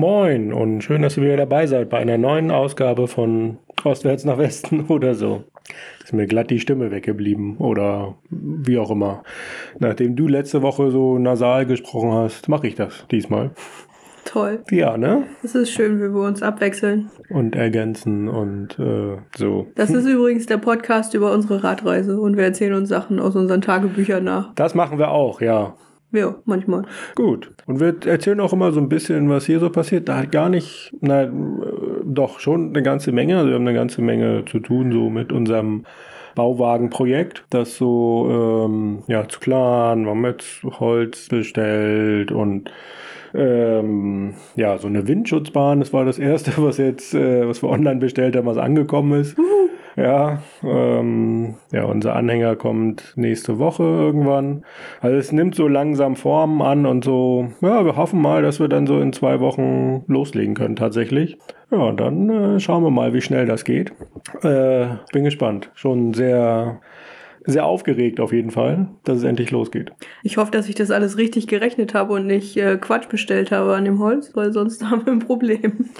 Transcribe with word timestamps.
Moin 0.00 0.54
und 0.54 0.82
schön, 0.82 1.02
dass 1.02 1.18
ihr 1.18 1.24
wieder 1.24 1.36
dabei 1.36 1.66
seid 1.66 1.90
bei 1.90 1.98
einer 1.98 2.16
neuen 2.16 2.50
Ausgabe 2.50 3.06
von 3.06 3.58
Ostwärts 3.84 4.24
nach 4.24 4.38
Westen 4.38 4.86
oder 4.88 5.14
so. 5.14 5.44
Ist 6.02 6.14
mir 6.14 6.26
glatt 6.26 6.48
die 6.48 6.58
Stimme 6.58 6.90
weggeblieben 6.90 7.58
oder 7.58 8.14
wie 8.30 8.78
auch 8.78 8.90
immer. 8.90 9.22
Nachdem 9.78 10.16
du 10.16 10.26
letzte 10.26 10.62
Woche 10.62 10.90
so 10.90 11.18
nasal 11.18 11.66
gesprochen 11.66 12.12
hast, 12.12 12.48
mache 12.48 12.66
ich 12.66 12.76
das 12.76 13.04
diesmal. 13.10 13.50
Toll. 14.24 14.62
Ja, 14.70 14.96
ne? 14.96 15.24
Es 15.42 15.54
ist 15.54 15.70
schön, 15.70 15.98
wie 15.98 16.14
wir 16.14 16.26
uns 16.26 16.42
abwechseln. 16.42 17.10
Und 17.28 17.54
ergänzen 17.54 18.30
und 18.30 18.78
äh, 18.78 19.18
so. 19.36 19.66
Das 19.74 19.90
ist 19.90 20.06
übrigens 20.06 20.46
der 20.46 20.56
Podcast 20.56 21.12
über 21.12 21.30
unsere 21.30 21.62
Radreise 21.62 22.18
und 22.18 22.38
wir 22.38 22.44
erzählen 22.44 22.72
uns 22.72 22.88
Sachen 22.88 23.20
aus 23.20 23.36
unseren 23.36 23.60
Tagebüchern 23.60 24.24
nach. 24.24 24.54
Das 24.54 24.74
machen 24.74 24.98
wir 24.98 25.10
auch, 25.10 25.42
ja. 25.42 25.74
Ja, 26.12 26.34
manchmal. 26.44 26.84
Gut. 27.14 27.52
Und 27.66 27.78
wir 27.78 27.94
erzählen 28.06 28.40
auch 28.40 28.52
immer 28.52 28.72
so 28.72 28.80
ein 28.80 28.88
bisschen, 28.88 29.28
was 29.28 29.46
hier 29.46 29.60
so 29.60 29.70
passiert. 29.70 30.08
Da 30.08 30.24
gar 30.24 30.48
nicht, 30.48 30.92
na, 31.00 31.22
äh, 31.24 31.30
doch 32.04 32.40
schon 32.40 32.70
eine 32.70 32.82
ganze 32.82 33.12
Menge. 33.12 33.36
Also 33.36 33.48
wir 33.48 33.54
haben 33.54 33.66
eine 33.66 33.76
ganze 33.76 34.02
Menge 34.02 34.44
zu 34.44 34.58
tun, 34.58 34.90
so 34.92 35.08
mit 35.08 35.32
unserem 35.32 35.84
Bauwagenprojekt, 36.34 37.44
das 37.50 37.76
so 37.76 38.66
ähm, 38.66 39.02
ja 39.06 39.28
zu 39.28 39.40
planen. 39.40 40.04
Wir 40.04 40.10
haben 40.10 40.24
jetzt 40.24 40.62
Holz 40.64 41.28
bestellt 41.28 42.32
und 42.32 42.70
ähm, 43.34 44.34
ja, 44.56 44.78
so 44.78 44.86
eine 44.86 45.06
Windschutzbahn, 45.06 45.80
das 45.80 45.92
war 45.92 46.04
das 46.04 46.18
erste, 46.18 46.52
was 46.56 46.78
jetzt, 46.78 47.14
äh, 47.14 47.46
was 47.46 47.62
wir 47.62 47.70
online 47.70 48.00
bestellt 48.00 48.36
haben, 48.36 48.46
was 48.46 48.58
angekommen 48.58 49.20
ist. 49.20 49.36
Ja, 49.96 50.40
ähm, 50.62 51.56
ja, 51.72 51.84
unser 51.84 52.14
Anhänger 52.14 52.56
kommt 52.56 53.12
nächste 53.16 53.58
Woche 53.58 53.82
irgendwann. 53.82 54.64
Also 55.00 55.16
es 55.16 55.32
nimmt 55.32 55.54
so 55.54 55.68
langsam 55.68 56.16
Formen 56.16 56.62
an 56.62 56.86
und 56.86 57.04
so, 57.04 57.48
ja, 57.60 57.84
wir 57.84 57.96
hoffen 57.96 58.22
mal, 58.22 58.42
dass 58.42 58.60
wir 58.60 58.68
dann 58.68 58.86
so 58.86 59.00
in 59.00 59.12
zwei 59.12 59.40
Wochen 59.40 60.04
loslegen 60.06 60.54
können 60.54 60.76
tatsächlich. 60.76 61.38
Ja, 61.70 61.92
dann 61.92 62.30
äh, 62.30 62.60
schauen 62.60 62.84
wir 62.84 62.90
mal, 62.90 63.12
wie 63.14 63.20
schnell 63.20 63.46
das 63.46 63.64
geht. 63.64 63.92
Äh, 64.42 64.86
bin 65.12 65.24
gespannt. 65.24 65.70
Schon 65.74 66.14
sehr, 66.14 66.80
sehr 67.50 67.64
aufgeregt 67.64 68.20
auf 68.20 68.32
jeden 68.32 68.50
Fall, 68.50 68.88
dass 69.04 69.18
es 69.18 69.24
endlich 69.24 69.50
losgeht. 69.50 69.92
Ich 70.22 70.36
hoffe, 70.36 70.50
dass 70.50 70.68
ich 70.68 70.74
das 70.74 70.90
alles 70.90 71.16
richtig 71.16 71.46
gerechnet 71.46 71.94
habe 71.94 72.14
und 72.14 72.26
nicht 72.26 72.56
äh, 72.56 72.76
Quatsch 72.76 73.08
bestellt 73.08 73.50
habe 73.50 73.74
an 73.74 73.84
dem 73.84 73.98
Holz, 73.98 74.32
weil 74.34 74.52
sonst 74.52 74.84
haben 74.90 75.04
wir 75.04 75.12
ein 75.12 75.20
Problem. 75.20 75.90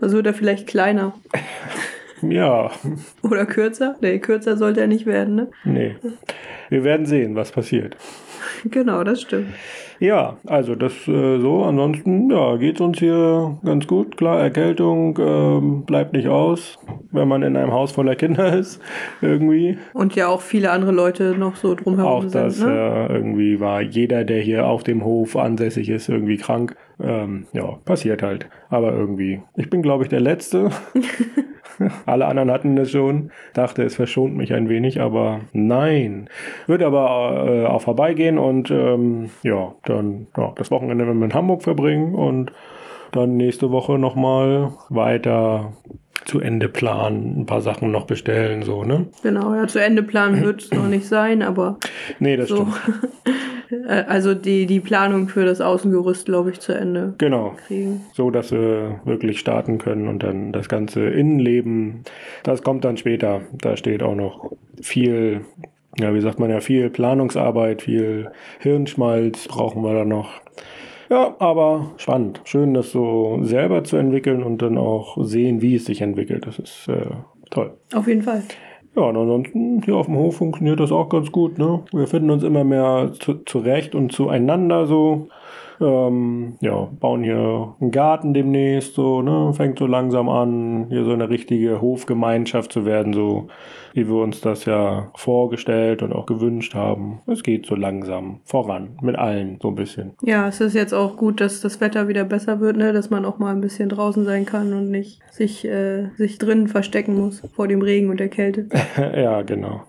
Also 0.00 0.18
oder 0.18 0.34
vielleicht 0.34 0.66
kleiner. 0.66 1.14
Ja, 2.20 2.72
Oder 3.22 3.46
kürzer? 3.46 3.94
Nee, 4.00 4.18
kürzer 4.18 4.56
sollte 4.56 4.80
er 4.80 4.88
nicht 4.88 5.06
werden, 5.06 5.36
ne? 5.36 5.48
nee. 5.62 5.94
Wir 6.68 6.82
werden 6.82 7.06
sehen, 7.06 7.36
was 7.36 7.52
passiert. 7.52 7.96
Genau, 8.64 9.04
das 9.04 9.20
stimmt. 9.20 9.54
Ja, 10.00 10.36
also 10.46 10.74
das 10.74 10.92
äh, 11.08 11.40
so. 11.40 11.64
Ansonsten, 11.64 12.30
ja, 12.30 12.56
geht's 12.56 12.80
uns 12.80 12.98
hier 12.98 13.58
ganz 13.64 13.86
gut. 13.86 14.16
Klar, 14.16 14.40
Erkältung 14.40 15.18
ähm, 15.20 15.84
bleibt 15.84 16.12
nicht 16.12 16.28
aus, 16.28 16.78
wenn 17.10 17.26
man 17.26 17.42
in 17.42 17.56
einem 17.56 17.72
Haus 17.72 17.92
voller 17.92 18.14
Kinder 18.14 18.52
ist, 18.58 18.80
irgendwie. 19.20 19.78
Und 19.92 20.14
ja 20.14 20.28
auch 20.28 20.40
viele 20.40 20.70
andere 20.70 20.92
Leute 20.92 21.36
noch 21.36 21.56
so 21.56 21.74
drumherum 21.74 22.12
Auch 22.12 22.22
sind, 22.22 22.34
das 22.34 22.60
ne? 22.60 23.08
äh, 23.08 23.12
irgendwie 23.12 23.60
war 23.60 23.80
jeder, 23.80 24.24
der 24.24 24.40
hier 24.40 24.66
auf 24.66 24.84
dem 24.84 25.04
Hof 25.04 25.36
ansässig 25.36 25.88
ist, 25.88 26.08
irgendwie 26.08 26.36
krank. 26.36 26.76
Ähm, 27.00 27.46
ja, 27.52 27.78
passiert 27.84 28.22
halt. 28.22 28.48
Aber 28.70 28.92
irgendwie. 28.92 29.42
Ich 29.56 29.70
bin, 29.70 29.82
glaube 29.82 30.04
ich, 30.04 30.08
der 30.08 30.20
Letzte. 30.20 30.70
Alle 32.06 32.26
anderen 32.26 32.50
hatten 32.50 32.76
das 32.76 32.90
schon. 32.90 33.30
Dachte, 33.54 33.82
es 33.82 33.96
verschont 33.96 34.36
mich 34.36 34.52
ein 34.54 34.68
wenig, 34.68 35.00
aber 35.00 35.40
nein. 35.52 36.28
Wird 36.66 36.82
aber 36.82 37.46
äh, 37.48 37.66
auch 37.66 37.82
vorbeigehen 37.82 38.38
und 38.38 38.70
ähm, 38.70 39.30
ja, 39.42 39.74
dann 39.84 40.26
ja, 40.36 40.52
das 40.56 40.70
Wochenende 40.70 41.06
werden 41.06 41.18
wir 41.18 41.26
in 41.26 41.34
Hamburg 41.34 41.62
verbringen 41.62 42.14
und 42.14 42.52
dann 43.12 43.36
nächste 43.36 43.70
Woche 43.70 43.98
nochmal 43.98 44.72
weiter 44.90 45.72
zu 46.24 46.40
Ende 46.40 46.68
planen, 46.68 47.40
ein 47.40 47.46
paar 47.46 47.62
Sachen 47.62 47.90
noch 47.90 48.06
bestellen, 48.06 48.62
so, 48.62 48.84
ne? 48.84 49.06
Genau, 49.22 49.54
ja, 49.54 49.66
zu 49.66 49.78
Ende 49.78 50.02
planen 50.02 50.42
wird 50.42 50.62
es 50.62 50.70
noch 50.72 50.86
nicht 50.86 51.06
sein, 51.06 51.42
aber 51.42 51.78
Nee, 52.18 52.36
das 52.36 52.48
so. 52.48 52.66
stimmt. 52.66 53.08
Äh, 53.70 54.04
also 54.06 54.34
die, 54.34 54.66
die 54.66 54.80
Planung 54.80 55.28
für 55.28 55.44
das 55.44 55.60
Außengerüst, 55.60 56.26
glaube 56.26 56.50
ich, 56.50 56.60
zu 56.60 56.72
Ende 56.72 57.14
Genau. 57.18 57.54
kriegen. 57.66 58.02
so 58.12 58.30
dass 58.30 58.52
wir 58.52 59.00
wirklich 59.04 59.38
starten 59.40 59.78
können 59.78 60.08
und 60.08 60.22
dann 60.22 60.52
das 60.52 60.68
ganze 60.68 61.06
Innenleben, 61.08 62.04
das 62.42 62.62
kommt 62.62 62.84
dann 62.84 62.96
später. 62.96 63.42
Da 63.60 63.76
steht 63.76 64.02
auch 64.02 64.14
noch 64.14 64.50
viel, 64.80 65.42
ja, 65.98 66.14
wie 66.14 66.20
sagt 66.20 66.38
man 66.38 66.50
ja, 66.50 66.60
viel 66.60 66.90
Planungsarbeit, 66.90 67.82
viel 67.82 68.30
Hirnschmalz 68.60 69.48
brauchen 69.48 69.82
wir 69.82 69.94
da 69.94 70.04
noch. 70.04 70.30
Ja, 71.10 71.34
aber 71.38 71.92
spannend. 71.96 72.42
Schön, 72.44 72.74
das 72.74 72.90
so 72.92 73.38
selber 73.42 73.82
zu 73.82 73.96
entwickeln 73.96 74.42
und 74.42 74.60
dann 74.60 74.76
auch 74.76 75.16
sehen, 75.24 75.62
wie 75.62 75.74
es 75.76 75.86
sich 75.86 76.02
entwickelt. 76.02 76.46
Das 76.46 76.58
ist 76.58 76.86
äh, 76.88 77.06
toll. 77.50 77.72
Auf 77.94 78.06
jeden 78.06 78.22
Fall. 78.22 78.42
Ja, 78.98 79.04
und 79.04 79.16
ansonsten 79.16 79.80
hier 79.84 79.94
auf 79.94 80.06
dem 80.06 80.16
Hof 80.16 80.38
funktioniert 80.38 80.80
das 80.80 80.90
auch 80.90 81.08
ganz 81.08 81.30
gut. 81.30 81.56
Ne? 81.56 81.84
Wir 81.92 82.08
finden 82.08 82.30
uns 82.30 82.42
immer 82.42 82.64
mehr 82.64 83.12
zu, 83.20 83.34
zurecht 83.44 83.94
und 83.94 84.10
zueinander 84.10 84.88
so. 84.88 85.28
Ähm, 85.80 86.56
ja, 86.60 86.88
bauen 86.98 87.22
hier 87.22 87.76
einen 87.80 87.90
Garten 87.90 88.34
demnächst 88.34 88.94
so, 88.94 89.22
ne? 89.22 89.52
Fängt 89.54 89.78
so 89.78 89.86
langsam 89.86 90.28
an, 90.28 90.86
hier 90.88 91.04
so 91.04 91.12
eine 91.12 91.28
richtige 91.28 91.80
Hofgemeinschaft 91.80 92.72
zu 92.72 92.84
werden, 92.84 93.12
so 93.12 93.48
wie 93.92 94.08
wir 94.08 94.16
uns 94.16 94.40
das 94.40 94.64
ja 94.64 95.10
vorgestellt 95.14 96.02
und 96.02 96.12
auch 96.12 96.26
gewünscht 96.26 96.74
haben. 96.74 97.20
Es 97.26 97.42
geht 97.42 97.66
so 97.66 97.74
langsam 97.74 98.40
voran 98.44 98.98
mit 99.02 99.16
allen 99.16 99.58
so 99.62 99.68
ein 99.68 99.74
bisschen. 99.74 100.12
Ja, 100.22 100.48
es 100.48 100.60
ist 100.60 100.74
jetzt 100.74 100.94
auch 100.94 101.16
gut, 101.16 101.40
dass 101.40 101.60
das 101.60 101.80
Wetter 101.80 102.08
wieder 102.08 102.24
besser 102.24 102.60
wird, 102.60 102.76
ne? 102.76 102.92
dass 102.92 103.10
man 103.10 103.24
auch 103.24 103.38
mal 103.38 103.52
ein 103.52 103.60
bisschen 103.60 103.88
draußen 103.88 104.24
sein 104.24 104.46
kann 104.46 104.72
und 104.72 104.90
nicht 104.90 105.20
sich, 105.30 105.64
äh, 105.64 106.10
sich 106.16 106.38
drinnen 106.38 106.68
verstecken 106.68 107.16
muss 107.16 107.40
vor 107.54 107.68
dem 107.68 107.82
Regen 107.82 108.10
und 108.10 108.20
der 108.20 108.28
Kälte. 108.28 108.68
ja, 108.96 109.42
genau. 109.42 109.82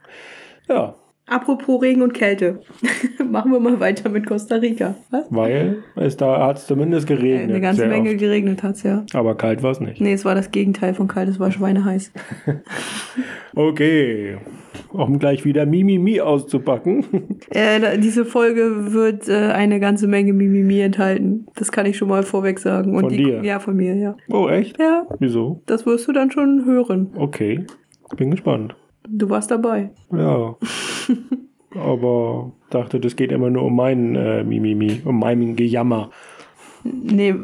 Ja, 0.68 0.96
Apropos 1.30 1.82
Regen 1.82 2.02
und 2.02 2.14
Kälte. 2.14 2.62
Machen 3.30 3.52
wir 3.52 3.60
mal 3.60 3.80
weiter 3.80 4.10
mit 4.10 4.26
Costa 4.26 4.56
Rica. 4.56 4.96
Was? 5.12 5.26
weil 5.30 5.84
es 5.96 6.18
da 6.18 6.48
hat 6.48 6.58
es 6.58 6.68
zumindest 6.68 7.08
geregnet. 7.08 7.50
Eine 7.50 7.62
ganze 7.62 7.88
Menge 7.88 8.10
oft. 8.12 8.20
geregnet 8.20 8.64
hat's 8.64 8.84
ja. 8.84 9.06
Aber 9.14 9.36
kalt 9.36 9.62
war 9.62 9.72
es 9.72 9.80
nicht. 9.80 10.02
Nee, 10.02 10.14
es 10.14 10.26
war 10.26 10.34
das 10.36 10.52
Gegenteil 10.52 10.94
von 10.94 11.08
kalt, 11.08 11.30
es 11.30 11.40
war 11.40 11.52
schweineheiß. 11.52 12.12
Okay, 13.56 14.38
um 14.92 15.20
gleich 15.20 15.44
wieder 15.44 15.66
Mimimi 15.66 16.22
auszupacken. 16.22 17.06
Äh, 17.50 17.98
diese 17.98 18.26
Folge 18.26 18.94
wird 18.94 19.28
äh, 19.28 19.52
eine 19.52 19.80
ganze 19.80 20.08
Menge 20.08 20.34
Mimimi 20.34 20.80
enthalten. 20.82 21.48
Das 21.56 21.72
kann 21.72 21.86
ich 21.86 21.98
schon 21.98 22.08
mal 22.08 22.24
vorweg 22.24 22.60
sagen. 22.60 22.96
Und 22.96 23.02
Von 23.02 23.10
die, 23.10 23.18
dir? 23.18 23.44
Ja, 23.44 23.60
von 23.60 23.76
mir, 23.76 23.96
ja. 23.96 24.16
Oh, 24.30 24.48
echt? 24.48 24.80
Ja, 24.80 25.08
Wieso? 25.20 25.62
das 25.66 25.86
wirst 25.86 26.08
du 26.08 26.14
dann 26.14 26.32
schon 26.32 26.64
hören. 26.66 27.10
Okay, 27.18 27.66
bin 28.18 28.32
gespannt. 28.32 28.76
Du 29.12 29.30
warst 29.30 29.52
dabei. 29.52 29.90
Ja. 30.12 30.56
Aber 31.76 32.52
dachte, 32.70 33.00
das 33.00 33.16
geht 33.16 33.32
immer 33.32 33.50
nur 33.50 33.64
um 33.64 33.76
meinen 33.76 34.16
äh, 34.16 34.44
Mimimi, 34.44 35.02
um 35.06 35.20
mein 35.20 35.56
Gejammer. 35.56 36.10
Nee, 36.84 37.36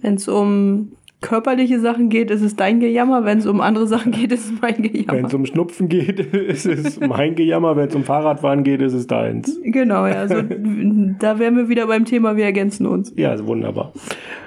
wenn 0.00 0.14
es 0.14 0.28
um 0.28 0.92
körperliche 1.20 1.80
Sachen 1.80 2.08
geht, 2.08 2.30
ist 2.30 2.42
es 2.42 2.56
dein 2.56 2.80
Gejammer. 2.80 3.24
Wenn 3.24 3.38
es 3.38 3.46
um 3.46 3.60
andere 3.60 3.86
Sachen 3.86 4.12
geht, 4.12 4.32
ist 4.32 4.46
es 4.46 4.60
mein 4.60 4.76
Wenn 4.78 4.92
Gejammer. 4.92 5.28
es 5.28 5.34
um 5.34 5.46
Schnupfen 5.46 5.88
geht, 5.88 6.20
ist 6.34 6.66
es 6.66 7.00
mein 7.00 7.34
Gejammer. 7.34 7.76
Wenn 7.76 7.88
es 7.88 7.94
um 7.94 8.04
Fahrradfahren 8.04 8.64
geht, 8.64 8.80
ist 8.80 8.94
es 8.94 9.06
deins. 9.06 9.58
Genau, 9.62 10.06
ja. 10.06 10.14
Also, 10.14 10.42
da 11.18 11.38
wären 11.38 11.56
wir 11.56 11.68
wieder 11.68 11.86
beim 11.86 12.04
Thema, 12.04 12.36
wir 12.36 12.44
ergänzen 12.44 12.86
uns. 12.86 13.12
Ja, 13.16 13.34
ist 13.34 13.46
wunderbar. 13.46 13.92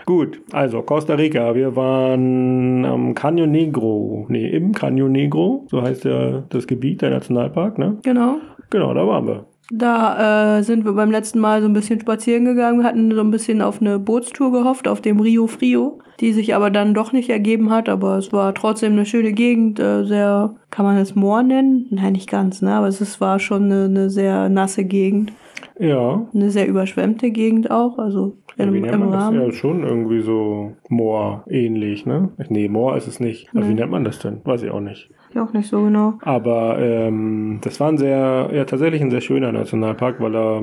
Gut, 0.05 0.41
also 0.51 0.81
Costa 0.81 1.15
Rica. 1.15 1.55
Wir 1.55 1.75
waren 1.75 2.85
am 2.85 3.13
Caño 3.13 3.45
Negro. 3.45 4.25
Nee, 4.29 4.49
im 4.49 4.73
Caño 4.73 5.07
Negro. 5.07 5.65
So 5.69 5.81
heißt 5.81 6.03
ja 6.05 6.43
das 6.49 6.67
Gebiet, 6.67 7.01
der 7.01 7.11
Nationalpark, 7.11 7.77
ne? 7.77 7.97
Genau. 8.03 8.37
Genau, 8.69 8.93
da 8.93 9.07
waren 9.07 9.27
wir. 9.27 9.45
Da 9.71 10.57
äh, 10.57 10.63
sind 10.63 10.83
wir 10.83 10.93
beim 10.93 11.09
letzten 11.09 11.39
Mal 11.39 11.61
so 11.61 11.67
ein 11.67 11.73
bisschen 11.73 12.01
spazieren 12.01 12.43
gegangen. 12.45 12.79
Wir 12.79 12.85
hatten 12.85 13.11
so 13.15 13.21
ein 13.21 13.31
bisschen 13.31 13.61
auf 13.61 13.79
eine 13.81 13.97
Bootstour 13.97 14.51
gehofft, 14.51 14.87
auf 14.87 14.99
dem 14.99 15.21
Rio 15.21 15.47
Frio, 15.47 15.99
die 16.19 16.33
sich 16.33 16.53
aber 16.53 16.69
dann 16.69 16.93
doch 16.93 17.13
nicht 17.13 17.29
ergeben 17.29 17.71
hat. 17.71 17.87
Aber 17.87 18.17
es 18.17 18.33
war 18.33 18.53
trotzdem 18.53 18.91
eine 18.91 19.05
schöne 19.05 19.31
Gegend, 19.31 19.79
äh, 19.79 20.03
sehr, 20.03 20.55
kann 20.69 20.85
man 20.85 20.97
es 20.97 21.15
Moor 21.15 21.43
nennen? 21.43 21.87
Nein, 21.91 22.13
nicht 22.13 22.29
ganz, 22.29 22.61
ne? 22.61 22.73
Aber 22.73 22.87
es 22.87 22.99
ist, 22.99 23.21
war 23.21 23.39
schon 23.39 23.63
eine, 23.63 23.85
eine 23.85 24.09
sehr 24.09 24.49
nasse 24.49 24.83
Gegend. 24.83 25.31
Ja, 25.79 26.27
Eine 26.33 26.51
sehr 26.51 26.67
überschwemmte 26.67 27.31
Gegend 27.31 27.71
auch, 27.71 27.97
also 27.97 28.37
im, 28.57 28.73
wie 28.73 28.81
nennt 28.81 28.99
man 28.99 29.11
das? 29.11 29.33
Ja, 29.33 29.51
schon 29.51 29.83
irgendwie 29.83 30.21
so 30.21 30.73
Moor 30.89 31.43
ähnlich, 31.49 32.05
ne? 32.05 32.29
Nee, 32.49 32.67
Moor 32.67 32.97
ist 32.97 33.07
es 33.07 33.19
nicht. 33.19 33.49
Aber 33.53 33.67
wie 33.67 33.73
nennt 33.73 33.91
man 33.91 34.03
das 34.03 34.19
denn? 34.19 34.41
Weiß 34.43 34.63
ich 34.63 34.71
auch 34.71 34.79
nicht. 34.79 35.09
Ja, 35.33 35.43
auch 35.43 35.53
nicht 35.53 35.67
so 35.67 35.83
genau. 35.83 36.13
Aber 36.21 36.77
ähm, 36.79 37.59
das 37.61 37.79
war 37.79 37.89
ein 37.89 37.97
sehr, 37.97 38.49
ja 38.53 38.65
tatsächlich 38.65 39.01
ein 39.01 39.11
sehr 39.11 39.21
schöner 39.21 39.51
Nationalpark, 39.51 40.19
weil 40.19 40.35
er 40.35 40.61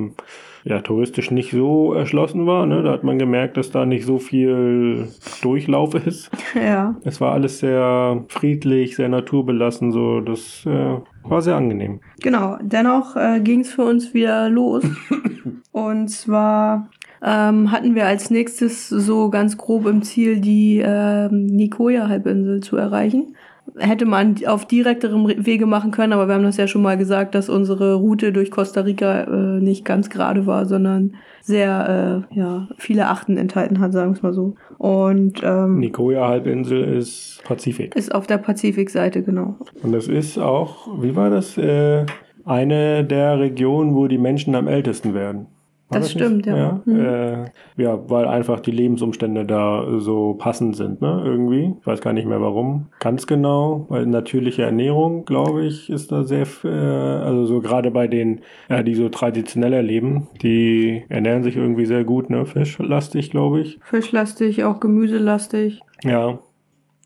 ja 0.65 0.81
touristisch 0.81 1.31
nicht 1.31 1.51
so 1.51 1.95
erschlossen 1.95 2.47
war. 2.47 2.67
Ne? 2.67 2.83
Da 2.83 2.93
hat 2.93 3.05
man 3.05 3.19
gemerkt, 3.19 3.57
dass 3.57 3.71
da 3.71 3.87
nicht 3.87 4.05
so 4.05 4.19
viel 4.19 5.09
Durchlauf 5.43 5.95
ist. 5.95 6.31
Ja. 6.55 6.97
Es 7.05 7.21
war 7.21 7.33
alles 7.33 7.61
sehr 7.61 8.25
friedlich, 8.29 8.97
sehr 8.97 9.09
naturbelassen, 9.09 9.93
so 9.93 10.21
das 10.21 10.67
äh, 10.67 10.97
war 11.23 11.43
sehr 11.43 11.55
angenehm. 11.55 12.01
Genau, 12.23 12.59
dennoch 12.61 13.15
äh, 13.17 13.41
ging 13.41 13.61
es 13.61 13.73
für 13.73 13.85
uns 13.85 14.15
wieder 14.15 14.51
los. 14.51 14.85
Und 15.73 16.09
zwar 16.09 16.89
ähm, 17.25 17.71
hatten 17.71 17.95
wir 17.95 18.07
als 18.07 18.31
nächstes 18.31 18.89
so 18.89 19.31
ganz 19.31 19.57
grob 19.57 19.87
im 19.87 20.03
Ziel, 20.03 20.41
die 20.41 20.83
ähm, 20.85 21.47
Nicoya-Halbinsel 21.47 22.61
zu 22.61 22.77
erreichen 22.77 23.35
hätte 23.79 24.07
man 24.07 24.37
auf 24.47 24.67
direkterem 24.67 25.29
Wege 25.45 25.67
machen 25.67 25.91
können, 25.91 26.13
aber 26.13 26.29
wir 26.29 26.35
haben 26.35 26.45
das 26.45 26.57
ja 26.57 26.67
schon 26.67 26.83
mal 26.83 26.97
gesagt, 26.97 27.35
dass 27.35 27.49
unsere 27.49 27.95
Route 27.95 28.33
durch 28.33 28.51
Costa 28.51 28.83
Rica 28.83 29.23
äh, 29.23 29.61
nicht 29.61 29.85
ganz 29.85 30.11
gerade 30.11 30.47
war, 30.47 30.67
sondern 30.67 31.15
sehr 31.43 32.27
äh, 32.33 32.39
ja, 32.39 32.69
viele 32.77 33.09
Achten 33.09 33.37
enthalten 33.37 33.81
hat, 33.81 33.93
sagen 33.93 34.13
wir 34.13 34.17
es 34.17 34.23
mal 34.23 34.33
so. 34.33 34.55
Und 34.79 35.41
ähm, 35.43 35.79
Nicoya-Halbinsel 35.79 36.83
ist 36.85 37.43
Pazifik. 37.45 37.97
Ist 37.97 38.15
auf 38.15 38.27
der 38.27 38.39
Pazifikseite, 38.39 39.23
genau. 39.23 39.57
Und 39.83 39.93
das 39.93 40.09
ist 40.09 40.39
auch, 40.39 40.89
wie 41.01 41.17
war 41.17 41.31
das, 41.31 41.57
äh, 41.57 42.07
eine 42.45 43.05
der 43.05 43.39
Regionen, 43.39 43.95
wo 43.95 44.09
die 44.09 44.19
Menschen 44.19 44.55
am 44.55 44.67
ältesten 44.67 45.15
werden. 45.15 45.47
Das, 45.91 46.03
das, 46.03 46.13
stimmt, 46.13 46.47
nicht? 46.47 46.47
ja. 46.47 46.57
Ja? 46.57 46.83
Mhm. 46.85 47.01
Äh, 47.01 47.45
ja, 47.77 47.99
weil 48.09 48.27
einfach 48.27 48.61
die 48.61 48.71
Lebensumstände 48.71 49.45
da 49.45 49.85
so 49.99 50.35
passend 50.35 50.77
sind, 50.77 51.01
ne? 51.01 51.23
Irgendwie. 51.25 51.75
Ich 51.81 51.87
weiß 51.87 52.01
gar 52.01 52.13
nicht 52.13 52.29
mehr 52.29 52.41
warum. 52.41 52.87
Ganz 53.01 53.27
genau, 53.27 53.87
weil 53.89 54.07
natürliche 54.07 54.63
Ernährung, 54.63 55.25
glaube 55.25 55.67
ich, 55.67 55.91
ist 55.91 56.13
da 56.13 56.23
sehr, 56.23 56.47
äh, 56.65 56.69
also 56.69 57.45
so 57.47 57.61
gerade 57.61 57.91
bei 57.91 58.07
denen, 58.07 58.43
ja, 58.69 58.85
die 58.85 58.95
so 58.95 59.09
traditioneller 59.09 59.83
leben, 59.83 60.29
die 60.43 61.03
ernähren 61.09 61.43
sich 61.43 61.57
irgendwie 61.57 61.87
sehr 61.87 62.05
gut, 62.05 62.31
ne? 62.31 62.47
Fischlastig, 62.47 63.31
glaube 63.31 63.61
ich. 63.61 63.79
Fischlastig, 63.83 64.63
auch 64.65 64.79
gemüselastig. 64.79 65.81
Ja. 66.05 66.39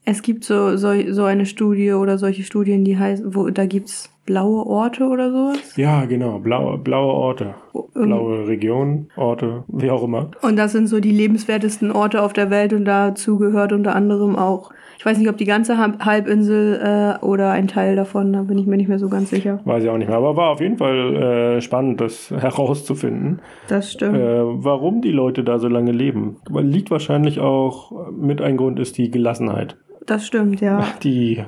Es 0.05 0.21
gibt 0.21 0.45
so, 0.45 0.77
so, 0.77 0.93
so 1.11 1.25
eine 1.25 1.47
Studie 1.47 1.93
oder 1.93 2.19
solche 2.19 2.43
Studien, 2.43 2.85
die 2.85 2.99
heißen, 2.99 3.35
wo 3.35 3.49
da 3.49 3.65
gibt's 3.65 4.14
blaue 4.25 4.67
Orte 4.67 5.05
oder 5.05 5.31
sowas? 5.31 5.77
Ja, 5.77 6.05
genau, 6.07 6.39
blaue, 6.39 6.79
blaue 6.79 7.13
Orte. 7.13 7.55
Blaue 7.95 8.47
Regionen, 8.47 9.09
Orte, 9.17 9.65
wie 9.69 9.91
auch 9.91 10.03
immer. 10.03 10.31
Und 10.43 10.57
das 10.57 10.73
sind 10.73 10.89
so 10.89 11.01
die 11.01 11.11
lebenswertesten 11.11 11.91
Orte 11.91 12.23
auf 12.23 12.33
der 12.33 12.51
Welt 12.51 12.73
und 12.73 12.85
dazu 12.85 13.39
gehört 13.39 13.73
unter 13.73 13.95
anderem 13.95 14.37
auch, 14.37 14.73
ich 14.99 15.05
weiß 15.05 15.19
nicht, 15.19 15.29
ob 15.29 15.37
die 15.37 15.45
ganze 15.45 15.77
Halbinsel 15.79 16.81
äh, 17.21 17.25
oder 17.25 17.51
ein 17.51 17.69
Teil 17.69 17.97
davon, 17.97 18.33
da 18.33 18.43
bin 18.43 18.59
ich 18.59 18.67
mir 18.67 18.77
nicht 18.77 18.89
mehr 18.89 18.99
so 18.99 19.09
ganz 19.09 19.31
sicher. 19.31 19.61
Weiß 19.65 19.85
ich 19.85 19.91
auch 19.91 19.99
nicht 19.99 20.09
mehr, 20.09 20.17
aber 20.17 20.37
war 20.37 20.51
auf 20.51 20.61
jeden 20.61 20.79
Fall 20.79 21.57
äh, 21.57 21.61
spannend, 21.61 22.01
das 22.01 22.31
herauszufinden. 22.37 23.41
Das 23.69 23.93
stimmt. 23.93 24.17
Äh, 24.17 24.43
warum 24.45 25.03
die 25.03 25.13
Leute 25.13 25.45
da 25.45 25.59
so 25.59 25.69
lange 25.69 25.93
leben. 25.93 26.37
Liegt 26.51 26.91
wahrscheinlich 26.91 27.41
auch, 27.41 28.11
mit 28.13 28.41
ein 28.41 28.57
Grund 28.57 28.79
ist 28.79 28.99
die 28.99 29.11
Gelassenheit. 29.11 29.77
Das 30.07 30.27
stimmt, 30.27 30.61
ja. 30.61 30.87
Die 31.03 31.43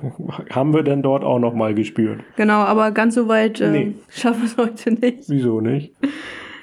haben 0.51 0.73
wir 0.73 0.83
denn 0.83 1.03
dort 1.03 1.25
auch 1.25 1.39
nochmal 1.39 1.75
gespürt. 1.75 2.21
Genau, 2.37 2.59
aber 2.61 2.91
ganz 2.91 3.15
so 3.15 3.29
weit 3.29 3.61
äh, 3.61 3.71
nee. 3.71 3.95
schaffen 4.09 4.43
wir 4.43 4.47
es 4.47 4.57
heute 4.57 4.93
nicht. 4.93 5.29
Wieso 5.29 5.61
nicht? 5.61 5.95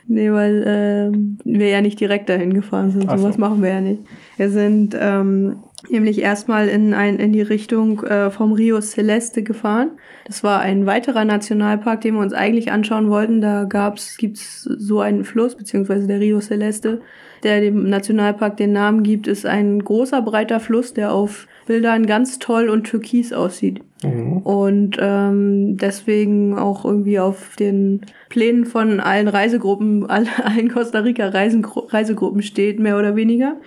Nee, 0.07 0.31
weil 0.31 1.12
äh, 1.13 1.18
wir 1.45 1.69
ja 1.69 1.81
nicht 1.81 2.00
direkt 2.00 2.28
dahin 2.28 2.54
gefahren 2.54 2.92
sind. 2.92 3.07
Ach 3.07 3.18
Sowas 3.18 3.36
so. 3.36 3.42
machen 3.42 3.62
wir 3.62 3.69
ja 3.69 3.81
nicht. 3.81 4.01
Wir 4.36 4.50
sind 4.50 4.98
ähm, 5.00 5.63
nämlich 5.90 6.19
erstmal 6.19 6.68
in, 6.68 6.94
ein, 6.94 7.19
in 7.19 7.31
die 7.31 7.42
Richtung 7.42 8.04
äh, 8.04 8.30
vom 8.30 8.51
Rio 8.51 8.81
Celeste 8.81 9.44
gefahren. 9.44 9.92
Das 10.25 10.44
war 10.44 10.60
ein 10.60 10.86
weiterer 10.86 11.24
Nationalpark, 11.24 12.01
den 12.01 12.16
wir 12.16 12.22
uns 12.22 12.34
eigentlich 12.34 12.72
anschauen 12.72 13.10
wollten. 13.10 13.39
Da 13.39 13.63
gab's, 13.63 14.18
gibt's 14.18 14.63
so 14.63 15.00
einen 15.00 15.24
Fluss, 15.24 15.56
beziehungsweise 15.56 16.07
der 16.07 16.19
Rio 16.19 16.39
Celeste, 16.42 17.01
der 17.44 17.62
dem 17.62 17.90
Nationalpark 17.90 18.57
den 18.57 18.74
Namen 18.74 19.04
gibt, 19.04 19.28
ist 19.28 19.45
ein 19.45 19.84
großer, 19.84 20.22
breiter 20.22 20.60
Fluss, 20.60 20.94
der 20.94 21.13
auf 21.13 21.48
Bildern 21.66 22.06
ganz 22.06 22.40
toll 22.40 22.69
und 22.69 22.84
türkis 22.84 23.31
aussieht. 23.34 23.81
Mhm. 24.04 24.38
Und 24.38 24.98
ähm, 25.00 25.78
deswegen 25.78 26.57
auch 26.57 26.86
irgendwie 26.86 27.19
auf 27.19 27.56
den 27.56 28.01
Plänen 28.30 28.66
von 28.66 29.00
allen 29.00 29.28
Reisegruppen, 29.28 30.06
allen 30.10 30.69
Costa 30.69 31.00
Rica 31.00 31.30
Reisegruppen 31.30 32.42
steht, 32.42 32.80
mehr 32.80 32.98
oder 32.98 33.16
weniger. 33.16 33.57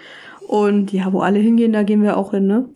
Und 0.46 0.92
ja, 0.92 1.12
wo 1.12 1.20
alle 1.20 1.40
hingehen, 1.40 1.72
da 1.72 1.82
gehen 1.82 2.04
wir 2.04 2.16
auch 2.16 2.30
hin, 2.30 2.46
ne? 2.46 2.68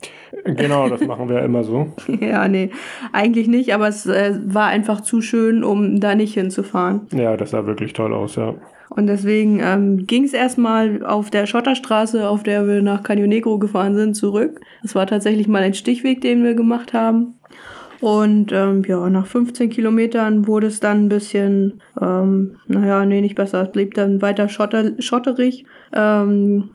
Genau, 0.45 0.89
das 0.89 1.07
machen 1.07 1.29
wir 1.29 1.43
immer 1.43 1.63
so. 1.63 1.93
ja, 2.21 2.49
nee, 2.49 2.71
eigentlich 3.13 3.47
nicht, 3.47 3.73
aber 3.75 3.87
es 3.87 4.07
äh, 4.07 4.35
war 4.45 4.67
einfach 4.67 5.03
zu 5.03 5.21
schön, 5.21 5.63
um 5.63 6.01
da 6.01 6.17
nicht 6.17 6.35
hinzufahren. 6.35 7.03
Ja, 7.13 7.37
das 7.37 7.51
sah 7.51 7.67
wirklich 7.67 7.93
toll 7.93 8.13
aus, 8.13 8.35
ja. 8.35 8.55
Und 8.91 9.07
deswegen 9.07 9.61
ähm, 9.63 10.07
ging 10.07 10.25
es 10.25 10.33
erstmal 10.33 11.05
auf 11.05 11.31
der 11.31 11.47
Schotterstraße, 11.47 12.29
auf 12.29 12.43
der 12.43 12.67
wir 12.67 12.83
nach 12.83 13.05
Canyon 13.05 13.29
Negro 13.29 13.59
gefahren 13.59 13.95
sind, 13.95 14.15
zurück. 14.15 14.61
Das 14.83 14.97
war 14.97 15.07
tatsächlich 15.07 15.47
mal 15.47 15.63
ein 15.63 15.75
Stichweg, 15.75 16.21
den 16.21 16.43
wir 16.43 16.55
gemacht 16.55 16.93
haben. 16.93 17.35
Und 18.01 18.51
ähm, 18.51 18.83
ja, 18.89 19.09
nach 19.09 19.27
15 19.27 19.71
Kilometern 19.71 20.47
wurde 20.47 20.67
es 20.67 20.81
dann 20.81 21.05
ein 21.05 21.09
bisschen, 21.09 21.83
ähm, 22.01 22.57
naja, 22.67 23.05
nee, 23.05 23.21
nicht 23.21 23.37
besser. 23.37 23.63
Es 23.63 23.73
blieb 23.73 23.95
dann 23.95 24.23
weiter 24.23 24.49
schotter, 24.49 24.93
schotterig. 24.99 25.67
Ähm, 25.93 26.71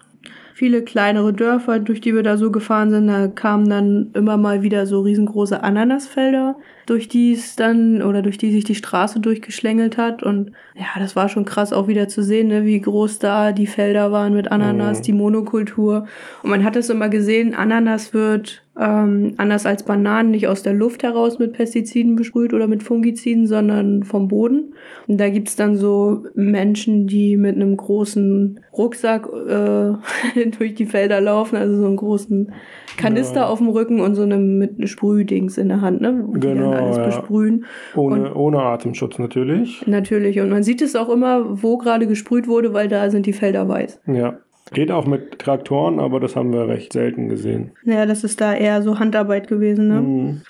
viele 0.53 0.83
kleinere 0.83 1.33
Dörfer, 1.33 1.79
durch 1.79 2.00
die 2.00 2.15
wir 2.15 2.23
da 2.23 2.38
so 2.38 2.51
gefahren 2.51 2.91
sind. 2.91 3.07
Da 3.07 3.27
kamen 3.27 3.69
dann 3.69 4.11
immer 4.13 4.38
mal 4.38 4.61
wieder 4.61 4.85
so 4.85 5.01
riesengroße 5.01 5.61
Ananasfelder, 5.63 6.56
durch 6.85 7.07
die 7.07 7.33
es 7.33 7.55
dann 7.55 8.01
oder 8.01 8.21
durch 8.21 8.37
die 8.37 8.51
sich 8.51 8.63
die 8.63 8.75
Straße 8.75 9.19
durchgeschlängelt 9.19 9.97
hat. 9.97 10.23
Und 10.23 10.51
ja, 10.75 10.85
das 10.99 11.15
war 11.15 11.29
schon 11.29 11.45
krass 11.45 11.73
auch 11.73 11.87
wieder 11.87 12.07
zu 12.07 12.23
sehen, 12.23 12.47
ne, 12.47 12.65
wie 12.65 12.79
groß 12.79 13.19
da 13.19 13.51
die 13.51 13.67
Felder 13.67 14.11
waren 14.11 14.33
mit 14.33 14.51
Ananas, 14.51 14.99
mhm. 14.99 15.03
die 15.03 15.13
Monokultur. 15.13 16.07
Und 16.43 16.49
man 16.49 16.63
hat 16.63 16.75
es 16.75 16.89
immer 16.89 17.09
gesehen, 17.09 17.55
Ananas 17.55 18.13
wird 18.13 18.65
ähm, 18.77 19.35
anders 19.37 19.65
als 19.65 19.83
Bananen 19.83 20.31
nicht 20.31 20.47
aus 20.47 20.61
der 20.61 20.73
Luft 20.73 21.03
heraus 21.03 21.39
mit 21.39 21.53
Pestiziden 21.53 22.15
besprüht 22.15 22.53
oder 22.53 22.67
mit 22.67 22.83
Fungiziden, 22.83 23.47
sondern 23.47 24.03
vom 24.03 24.27
Boden. 24.27 24.73
Und 25.07 25.19
da 25.19 25.29
gibt's 25.29 25.55
dann 25.55 25.77
so 25.77 26.23
Menschen, 26.33 27.07
die 27.07 27.37
mit 27.37 27.55
einem 27.55 27.77
großen 27.77 28.59
Rucksack 28.77 29.27
äh, 29.27 30.49
durch 30.57 30.75
die 30.75 30.85
Felder 30.85 31.21
laufen, 31.21 31.55
also 31.55 31.77
so 31.77 31.85
einen 31.85 31.95
großen 31.95 32.51
Kanister 32.97 33.41
ja. 33.41 33.47
auf 33.47 33.59
dem 33.59 33.69
Rücken 33.69 33.99
und 33.99 34.15
so 34.15 34.23
eine 34.23 34.37
mit 34.37 34.77
einem 34.77 34.87
Sprühdings 34.87 35.57
in 35.57 35.69
der 35.69 35.81
Hand, 35.81 36.01
ne? 36.01 36.27
Genau, 36.33 36.71
alles 36.75 36.98
ja. 36.98 37.06
besprühen. 37.06 37.66
Ohne, 37.95 38.30
und, 38.30 38.36
ohne 38.36 38.62
Atemschutz 38.62 39.18
natürlich. 39.19 39.86
Natürlich. 39.88 40.39
Und 40.39 40.50
man 40.50 40.63
sieht 40.63 40.81
es 40.81 40.95
auch 40.95 41.10
immer, 41.10 41.62
wo 41.62 41.77
gerade 41.77 42.07
gesprüht 42.07 42.48
wurde, 42.48 42.74
weil 42.74 42.88
da 42.88 43.10
sind 43.10 43.25
die 43.25 43.33
Felder 43.33 43.68
weiß. 43.68 44.01
Ja. 44.07 44.38
Geht 44.74 44.92
auch 44.92 45.06
mit 45.06 45.38
Traktoren, 45.39 46.00
aber 46.00 46.19
das 46.19 46.36
haben 46.36 46.51
wir 46.51 46.68
recht 46.68 46.92
selten 46.92 47.30
gesehen. 47.30 47.72
Ja, 47.83 48.07
das 48.07 48.24
ist 48.24 48.42
da 48.42 48.54
eher 48.54 48.81
so 48.81 48.98
Handarbeit 48.98 49.48
gewesen, 49.48 49.88
ne? 49.88 50.01
Mhm. 50.01 50.42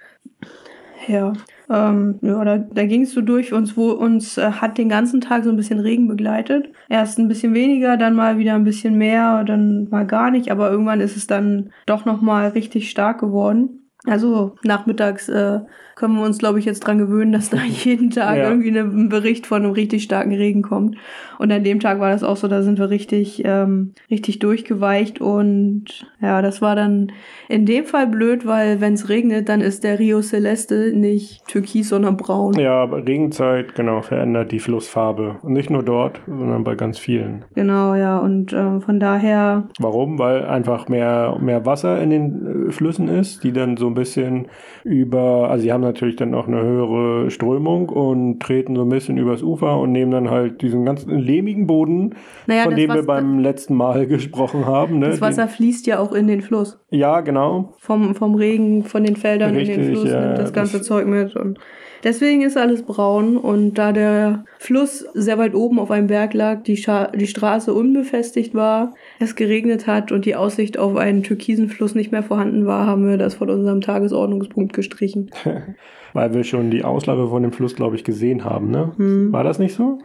Ja. 1.08 1.34
Ähm, 1.70 2.20
ja, 2.22 2.44
da, 2.46 2.58
da 2.58 2.86
ging 2.86 3.02
es 3.02 3.14
so 3.14 3.22
durch 3.22 3.52
uns, 3.52 3.76
wo 3.76 3.92
uns 3.92 4.38
äh, 4.38 4.52
hat 4.52 4.78
den 4.78 4.90
ganzen 4.90 5.20
Tag 5.20 5.44
so 5.44 5.50
ein 5.50 5.56
bisschen 5.56 5.80
Regen 5.80 6.08
begleitet. 6.08 6.70
Erst 6.90 7.18
ein 7.18 7.28
bisschen 7.28 7.54
weniger, 7.54 7.98
dann 7.98 8.16
mal 8.16 8.38
wieder 8.38 8.54
ein 8.54 8.64
bisschen 8.64 8.98
mehr, 8.98 9.44
dann 9.44 9.88
mal 9.90 10.06
gar 10.06 10.32
nicht, 10.32 10.52
aber 10.52 10.70
irgendwann 10.70 11.02
ist 11.02 11.18
es 11.18 11.28
dann 11.28 11.72
doch 11.86 12.06
nochmal 12.06 12.50
richtig 12.50 12.90
stark 12.90 13.20
geworden. 13.20 13.85
Also 14.06 14.56
nachmittags 14.64 15.30
äh, 15.30 15.60
können 15.96 16.16
wir 16.16 16.24
uns, 16.24 16.38
glaube 16.38 16.60
ich, 16.60 16.66
jetzt 16.66 16.82
dran 16.82 16.98
gewöhnen, 16.98 17.32
dass 17.32 17.50
da 17.50 17.58
jeden 17.64 18.12
Tag 18.12 18.38
ja. 18.38 18.50
irgendwie 18.50 18.78
ein 18.78 19.10
Bericht 19.10 19.48
von 19.48 19.64
einem 19.64 19.72
richtig 19.72 20.04
starken 20.04 20.34
Regen 20.34 20.62
kommt. 20.62 20.98
Und 21.40 21.52
an 21.52 21.64
dem 21.64 21.80
Tag 21.80 22.00
war 22.00 22.12
das 22.12 22.24
auch 22.24 22.38
so, 22.38 22.48
da 22.48 22.62
sind 22.62 22.80
wir 22.80 22.90
richtig, 22.90 23.44
ähm, 23.46 23.94
richtig 24.10 24.40
durchgeweicht 24.40 25.20
und 25.20 26.06
ja, 26.22 26.42
das 26.42 26.62
war 26.62 26.76
dann 26.76 27.12
in 27.50 27.66
dem 27.66 27.86
Fall 27.86 28.08
blöd, 28.08 28.46
weil 28.46 28.82
wenn 28.82 28.94
es 28.94 29.10
regnet, 29.10 29.50
dann 29.50 29.62
ist 29.62 29.84
der 29.84 30.00
Rio 30.00 30.22
Celeste 30.22 30.94
nicht 30.94 31.46
türkis, 31.48 31.90
sondern 31.90 32.18
braun. 32.18 32.54
Ja, 32.58 32.84
aber 32.84 33.06
Regenzeit, 33.06 33.76
genau, 33.76 34.02
verändert 34.02 34.52
die 34.52 34.60
Flussfarbe. 34.60 35.38
Und 35.42 35.54
nicht 35.54 35.70
nur 35.70 35.84
dort, 35.84 36.22
sondern 36.26 36.64
bei 36.64 36.76
ganz 36.76 37.00
vielen. 37.00 37.46
Genau, 37.54 37.96
ja, 37.96 38.18
und 38.18 38.54
äh, 38.54 38.80
von 38.80 39.00
daher. 39.00 39.68
Warum? 39.80 40.20
Weil 40.20 40.46
einfach 40.46 40.88
mehr, 40.88 41.38
mehr 41.42 41.66
Wasser 41.66 42.02
in 42.02 42.10
den 42.10 42.68
äh, 42.68 42.72
Flüssen 42.72 43.08
ist, 43.08 43.44
die 43.44 43.52
dann 43.52 43.78
so 43.78 43.88
ein 43.88 43.94
bisschen 43.96 44.48
über, 44.84 45.50
also 45.50 45.64
sie 45.64 45.74
haben 45.74 45.82
natürlich 45.82 46.16
dann 46.16 46.36
auch 46.36 46.48
eine 46.48 46.62
höhere 46.62 47.32
Strömung 47.32 47.90
und 47.90 48.40
treten 48.40 48.76
so 48.76 48.84
ein 48.84 48.90
bisschen 48.90 49.18
übers 49.18 49.42
Ufer 49.42 49.80
und 49.80 49.92
nehmen 49.92 50.12
dann 50.12 50.30
halt 50.30 50.62
diesen 50.62 50.86
ganzen 50.86 51.18
lehmigen 51.18 51.66
Boden, 51.66 52.16
naja, 52.46 52.64
von 52.64 52.76
dem 52.76 52.94
wir 52.94 53.04
beim 53.04 53.40
letzten 53.40 53.74
Mal 53.76 54.06
gesprochen 54.08 54.66
haben. 54.66 55.00
Ne? 55.00 55.10
Das 55.10 55.22
Wasser 55.22 55.48
fließt 55.48 55.88
ja 55.88 56.00
auch 56.00 56.14
in 56.14 56.28
den 56.28 56.42
Fluss. 56.42 56.80
Ja, 56.92 57.22
genau. 57.22 57.74
Vom, 57.80 58.14
vom 58.14 58.36
Regen, 58.36 58.84
von 58.84 59.04
den 59.04 59.16
Feldern 59.16 59.56
Richtig, 59.56 59.78
in 59.78 59.82
den 59.82 59.92
Fluss 59.94 60.10
ja, 60.10 60.22
nimmt 60.22 60.38
das 60.38 60.54
ganze 60.54 60.78
das 60.78 60.88
Zeug 60.88 61.08
mit. 61.08 61.36
Und 61.36 61.60
deswegen 62.04 62.42
ist 62.42 62.58
alles 62.58 62.84
braun. 62.84 63.38
Und 63.38 63.76
da 63.76 63.92
der 63.92 64.46
Fluss 64.60 65.06
sehr 65.14 65.38
weit 65.38 65.56
oben 65.56 65.80
auf 65.80 65.92
einem 65.92 66.08
Berg 66.08 66.34
lag, 66.34 66.64
die, 66.64 66.78
Scha 66.78 67.08
die 67.08 67.28
Straße 67.28 67.74
unbefestigt 67.74 68.54
war, 68.54 68.94
es 69.20 69.36
geregnet 69.36 69.88
hat 69.88 70.12
und 70.12 70.26
die 70.26 70.36
Aussicht 70.36 70.78
auf 70.78 70.96
einen 70.96 71.24
türkisen 71.24 71.70
Fluss 71.70 71.96
nicht 71.96 72.12
mehr 72.12 72.24
vorhanden 72.24 72.66
war, 72.66 72.86
haben 72.86 73.08
wir 73.08 73.18
das 73.18 73.36
von 73.36 73.50
unserem 73.50 73.82
Tagesordnungspunkt 73.82 74.74
gestrichen. 74.74 75.32
Weil 76.14 76.34
wir 76.34 76.46
schon 76.46 76.72
die 76.72 76.86
Auslaufe 76.86 77.28
von 77.28 77.44
dem 77.44 77.52
Fluss, 77.52 77.76
glaube 77.76 77.98
ich, 77.98 78.06
gesehen 78.06 78.46
haben, 78.46 78.72
ne? 78.72 78.94
Hm. 78.96 79.34
War 79.34 79.44
das 79.44 79.60
nicht 79.60 79.76
so? 79.76 80.00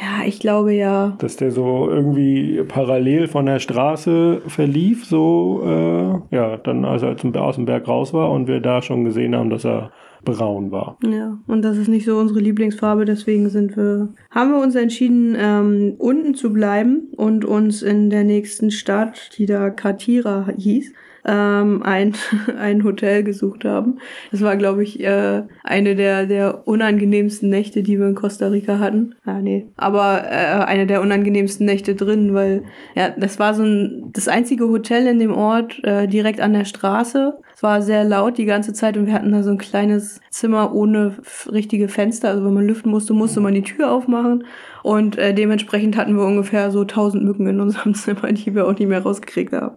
Ja, 0.00 0.24
ich 0.24 0.38
glaube 0.38 0.72
ja. 0.72 1.16
Dass 1.18 1.36
der 1.36 1.50
so 1.50 1.90
irgendwie 1.90 2.62
parallel 2.68 3.26
von 3.26 3.46
der 3.46 3.58
Straße 3.58 4.42
verlief, 4.46 5.04
so, 5.04 5.62
äh, 5.64 6.36
ja, 6.36 6.56
dann 6.58 6.84
als 6.84 7.02
er 7.02 7.16
aus 7.42 7.56
dem 7.56 7.64
Berg 7.64 7.88
raus 7.88 8.14
war 8.14 8.30
und 8.30 8.46
wir 8.46 8.60
da 8.60 8.80
schon 8.80 9.04
gesehen 9.04 9.34
haben, 9.34 9.50
dass 9.50 9.64
er 9.64 9.90
braun 10.24 10.70
war. 10.70 10.98
Ja, 11.04 11.38
und 11.46 11.62
das 11.62 11.76
ist 11.76 11.88
nicht 11.88 12.06
so 12.06 12.18
unsere 12.18 12.40
Lieblingsfarbe, 12.40 13.04
deswegen 13.04 13.48
sind 13.50 13.76
wir, 13.76 14.08
haben 14.30 14.50
wir 14.52 14.60
uns 14.60 14.74
entschieden, 14.74 15.36
ähm, 15.38 15.94
unten 15.98 16.34
zu 16.34 16.52
bleiben 16.52 17.08
und 17.16 17.44
uns 17.44 17.82
in 17.82 18.10
der 18.10 18.24
nächsten 18.24 18.70
Stadt, 18.70 19.30
die 19.38 19.46
da 19.46 19.70
Katira 19.70 20.48
hieß, 20.56 20.92
ähm, 21.26 21.82
ein, 21.82 22.14
ein 22.58 22.84
Hotel 22.84 23.24
gesucht 23.24 23.64
haben. 23.64 23.98
Das 24.30 24.42
war, 24.42 24.56
glaube 24.56 24.82
ich, 24.82 25.00
äh, 25.00 25.42
eine 25.64 25.96
der, 25.96 26.26
der 26.26 26.66
unangenehmsten 26.66 27.50
Nächte, 27.50 27.82
die 27.82 27.98
wir 27.98 28.06
in 28.06 28.14
Costa 28.14 28.48
Rica 28.48 28.78
hatten. 28.78 29.14
Ah, 29.24 29.40
nee. 29.40 29.66
Aber 29.76 30.22
äh, 30.24 30.64
eine 30.64 30.86
der 30.86 31.02
unangenehmsten 31.02 31.66
Nächte 31.66 31.94
drin, 31.94 32.32
weil 32.32 32.62
ja, 32.94 33.10
das 33.10 33.38
war 33.38 33.54
so 33.54 33.64
ein, 33.64 34.10
das 34.12 34.28
einzige 34.28 34.68
Hotel 34.68 35.06
in 35.06 35.18
dem 35.18 35.34
Ort 35.34 35.82
äh, 35.84 36.06
direkt 36.06 36.40
an 36.40 36.52
der 36.52 36.64
Straße. 36.64 37.34
Es 37.54 37.62
war 37.62 37.80
sehr 37.80 38.04
laut 38.04 38.38
die 38.38 38.44
ganze 38.44 38.74
Zeit 38.74 38.98
und 38.98 39.06
wir 39.06 39.14
hatten 39.14 39.32
da 39.32 39.42
so 39.42 39.50
ein 39.50 39.58
kleines 39.58 40.20
Zimmer 40.30 40.74
ohne 40.74 41.16
richtige 41.50 41.88
Fenster. 41.88 42.28
Also 42.28 42.44
wenn 42.44 42.52
man 42.52 42.66
lüften 42.66 42.90
musste, 42.90 43.14
musste 43.14 43.40
man 43.40 43.54
die 43.54 43.62
Tür 43.62 43.90
aufmachen. 43.90 44.44
Und 44.82 45.18
äh, 45.18 45.34
dementsprechend 45.34 45.96
hatten 45.96 46.16
wir 46.16 46.24
ungefähr 46.24 46.70
so 46.70 46.82
1000 46.82 47.24
Mücken 47.24 47.46
in 47.46 47.60
unserem 47.60 47.94
Zimmer, 47.94 48.30
die 48.32 48.54
wir 48.54 48.66
auch 48.66 48.78
nicht 48.78 48.88
mehr 48.88 49.02
rausgekriegt 49.02 49.52
haben. 49.52 49.76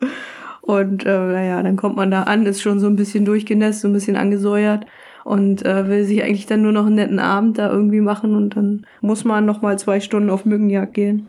Und 0.70 1.04
äh, 1.04 1.18
naja, 1.18 1.64
dann 1.64 1.78
kommt 1.78 1.96
man 1.96 2.12
da 2.12 2.24
an, 2.24 2.46
ist 2.46 2.62
schon 2.62 2.80
so 2.80 2.86
ein 2.86 2.96
bisschen 2.96 3.26
durchgenässt, 3.26 3.82
so 3.82 3.88
ein 3.88 3.94
bisschen 3.94 4.16
angesäuert 4.16 4.86
und 5.26 5.66
äh, 5.66 5.90
will 5.90 6.04
sich 6.04 6.22
eigentlich 6.22 6.46
dann 6.46 6.62
nur 6.62 6.72
noch 6.72 6.86
einen 6.86 6.94
netten 6.94 7.18
Abend 7.18 7.58
da 7.58 7.72
irgendwie 7.72 8.02
machen 8.02 8.36
und 8.36 8.56
dann 8.56 8.86
muss 9.02 9.26
man 9.26 9.48
noch 9.48 9.64
mal 9.64 9.80
zwei 9.80 10.00
Stunden 10.00 10.30
auf 10.30 10.46
Mückenjagd 10.46 10.94
gehen. 10.94 11.28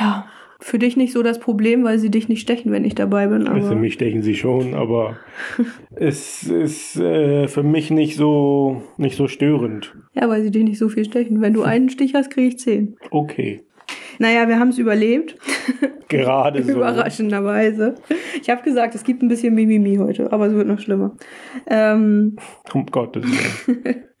Ja, 0.00 0.24
für 0.60 0.78
dich 0.78 0.96
nicht 0.96 1.12
so 1.12 1.22
das 1.22 1.40
Problem, 1.40 1.84
weil 1.84 1.98
sie 1.98 2.10
dich 2.10 2.30
nicht 2.30 2.40
stechen, 2.40 2.72
wenn 2.72 2.86
ich 2.86 2.94
dabei 2.94 3.26
bin. 3.26 3.48
Aber 3.48 3.56
also 3.56 3.74
mich 3.74 3.92
stechen 3.92 4.22
sie 4.22 4.34
schon, 4.34 4.72
aber 4.72 5.18
es 5.94 6.44
ist 6.44 6.96
äh, 6.96 7.48
für 7.48 7.62
mich 7.62 7.90
nicht 7.90 8.16
so 8.16 8.80
nicht 8.96 9.16
so 9.16 9.28
störend. 9.28 9.94
Ja, 10.14 10.26
weil 10.30 10.42
sie 10.42 10.50
dich 10.50 10.64
nicht 10.64 10.78
so 10.78 10.88
viel 10.88 11.04
stechen. 11.04 11.42
Wenn 11.42 11.52
du 11.52 11.62
einen 11.64 11.90
Stich 11.90 12.14
hast, 12.14 12.30
kriege 12.30 12.48
ich 12.48 12.58
zehn. 12.60 12.96
Okay. 13.10 13.60
Naja, 14.18 14.48
wir 14.48 14.58
haben 14.58 14.68
es 14.68 14.78
überlebt. 14.78 15.36
Gerade 16.08 16.62
so. 16.62 16.72
Überraschenderweise. 16.72 17.94
Ich 18.40 18.50
habe 18.50 18.62
gesagt, 18.62 18.94
es 18.94 19.04
gibt 19.04 19.22
ein 19.22 19.28
bisschen 19.28 19.54
Mimimi 19.54 19.96
heute, 19.96 20.32
aber 20.32 20.46
es 20.46 20.54
wird 20.54 20.68
noch 20.68 20.78
schlimmer. 20.78 21.16
Ähm, 21.66 22.36
um 22.72 22.86
Gottes 22.86 23.24
Willen. 23.24 24.04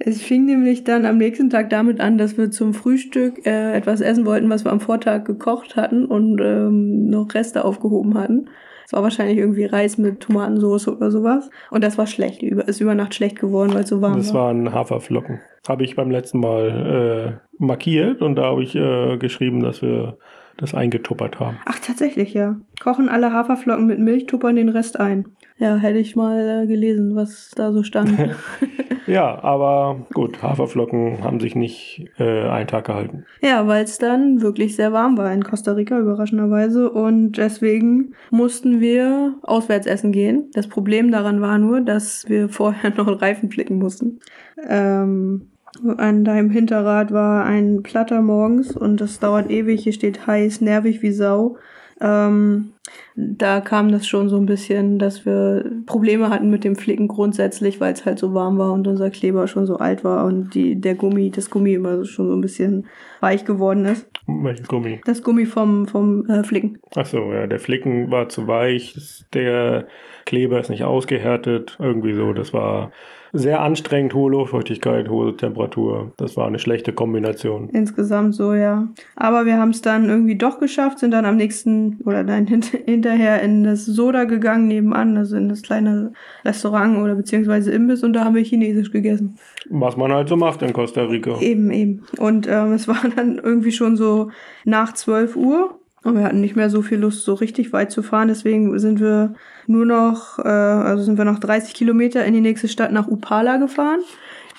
es 0.00 0.22
fing 0.22 0.44
nämlich 0.46 0.84
dann 0.84 1.06
am 1.06 1.18
nächsten 1.18 1.50
Tag 1.50 1.70
damit 1.70 2.00
an, 2.00 2.18
dass 2.18 2.36
wir 2.36 2.50
zum 2.50 2.74
Frühstück 2.74 3.46
äh, 3.46 3.72
etwas 3.74 4.00
essen 4.00 4.26
wollten, 4.26 4.50
was 4.50 4.64
wir 4.64 4.72
am 4.72 4.80
Vortag 4.80 5.24
gekocht 5.24 5.76
hatten 5.76 6.04
und 6.04 6.40
ähm, 6.40 7.08
noch 7.10 7.34
Reste 7.34 7.64
aufgehoben 7.64 8.18
hatten. 8.18 8.48
Es 8.86 8.92
war 8.92 9.02
wahrscheinlich 9.02 9.38
irgendwie 9.38 9.64
Reis 9.64 9.96
mit 9.96 10.20
Tomatensauce 10.20 10.88
oder 10.88 11.10
sowas. 11.10 11.48
Und 11.70 11.82
das 11.82 11.96
war 11.96 12.06
schlecht. 12.06 12.42
Ist 12.42 12.80
über 12.80 12.94
Nacht 12.94 13.14
schlecht 13.14 13.40
geworden, 13.40 13.72
weil 13.72 13.84
es 13.84 13.88
so 13.88 14.02
warm 14.02 14.18
das 14.18 14.34
war. 14.34 14.52
Das 14.52 14.56
waren 14.56 14.74
Haferflocken. 14.74 15.40
Habe 15.66 15.84
ich 15.84 15.96
beim 15.96 16.10
letzten 16.10 16.40
Mal 16.40 17.40
äh, 17.40 17.62
markiert 17.64 18.20
und 18.20 18.36
da 18.36 18.44
habe 18.44 18.62
ich 18.62 18.74
äh, 18.74 19.16
geschrieben, 19.16 19.60
dass 19.60 19.80
wir 19.80 20.18
das 20.58 20.74
eingetuppert 20.74 21.40
haben. 21.40 21.58
Ach, 21.64 21.78
tatsächlich, 21.78 22.34
ja. 22.34 22.56
Kochen 22.80 23.08
alle 23.08 23.32
Haferflocken 23.32 23.86
mit 23.86 23.98
Milch, 23.98 24.26
tuppern 24.26 24.56
den 24.56 24.68
Rest 24.68 25.00
ein. 25.00 25.26
Ja, 25.58 25.76
hätte 25.76 25.98
ich 25.98 26.16
mal 26.16 26.64
äh, 26.64 26.66
gelesen, 26.66 27.14
was 27.14 27.52
da 27.54 27.72
so 27.72 27.82
stand. 27.82 28.10
ja, 29.06 29.42
aber 29.42 30.06
gut, 30.12 30.42
Haferflocken 30.42 31.22
haben 31.22 31.38
sich 31.38 31.54
nicht 31.54 32.10
äh, 32.18 32.48
einen 32.48 32.66
Tag 32.66 32.86
gehalten. 32.86 33.24
Ja, 33.40 33.66
weil 33.68 33.84
es 33.84 33.98
dann 33.98 34.42
wirklich 34.42 34.74
sehr 34.74 34.92
warm 34.92 35.16
war 35.16 35.32
in 35.32 35.44
Costa 35.44 35.72
Rica, 35.72 35.98
überraschenderweise. 35.98 36.90
Und 36.90 37.32
deswegen 37.32 38.14
mussten 38.30 38.80
wir 38.80 39.34
auswärts 39.42 39.86
essen 39.86 40.10
gehen. 40.10 40.50
Das 40.54 40.66
Problem 40.66 41.12
daran 41.12 41.40
war 41.40 41.58
nur, 41.58 41.80
dass 41.80 42.28
wir 42.28 42.48
vorher 42.48 42.90
noch 42.90 43.06
einen 43.06 43.16
Reifen 43.16 43.50
flicken 43.50 43.78
mussten. 43.78 44.20
Ähm, 44.68 45.50
an 45.96 46.24
deinem 46.24 46.50
Hinterrad 46.50 47.12
war 47.12 47.44
ein 47.44 47.82
Platter 47.82 48.22
morgens 48.22 48.76
und 48.76 49.00
das 49.00 49.18
dauert 49.18 49.50
ewig. 49.50 49.82
Hier 49.82 49.92
steht 49.92 50.26
heiß, 50.26 50.60
nervig 50.60 51.02
wie 51.02 51.12
Sau. 51.12 51.58
Ähm, 52.00 52.72
da 53.16 53.60
kam 53.60 53.92
das 53.92 54.06
schon 54.06 54.28
so 54.28 54.36
ein 54.36 54.46
bisschen, 54.46 54.98
dass 54.98 55.24
wir 55.24 55.64
Probleme 55.86 56.30
hatten 56.30 56.50
mit 56.50 56.64
dem 56.64 56.76
Flicken 56.76 57.08
grundsätzlich, 57.08 57.80
weil 57.80 57.92
es 57.92 58.04
halt 58.04 58.18
so 58.18 58.34
warm 58.34 58.58
war 58.58 58.72
und 58.72 58.86
unser 58.86 59.10
Kleber 59.10 59.46
schon 59.46 59.66
so 59.66 59.76
alt 59.76 60.04
war 60.04 60.24
und 60.26 60.54
die, 60.54 60.80
der 60.80 60.94
Gummi, 60.94 61.30
das 61.30 61.50
Gummi 61.50 61.74
immer 61.74 62.04
schon 62.04 62.28
so 62.28 62.34
ein 62.34 62.40
bisschen 62.40 62.86
weich 63.20 63.44
geworden 63.44 63.84
ist. 63.84 64.06
Welches 64.26 64.68
Gummi? 64.68 65.00
Das 65.04 65.22
Gummi 65.22 65.46
vom, 65.46 65.86
vom 65.86 66.26
äh, 66.28 66.42
Flicken. 66.44 66.78
Ach 66.96 67.06
so, 67.06 67.32
ja, 67.32 67.46
der 67.46 67.60
Flicken 67.60 68.10
war 68.10 68.28
zu 68.28 68.46
weich, 68.46 69.24
der 69.32 69.86
Kleber 70.24 70.60
ist 70.60 70.70
nicht 70.70 70.84
ausgehärtet, 70.84 71.76
irgendwie 71.78 72.14
so, 72.14 72.32
das 72.32 72.52
war 72.52 72.90
sehr 73.34 73.60
anstrengend, 73.60 74.14
hohe 74.14 74.30
Luftfeuchtigkeit, 74.30 75.08
hohe 75.08 75.36
Temperatur. 75.36 76.12
Das 76.16 76.36
war 76.36 76.46
eine 76.46 76.60
schlechte 76.60 76.92
Kombination. 76.92 77.68
Insgesamt 77.70 78.36
so, 78.36 78.54
ja. 78.54 78.88
Aber 79.16 79.44
wir 79.44 79.58
haben 79.58 79.70
es 79.70 79.82
dann 79.82 80.08
irgendwie 80.08 80.36
doch 80.36 80.60
geschafft, 80.60 81.00
sind 81.00 81.10
dann 81.10 81.24
am 81.26 81.36
nächsten 81.36 82.00
oder 82.04 82.22
dann 82.22 82.46
hint 82.48 82.66
hinterher 82.66 83.42
in 83.42 83.64
das 83.64 83.84
Soda 83.86 84.24
gegangen 84.24 84.68
nebenan, 84.68 85.16
also 85.16 85.36
in 85.36 85.48
das 85.48 85.62
kleine 85.62 86.12
Restaurant 86.44 86.96
oder 86.98 87.16
beziehungsweise 87.16 87.72
Imbiss 87.72 88.04
und 88.04 88.12
da 88.12 88.24
haben 88.24 88.36
wir 88.36 88.44
Chinesisch 88.44 88.92
gegessen. 88.92 89.36
Was 89.68 89.96
man 89.96 90.12
halt 90.12 90.28
so 90.28 90.36
macht 90.36 90.62
in 90.62 90.72
Costa 90.72 91.02
Rica. 91.02 91.40
Eben, 91.40 91.72
eben. 91.72 92.04
Und 92.18 92.46
ähm, 92.48 92.72
es 92.72 92.86
war 92.86 93.02
dann 93.16 93.38
irgendwie 93.38 93.72
schon 93.72 93.96
so 93.96 94.30
nach 94.64 94.92
12 94.92 95.34
Uhr 95.36 95.80
und 96.04 96.16
wir 96.16 96.24
hatten 96.24 96.40
nicht 96.40 96.54
mehr 96.54 96.70
so 96.70 96.82
viel 96.82 96.98
Lust, 96.98 97.24
so 97.24 97.34
richtig 97.34 97.72
weit 97.72 97.90
zu 97.90 98.02
fahren. 98.02 98.28
Deswegen 98.28 98.78
sind 98.78 99.00
wir 99.00 99.34
nur 99.66 99.86
noch, 99.86 100.38
äh, 100.38 100.48
also 100.48 101.02
sind 101.02 101.18
wir 101.18 101.24
noch 101.24 101.38
30 101.38 101.74
Kilometer 101.74 102.24
in 102.24 102.34
die 102.34 102.40
nächste 102.40 102.68
Stadt 102.68 102.92
nach 102.92 103.08
Upala 103.08 103.56
gefahren. 103.56 104.00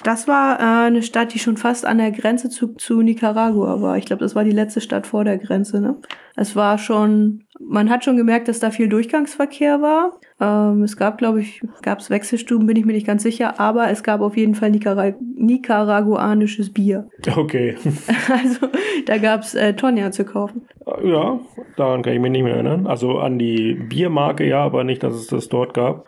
Das 0.04 0.28
war 0.28 0.60
äh, 0.60 0.88
eine 0.88 1.04
Stadt, 1.04 1.34
die 1.34 1.40
schon 1.40 1.58
fast 1.58 1.86
an 1.86 2.00
der 2.00 2.12
Grenze 2.12 2.50
zu, 2.50 2.74
zu 2.74 3.02
Nicaragua 3.02 3.82
war. 3.82 3.98
Ich 3.98 4.06
glaube, 4.06 4.24
das 4.24 4.36
war 4.36 4.44
die 4.44 4.52
letzte 4.52 4.82
Stadt 4.82 5.08
vor 5.08 5.24
der 5.24 5.38
Grenze. 5.38 5.80
Ne? 5.80 5.96
Es 6.36 6.56
war 6.56 6.78
schon, 6.78 7.45
man 7.60 7.90
hat 7.90 8.04
schon 8.04 8.18
gemerkt, 8.18 8.48
dass 8.48 8.60
da 8.60 8.72
viel 8.72 8.90
Durchgangsverkehr 8.90 9.82
war. 9.82 10.20
Ähm, 10.40 10.84
es 10.84 10.98
gab, 10.98 11.18
glaube 11.18 11.42
ich, 11.42 11.62
gab 11.82 12.00
es 12.00 12.10
Wechselstuben, 12.10 12.68
bin 12.68 12.76
ich 12.76 12.86
mir 12.86 12.94
nicht 12.94 13.08
ganz 13.08 13.24
sicher, 13.24 13.60
aber 13.60 13.90
es 13.90 14.04
gab 14.04 14.22
auf 14.22 14.36
jeden 14.36 14.56
Fall 14.56 14.72
Nicarag 14.72 15.16
nicaraguanisches 15.20 16.74
Bier. 16.74 17.08
Okay. 17.36 17.76
Also 18.32 18.68
da 19.06 19.18
gab 19.18 19.42
es 19.42 19.56
äh, 19.56 19.74
Tonja 19.74 20.12
zu 20.12 20.26
kaufen. 20.26 20.68
Ja, 21.04 21.40
daran 21.76 22.02
kann 22.02 22.14
ich 22.14 22.20
mich 22.20 22.32
nicht 22.32 22.44
mehr 22.44 22.56
erinnern. 22.56 22.88
Also 22.88 23.20
an 23.20 23.38
die 23.38 23.74
Biermarke 23.74 24.48
ja, 24.48 24.64
aber 24.64 24.84
nicht, 24.84 25.04
dass 25.04 25.14
es 25.14 25.28
das 25.28 25.50
dort 25.50 25.74
gab. 25.74 26.06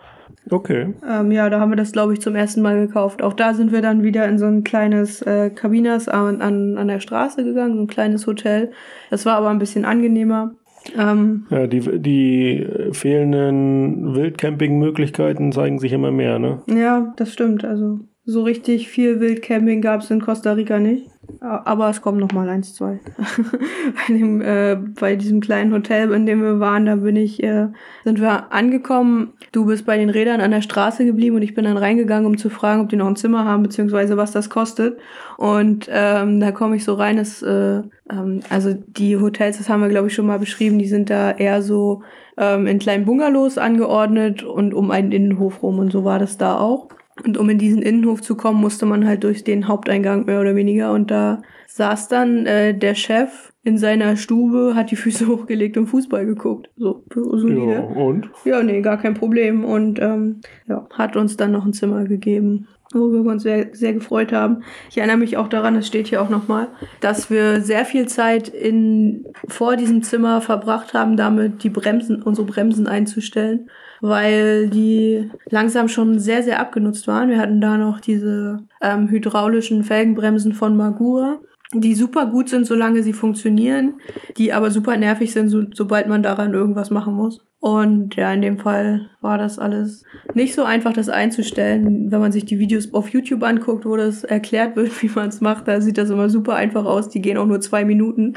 Okay. 0.49 0.93
Ähm, 1.07 1.31
ja, 1.31 1.49
da 1.49 1.59
haben 1.59 1.71
wir 1.71 1.75
das, 1.75 1.91
glaube 1.91 2.13
ich, 2.13 2.21
zum 2.21 2.35
ersten 2.35 2.61
Mal 2.61 2.87
gekauft. 2.87 3.21
Auch 3.21 3.33
da 3.33 3.53
sind 3.53 3.71
wir 3.71 3.81
dann 3.81 4.03
wieder 4.03 4.27
in 4.27 4.37
so 4.37 4.45
ein 4.45 4.63
kleines 4.63 5.21
äh, 5.21 5.49
Kabinas 5.49 6.07
an, 6.07 6.41
an, 6.41 6.77
an 6.77 6.87
der 6.87 6.99
Straße 6.99 7.43
gegangen, 7.43 7.75
so 7.75 7.81
ein 7.81 7.87
kleines 7.87 8.25
Hotel. 8.27 8.71
Das 9.09 9.25
war 9.25 9.35
aber 9.35 9.49
ein 9.49 9.59
bisschen 9.59 9.85
angenehmer. 9.85 10.51
Ähm, 10.97 11.45
ja, 11.49 11.67
die, 11.67 11.99
die 11.99 12.67
fehlenden 12.91 14.15
Wildcamping-Möglichkeiten 14.15 15.51
zeigen 15.51 15.79
sich 15.79 15.93
immer 15.93 16.11
mehr, 16.11 16.39
ne? 16.39 16.61
Ja, 16.67 17.13
das 17.17 17.33
stimmt. 17.33 17.65
Also 17.65 17.99
so 18.25 18.43
richtig 18.43 18.89
viel 18.89 19.19
Wildcamping 19.19 19.81
gab 19.81 20.01
es 20.01 20.11
in 20.11 20.21
Costa 20.21 20.51
Rica 20.53 20.79
nicht. 20.79 21.09
Aber 21.39 21.89
es 21.89 22.01
kommen 22.01 22.19
noch 22.19 22.31
mal 22.31 22.49
eins, 22.49 22.73
zwei. 22.73 22.99
bei, 24.07 24.13
dem, 24.13 24.41
äh, 24.41 24.75
bei 24.75 25.15
diesem 25.15 25.41
kleinen 25.41 25.73
Hotel, 25.73 26.11
in 26.11 26.25
dem 26.25 26.41
wir 26.41 26.59
waren, 26.59 26.85
da 26.85 26.95
bin 26.95 27.15
ich, 27.15 27.43
äh, 27.43 27.67
sind 28.03 28.21
wir 28.21 28.51
angekommen. 28.51 29.33
Du 29.51 29.65
bist 29.65 29.85
bei 29.85 29.97
den 29.97 30.09
Rädern 30.09 30.41
an 30.41 30.51
der 30.51 30.61
Straße 30.61 31.05
geblieben 31.05 31.35
und 31.35 31.41
ich 31.41 31.53
bin 31.53 31.65
dann 31.65 31.77
reingegangen, 31.77 32.25
um 32.25 32.37
zu 32.37 32.49
fragen, 32.49 32.81
ob 32.81 32.89
die 32.89 32.95
noch 32.95 33.07
ein 33.07 33.15
Zimmer 33.15 33.45
haben, 33.45 33.63
beziehungsweise 33.63 34.17
was 34.17 34.31
das 34.31 34.49
kostet. 34.49 34.99
Und 35.37 35.87
ähm, 35.91 36.39
da 36.39 36.51
komme 36.51 36.75
ich 36.75 36.83
so 36.83 36.93
rein, 36.93 37.17
dass, 37.17 37.41
äh, 37.41 37.81
ähm, 38.09 38.39
also 38.49 38.73
die 38.73 39.17
Hotels, 39.17 39.57
das 39.57 39.69
haben 39.69 39.81
wir, 39.81 39.89
glaube 39.89 40.07
ich, 40.07 40.13
schon 40.13 40.27
mal 40.27 40.39
beschrieben, 40.39 40.79
die 40.79 40.87
sind 40.87 41.09
da 41.09 41.31
eher 41.31 41.61
so 41.61 42.03
ähm, 42.37 42.67
in 42.67 42.79
kleinen 42.79 43.05
Bungalows 43.05 43.57
angeordnet 43.57 44.43
und 44.43 44.73
um 44.73 44.91
einen 44.91 45.11
Innenhof 45.11 45.61
rum. 45.61 45.79
Und 45.79 45.91
so 45.91 46.03
war 46.03 46.19
das 46.19 46.37
da 46.37 46.57
auch. 46.57 46.89
Und 47.23 47.37
um 47.37 47.49
in 47.49 47.57
diesen 47.57 47.81
Innenhof 47.81 48.21
zu 48.21 48.35
kommen, 48.35 48.59
musste 48.59 48.85
man 48.85 49.07
halt 49.07 49.23
durch 49.23 49.43
den 49.43 49.67
Haupteingang 49.67 50.25
mehr 50.25 50.39
oder 50.39 50.55
weniger. 50.55 50.93
Und 50.93 51.11
da 51.11 51.41
saß 51.67 52.07
dann 52.07 52.45
äh, 52.45 52.77
der 52.77 52.95
Chef 52.95 53.51
in 53.63 53.77
seiner 53.77 54.15
Stube, 54.15 54.73
hat 54.75 54.91
die 54.91 54.95
Füße 54.95 55.27
hochgelegt 55.27 55.77
und 55.77 55.87
Fußball 55.87 56.25
geguckt. 56.25 56.69
So, 56.77 57.03
solide. 57.13 57.73
Ja, 57.73 57.79
und? 57.81 58.29
Ja, 58.45 58.63
nee, 58.63 58.81
gar 58.81 58.97
kein 58.97 59.13
Problem. 59.13 59.65
Und 59.65 59.99
ähm, 59.99 60.41
ja, 60.67 60.87
hat 60.93 61.15
uns 61.15 61.37
dann 61.37 61.51
noch 61.51 61.65
ein 61.65 61.73
Zimmer 61.73 62.05
gegeben 62.05 62.67
wo 62.93 63.11
wir 63.11 63.19
uns 63.19 63.43
sehr, 63.43 63.69
sehr 63.73 63.93
gefreut 63.93 64.31
haben. 64.31 64.63
Ich 64.89 64.97
erinnere 64.97 65.17
mich 65.17 65.37
auch 65.37 65.47
daran, 65.47 65.75
es 65.75 65.87
steht 65.87 66.07
hier 66.07 66.21
auch 66.21 66.29
nochmal, 66.29 66.67
dass 67.01 67.29
wir 67.29 67.61
sehr 67.61 67.85
viel 67.85 68.07
Zeit 68.07 68.47
in, 68.47 69.25
vor 69.47 69.75
diesem 69.75 70.03
Zimmer 70.03 70.41
verbracht 70.41 70.93
haben, 70.93 71.17
damit 71.17 71.63
die 71.63 71.69
Bremsen, 71.69 72.21
unsere 72.21 72.47
Bremsen 72.47 72.87
einzustellen 72.87 73.69
weil 74.01 74.69
die 74.69 75.29
langsam 75.49 75.87
schon 75.87 76.19
sehr, 76.19 76.43
sehr 76.43 76.59
abgenutzt 76.59 77.07
waren. 77.07 77.29
Wir 77.29 77.39
hatten 77.39 77.61
da 77.61 77.77
noch 77.77 77.99
diese 77.99 78.59
ähm, 78.81 79.09
hydraulischen 79.09 79.83
Felgenbremsen 79.83 80.53
von 80.53 80.77
Magura. 80.77 81.39
Die 81.73 81.95
super 81.95 82.27
gut 82.27 82.49
sind, 82.49 82.65
solange 82.65 83.03
sie 83.03 83.13
funktionieren, 83.13 83.99
die 84.37 84.53
aber 84.53 84.71
super 84.71 84.95
nervig 84.95 85.33
sind, 85.33 85.49
so, 85.49 85.63
sobald 85.73 86.07
man 86.07 86.23
daran 86.23 86.53
irgendwas 86.53 86.91
machen 86.91 87.13
muss. 87.13 87.45
Und 87.59 88.15
ja, 88.15 88.31
in 88.31 88.41
dem 88.41 88.59
Fall 88.59 89.09
war 89.19 89.37
das 89.37 89.59
alles 89.59 90.03
nicht 90.33 90.53
so 90.53 90.63
einfach, 90.63 90.93
das 90.93 91.09
einzustellen. 91.09 92.11
Wenn 92.11 92.21
man 92.21 92.31
sich 92.31 92.45
die 92.45 92.59
Videos 92.59 92.93
auf 92.93 93.09
YouTube 93.09 93.43
anguckt, 93.43 93.85
wo 93.85 93.97
das 93.97 94.23
erklärt 94.23 94.75
wird, 94.75 95.01
wie 95.01 95.11
man 95.13 95.29
es 95.29 95.41
macht, 95.41 95.67
da 95.67 95.81
sieht 95.81 95.97
das 95.97 96.09
immer 96.09 96.29
super 96.29 96.55
einfach 96.55 96.85
aus. 96.85 97.09
Die 97.09 97.21
gehen 97.21 97.37
auch 97.37 97.47
nur 97.47 97.59
zwei 97.59 97.83
Minuten. 97.83 98.35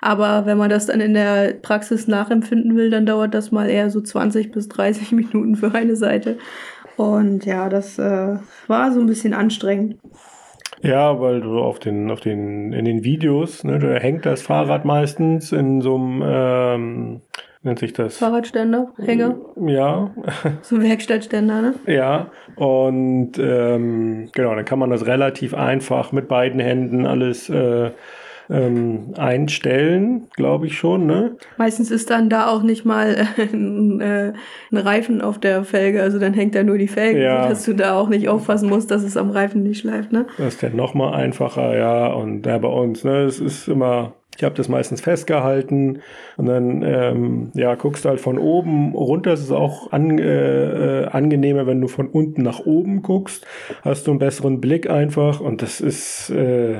Aber 0.00 0.46
wenn 0.46 0.58
man 0.58 0.70
das 0.70 0.86
dann 0.86 1.00
in 1.00 1.14
der 1.14 1.54
Praxis 1.54 2.06
nachempfinden 2.06 2.76
will, 2.76 2.90
dann 2.90 3.06
dauert 3.06 3.34
das 3.34 3.50
mal 3.50 3.68
eher 3.68 3.90
so 3.90 4.00
20 4.00 4.52
bis 4.52 4.68
30 4.68 5.10
Minuten 5.12 5.56
für 5.56 5.74
eine 5.74 5.96
Seite. 5.96 6.38
Und 6.96 7.44
ja, 7.44 7.68
das 7.68 7.98
äh, 7.98 8.36
war 8.66 8.92
so 8.92 9.00
ein 9.00 9.06
bisschen 9.06 9.34
anstrengend. 9.34 9.98
Ja, 10.82 11.20
weil 11.20 11.40
du 11.40 11.58
auf 11.58 11.78
den, 11.78 12.10
auf 12.10 12.20
den, 12.20 12.72
in 12.72 12.84
den 12.84 13.04
Videos, 13.04 13.64
ne, 13.64 13.78
da 13.78 13.94
hängt 13.94 14.26
das 14.26 14.42
Fahrrad 14.42 14.84
meistens 14.84 15.52
in 15.52 15.80
so 15.80 15.96
einem, 15.96 16.22
ähm, 16.24 17.20
nennt 17.62 17.78
sich 17.78 17.92
das? 17.92 18.18
Fahrradständer, 18.18 18.92
Hänger. 18.98 19.36
Ja. 19.66 20.14
So 20.62 20.80
Werkstattständer, 20.80 21.62
ne? 21.62 21.74
Ja. 21.86 22.30
Und 22.56 23.32
ähm, 23.38 24.28
genau, 24.32 24.54
dann 24.54 24.64
kann 24.64 24.78
man 24.78 24.90
das 24.90 25.06
relativ 25.06 25.54
einfach 25.54 26.12
mit 26.12 26.28
beiden 26.28 26.60
Händen 26.60 27.06
alles 27.06 27.48
äh, 27.48 27.90
ähm, 28.50 29.12
einstellen, 29.16 30.28
glaube 30.36 30.66
ich 30.66 30.76
schon. 30.78 31.06
Ne? 31.06 31.36
Meistens 31.56 31.90
ist 31.90 32.10
dann 32.10 32.28
da 32.30 32.48
auch 32.48 32.62
nicht 32.62 32.84
mal 32.84 33.14
äh, 33.36 33.42
ein, 33.42 34.00
äh, 34.00 34.32
ein 34.72 34.76
Reifen 34.78 35.20
auf 35.20 35.38
der 35.38 35.64
Felge, 35.64 36.02
also 36.02 36.18
dann 36.18 36.34
hängt 36.34 36.54
da 36.54 36.62
nur 36.62 36.78
die 36.78 36.88
Felge, 36.88 37.22
Ja. 37.22 37.48
dass 37.48 37.64
du 37.64 37.74
da 37.74 37.94
auch 37.98 38.08
nicht 38.08 38.28
aufpassen 38.28 38.68
musst, 38.68 38.90
dass 38.90 39.02
es 39.02 39.16
am 39.16 39.30
Reifen 39.30 39.62
nicht 39.62 39.80
schleift. 39.80 40.12
Ne? 40.12 40.26
Das 40.38 40.54
ist 40.54 40.62
dann 40.62 40.76
nochmal 40.76 41.14
einfacher, 41.14 41.76
ja. 41.76 42.06
Und 42.12 42.42
da 42.42 42.58
bei 42.58 42.68
uns, 42.68 43.04
ne, 43.04 43.24
es 43.24 43.38
ist 43.40 43.68
immer, 43.68 44.14
ich 44.36 44.44
habe 44.44 44.54
das 44.54 44.68
meistens 44.68 45.00
festgehalten 45.00 46.00
und 46.36 46.46
dann, 46.46 46.82
ähm, 46.82 47.50
ja, 47.54 47.74
guckst 47.74 48.04
du 48.04 48.08
halt 48.08 48.20
von 48.20 48.38
oben 48.38 48.94
runter. 48.94 49.32
Es 49.32 49.40
ist 49.40 49.50
auch 49.52 49.90
an, 49.92 50.18
äh, 50.18 51.02
äh, 51.02 51.06
angenehmer, 51.08 51.66
wenn 51.66 51.80
du 51.80 51.88
von 51.88 52.06
unten 52.08 52.42
nach 52.42 52.60
oben 52.60 53.02
guckst. 53.02 53.46
Hast 53.82 54.06
du 54.06 54.12
einen 54.12 54.20
besseren 54.20 54.60
Blick 54.60 54.88
einfach 54.88 55.40
und 55.40 55.60
das 55.60 55.80
ist, 55.80 56.30
äh, 56.30 56.76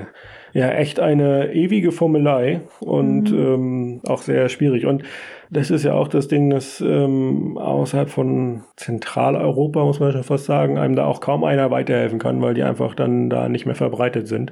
ja, 0.53 0.71
echt 0.71 1.01
eine 1.01 1.53
ewige 1.53 1.93
Formelei 1.93 2.61
und 2.81 3.31
ähm, 3.31 4.01
auch 4.07 4.23
sehr 4.23 4.49
schwierig. 4.49 4.87
Und 4.87 5.03
das 5.51 5.71
ist 5.71 5.85
ja 5.85 5.95
auch 5.95 6.09
das 6.09 6.29
Ding, 6.29 6.51
dass 6.51 6.81
ähm, 6.81 7.57
außerhalb 7.59 8.11
von 8.11 8.63
Zentraleuropa, 8.77 9.85
muss 9.85 10.01
man 10.01 10.13
schon 10.13 10.25
fast 10.25 10.45
sagen, 10.45 10.79
einem 10.79 10.97
da 10.97 11.07
auch 11.07 11.21
kaum 11.21 11.45
einer 11.45 11.71
weiterhelfen 11.71 12.19
kann, 12.19 12.43
weil 12.43 12.55
die 12.55 12.63
einfach 12.63 12.95
dann 12.95 13.31
da 13.31 13.49
nicht 13.49 13.67
mehr 13.67 13.75
verbreitet 13.75 14.29
sind. 14.29 14.51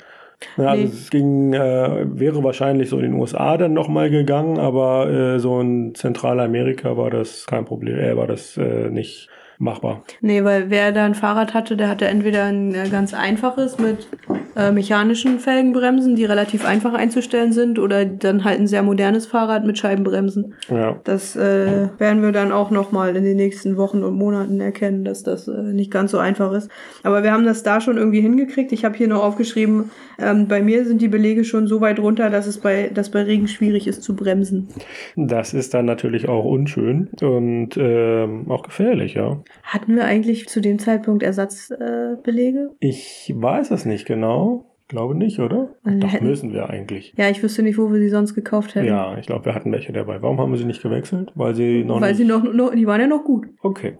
Ja, 0.59 0.67
also 0.69 0.83
Nee. 0.85 0.89
es 0.91 1.11
ging, 1.11 1.53
äh, 1.55 2.07
wäre 2.19 2.43
wahrscheinlich 2.45 2.91
so 2.91 2.97
in 2.99 3.05
den 3.05 3.15
USA 3.15 3.57
dann 3.57 3.73
nochmal 3.73 4.11
gegangen, 4.11 4.59
aber 4.59 5.09
äh, 5.11 5.39
so 5.41 5.61
in 5.61 5.95
Zentralamerika 5.95 6.97
war 6.97 7.11
das 7.11 7.47
kein 7.47 7.65
Problem, 7.65 7.99
äh, 7.99 8.17
war 8.17 8.27
das 8.27 8.57
äh, 8.59 8.91
nicht 8.91 9.29
machbar. 9.59 10.03
Nee, 10.21 10.45
weil 10.45 10.71
wer 10.71 10.93
da 10.93 11.05
ein 11.05 11.15
Fahrrad 11.15 11.55
hatte, 11.55 11.77
der 11.77 11.89
hatte 11.89 12.07
entweder 12.07 12.45
ein 12.45 12.75
äh, 12.75 12.89
ganz 12.89 13.15
einfaches 13.15 13.79
mit 13.79 14.09
äh, 14.57 14.71
mechanischen 14.73 15.39
Felgenbremsen, 15.39 16.17
die 16.17 16.25
relativ 16.25 16.65
einfach 16.65 16.95
einzustellen 16.95 17.53
sind, 17.53 17.79
oder 17.79 18.05
dann 18.05 18.45
halt 18.45 18.59
ein 18.59 18.67
sehr 18.67 18.83
modernes 18.83 19.27
Fahrrad 19.27 19.65
mit 19.67 19.79
Scheibenbremsen. 19.79 20.55
Ja. 20.69 20.99
Das 21.05 21.37
äh, 21.37 21.89
werden 21.99 22.23
wir 22.23 22.33
dann 22.33 22.53
auch 22.53 22.71
nochmal 22.71 23.17
in 23.17 23.25
den 23.25 23.37
nächsten 23.37 23.77
Wochen 23.77 24.03
und 24.03 24.17
Monaten 24.17 24.61
erkennen, 24.61 25.05
dass 25.05 25.23
das 25.23 25.49
äh, 25.49 25.73
nicht 25.73 25.91
ganz 25.91 26.11
so 26.11 26.19
einfach 26.19 26.53
ist. 26.53 26.71
Aber 27.03 27.23
wir 27.23 27.33
haben 27.33 27.45
das 27.45 27.63
da 27.63 27.81
schon 27.81 27.97
irgendwie 27.97 28.21
hingekriegt. 28.21 28.73
Ich 28.73 28.85
habe 28.85 28.97
hier 28.97 29.09
noch 29.09 29.23
aufgeschrieben, 29.23 29.91
ähm, 30.19 30.49
bei 30.49 30.63
mir 30.63 30.85
sind 30.85 31.03
die 31.03 31.09
Belege 31.09 31.45
schon 31.45 31.67
so 31.67 31.81
weit 31.81 31.99
runter, 31.99 32.31
dass 32.31 32.47
es 32.47 32.59
bei, 32.59 32.91
dass 32.93 33.11
bei 33.11 33.23
Regen 33.23 33.49
schwierig 33.49 33.87
ist 33.87 34.03
zu 34.03 34.17
bremsen. 34.17 34.69
Das 35.17 35.53
ist 35.55 35.75
dann 35.75 35.85
natürlich 35.85 36.29
auch 36.29 36.45
unschön 36.45 37.09
und 37.21 37.77
ähm, 37.77 38.51
auch 38.51 38.63
gefährlich, 38.63 39.15
ja. 39.15 39.43
Hatten 39.63 39.97
wir 39.97 40.05
eigentlich 40.05 40.49
zu 40.49 40.61
dem 40.61 40.79
Zeitpunkt 40.79 41.23
Ersatzbelege? 41.23 42.71
Äh? 42.81 42.87
Ich 42.87 43.33
weiß 43.35 43.71
es 43.71 43.85
nicht 43.85 44.07
genau. 44.07 44.76
Glaube 44.89 45.17
nicht, 45.17 45.41
oder? 45.41 45.71
Also 45.83 45.99
Doch, 45.99 46.13
hätten- 46.13 46.27
müssen 46.27 46.53
wir 46.53 46.71
eigentlich. 46.71 47.13
ja, 47.17 47.29
ich 47.29 47.43
wüsste 47.43 47.63
nicht, 47.65 47.77
wo 47.77 47.91
wir 47.93 47.99
sie 47.99 48.09
sonst 48.09 48.35
gekauft 48.35 48.77
hätten. 48.77 48.87
Ja, 48.87 49.19
ich 49.19 49.27
glaube, 49.27 49.45
wir 49.47 49.55
hatten 49.55 49.73
welche 49.73 49.93
dabei. 49.93 50.23
Warum 50.23 50.39
haben 50.41 50.53
wir 50.53 50.59
sie 50.59 50.65
nicht 50.65 50.81
gewechselt? 50.83 51.33
Weil 51.35 51.57
sie 51.57 51.83
noch 51.83 52.01
Weil 52.01 52.11
nicht... 52.11 52.19
sie 52.19 52.25
noch, 52.25 52.45
noch, 52.45 52.73
die 52.73 52.87
waren 52.87 53.01
ja 53.01 53.09
noch 53.09 53.25
gut. 53.25 53.47
Okay. 53.63 53.95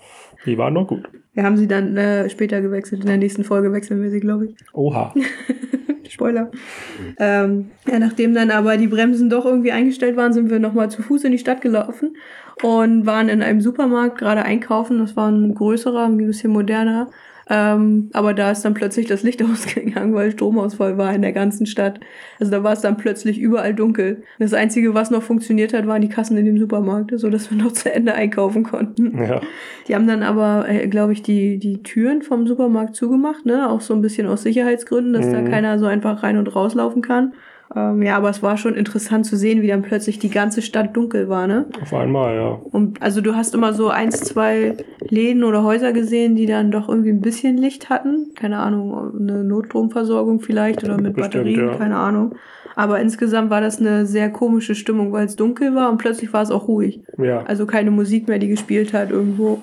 Die 0.45 0.57
waren 0.57 0.75
noch 0.75 0.87
gut. 0.87 1.09
Wir 1.35 1.43
haben 1.43 1.57
sie 1.57 1.67
dann 1.67 1.97
äh, 1.97 2.31
später 2.31 2.61
gewechselt. 2.61 3.01
In 3.03 3.09
der 3.09 3.17
nächsten 3.17 3.43
Folge 3.43 3.73
wechseln 3.73 4.01
wir 4.01 4.11
sie, 4.11 4.21
glaube 4.21 4.47
ich. 4.47 4.55
Oha. 4.75 5.13
Spoiler. 6.09 6.51
Ähm, 7.19 7.71
ja, 7.91 7.99
nachdem 7.99 8.33
dann 8.33 8.51
aber 8.53 8.77
die 8.77 8.87
Bremsen 8.87 9.29
doch 9.29 9.45
irgendwie 9.45 9.73
eingestellt 9.73 10.17
waren, 10.17 10.33
sind 10.33 10.51
wir 10.51 10.61
nochmal 10.61 10.89
zu 10.91 11.03
Fuß 11.03 11.25
in 11.25 11.33
die 11.33 11.39
Stadt 11.39 11.61
gelaufen 11.61 12.17
und 12.63 13.07
waren 13.07 13.29
in 13.29 13.43
einem 13.43 13.61
Supermarkt 13.61 14.19
gerade 14.19 14.45
einkaufen. 14.45 14.99
Das 15.01 15.17
war 15.17 15.29
ein 15.31 15.53
größerer, 15.55 16.05
ein 16.07 16.17
bisschen 16.17 16.53
moderner. 16.53 17.09
Ähm, 17.49 18.11
aber 18.13 18.35
da 18.35 18.51
ist 18.51 18.65
dann 18.65 18.75
plötzlich 18.75 19.07
das 19.07 19.23
Licht 19.23 19.43
ausgegangen, 19.53 20.15
weil 20.15 20.33
Stromausfall 20.33 20.99
war 20.99 21.15
in 21.15 21.23
der 21.23 21.33
ganzen 21.33 21.67
Stadt. 21.67 22.01
Also 22.41 22.51
da 22.51 22.63
war 22.65 22.73
es 22.73 22.81
dann 22.81 22.97
plötzlich 22.97 23.39
überall 23.39 23.73
dunkel. 23.75 24.23
Das 24.39 24.53
Einzige, 24.53 24.95
was 24.95 25.11
noch 25.11 25.23
funktioniert 25.23 25.73
hat, 25.73 25.87
waren 25.87 26.03
die 26.03 26.09
Kassen 26.09 26.37
in 26.37 26.45
dem 26.45 26.59
Supermarkt, 26.59 27.13
so 27.17 27.31
dass 27.31 27.51
wir 27.51 27.59
noch 27.63 27.73
zu 27.73 27.93
Ende 27.93 28.15
einkaufen 28.15 28.65
konnten. 28.65 29.17
Ja. 29.23 29.41
Die 29.87 29.95
haben 29.95 30.07
dann 30.09 30.23
aber, 30.25 30.69
äh, 30.69 30.89
glaube 30.89 31.13
ich, 31.13 31.23
die, 31.23 31.59
die 31.59 31.83
Türen 31.83 32.23
vom 32.23 32.47
Supermarkt 32.47 32.97
zugemacht, 32.97 33.47
ne? 33.47 33.71
Auch 33.71 33.81
so 33.81 33.95
ein 33.95 34.03
bisschen 34.03 34.27
aus 34.27 34.43
Sicherheitsgründen, 34.43 35.13
dass 35.13 35.31
da 35.31 35.41
Mhm. 35.41 35.51
keiner 35.51 35.79
so 35.79 35.87
einfach 35.87 36.23
rein 36.23 36.39
und 36.39 36.55
rauslaufen 36.55 37.03
kann. 37.03 37.35
Ähm, 37.75 38.01
ja, 38.03 38.17
aber 38.17 38.31
es 38.31 38.43
war 38.45 38.57
schon 38.57 38.75
interessant 38.75 39.27
zu 39.27 39.37
sehen, 39.37 39.61
wie 39.61 39.67
dann 39.67 39.83
plötzlich 39.83 40.19
die 40.21 40.31
ganze 40.31 40.63
Stadt 40.63 40.97
dunkel 40.97 41.29
war, 41.29 41.47
ne? 41.49 41.67
Auf 41.83 41.93
einmal, 41.93 42.35
ja. 42.37 42.49
Und 42.71 43.03
also 43.03 43.21
du 43.21 43.35
hast 43.35 43.55
immer 43.55 43.73
so 43.73 43.89
eins, 43.89 44.21
zwei 44.21 44.77
Läden 45.11 45.45
oder 45.45 45.63
Häuser 45.63 45.93
gesehen, 45.93 46.37
die 46.37 46.47
dann 46.47 46.71
doch 46.71 46.89
irgendwie 46.89 47.11
ein 47.11 47.21
bisschen 47.21 47.57
Licht 47.57 47.91
hatten. 47.91 48.33
Keine 48.35 48.59
Ahnung, 48.59 49.15
eine 49.19 49.45
Notstromversorgung 49.45 50.41
vielleicht 50.41 50.85
oder 50.85 51.01
mit 51.01 51.15
Bestimmt, 51.15 51.45
Batterien, 51.45 51.69
ja. 51.69 51.77
keine 51.77 51.97
Ahnung. 51.97 52.35
Aber 52.75 53.01
insgesamt 53.01 53.49
war 53.51 53.61
das 53.63 53.81
eine 53.81 54.05
sehr 54.05 54.31
komische 54.31 54.75
Stimmung, 54.75 55.11
weil 55.13 55.25
es 55.25 55.37
dunkel 55.37 55.75
war 55.75 55.91
und 55.91 55.97
plötzlich 55.97 56.33
war 56.33 56.43
es 56.43 56.51
auch 56.51 56.69
ruhig. 56.69 57.01
Ja. 57.17 57.43
Also 57.45 57.67
keine 57.67 57.91
Musik 57.91 58.29
mehr, 58.29 58.39
die 58.39 58.49
gespielt 58.49 58.93
hat 58.93 59.11
irgendwo. 59.11 59.63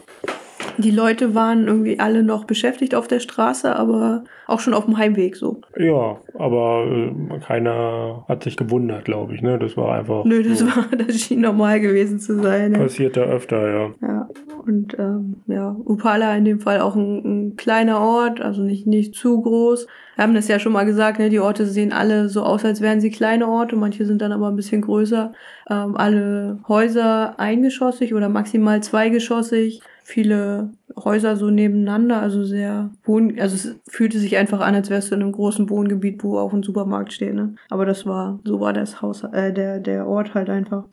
Die 0.78 0.92
Leute 0.92 1.36
waren 1.36 1.68
irgendwie 1.68 2.00
alle 2.00 2.24
noch 2.24 2.46
beschäftigt 2.46 2.96
auf 2.96 3.08
der 3.08 3.20
Straße, 3.20 3.76
aber 3.76 4.24
auch 4.48 4.60
schon 4.60 4.74
auf 4.74 4.86
dem 4.86 4.98
Heimweg 4.98 5.36
so. 5.36 5.62
Ja, 5.78 6.18
aber 6.38 6.86
äh, 6.88 7.40
keiner 7.40 8.26
hat 8.28 8.44
sich 8.44 8.58
gewundert, 8.58 9.06
glaube 9.06 9.36
ich. 9.36 9.42
Ne? 9.42 9.60
Das 9.60 9.78
war 9.78 9.96
einfach. 9.96 10.26
Nö, 10.26 10.44
das 10.44 10.66
war, 10.66 10.86
das 10.98 11.20
schien 11.20 11.42
normal 11.42 11.80
gewesen 11.80 12.20
zu 12.20 12.42
sein. 12.42 12.72
Ne? 12.72 12.80
Passiert 12.80 13.18
da 13.18 13.22
öfter, 13.22 13.70
ja. 13.70 13.92
Ja. 14.02 14.30
Und 14.66 14.98
ähm, 14.98 15.42
ja, 15.48 15.76
Upala 15.86 16.36
in 16.36 16.46
dem 16.46 16.60
Fall 16.60 16.82
auch 16.82 16.96
ein, 16.96 17.24
ein 17.24 17.56
kleiner 17.56 18.00
Ort, 18.00 18.42
also 18.42 18.62
nicht, 18.62 18.88
nicht 18.88 19.16
zu 19.16 19.42
groß. 19.42 19.88
Wir 20.16 20.24
haben 20.24 20.36
das 20.36 20.48
ja 20.48 20.60
schon 20.60 20.74
mal 20.74 20.86
gesagt, 20.86 21.20
ne, 21.20 21.30
die 21.30 21.40
Orte 21.40 21.66
sehen 21.66 21.92
alle 21.92 22.30
so 22.30 22.44
aus, 22.44 22.64
als 22.64 22.82
wären 22.82 23.02
sie 23.02 23.10
kleine 23.10 23.48
Orte, 23.48 23.76
manche 23.76 24.06
sind 24.06 24.22
dann 24.22 24.32
aber 24.32 24.48
ein 24.48 24.56
bisschen 24.56 24.82
größer. 24.82 25.34
Ähm, 25.70 25.98
alle 25.98 26.60
Häuser 26.68 27.40
eingeschossig 27.40 28.14
oder 28.14 28.30
maximal 28.30 28.82
zweigeschossig. 28.82 29.82
Viele 30.04 30.72
Häuser 30.98 31.38
so 31.38 31.50
nebeneinander, 31.50 32.22
also 32.22 32.44
sehr 32.44 32.92
wohn, 33.04 33.40
also 33.40 33.56
es 33.56 33.76
fühlte 33.88 34.20
sich 34.20 34.38
einfach 34.38 34.60
an, 34.60 34.76
als 34.76 34.90
wärst 34.90 35.12
du 35.12 35.16
in 35.16 35.22
einem 35.22 35.32
großen 35.32 35.70
Wohngebiet, 35.70 36.24
wo 36.24 36.38
auch 36.38 36.54
ein 36.54 36.64
Supermarkt 36.64 37.14
steht, 37.14 37.34
ne? 37.34 37.56
Aber 37.70 37.86
das 37.86 38.06
war, 38.06 38.40
so 38.44 38.60
war 38.60 38.74
das 38.74 39.02
Haus, 39.02 39.24
äh, 39.24 39.54
der, 39.54 39.80
der 39.80 40.08
Ort 40.08 40.34
halt 40.34 40.50
einfach. 40.50 40.86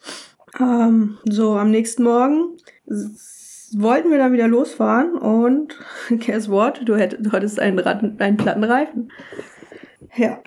Ähm, 0.58 1.18
so, 1.24 1.56
am 1.56 1.70
nächsten 1.70 2.04
Morgen 2.04 2.56
wollten 3.72 4.10
wir 4.10 4.18
dann 4.18 4.32
wieder 4.32 4.48
losfahren 4.48 5.14
und 5.14 5.76
guess 6.26 6.48
what? 6.48 6.80
Du, 6.84 6.96
hätt, 6.96 7.18
du 7.20 7.32
hattest 7.32 7.60
einen, 7.60 7.78
Rad, 7.78 8.02
einen 8.20 8.36
platten 8.36 8.64
Reifen. 8.64 9.12
Ja, 10.16 10.40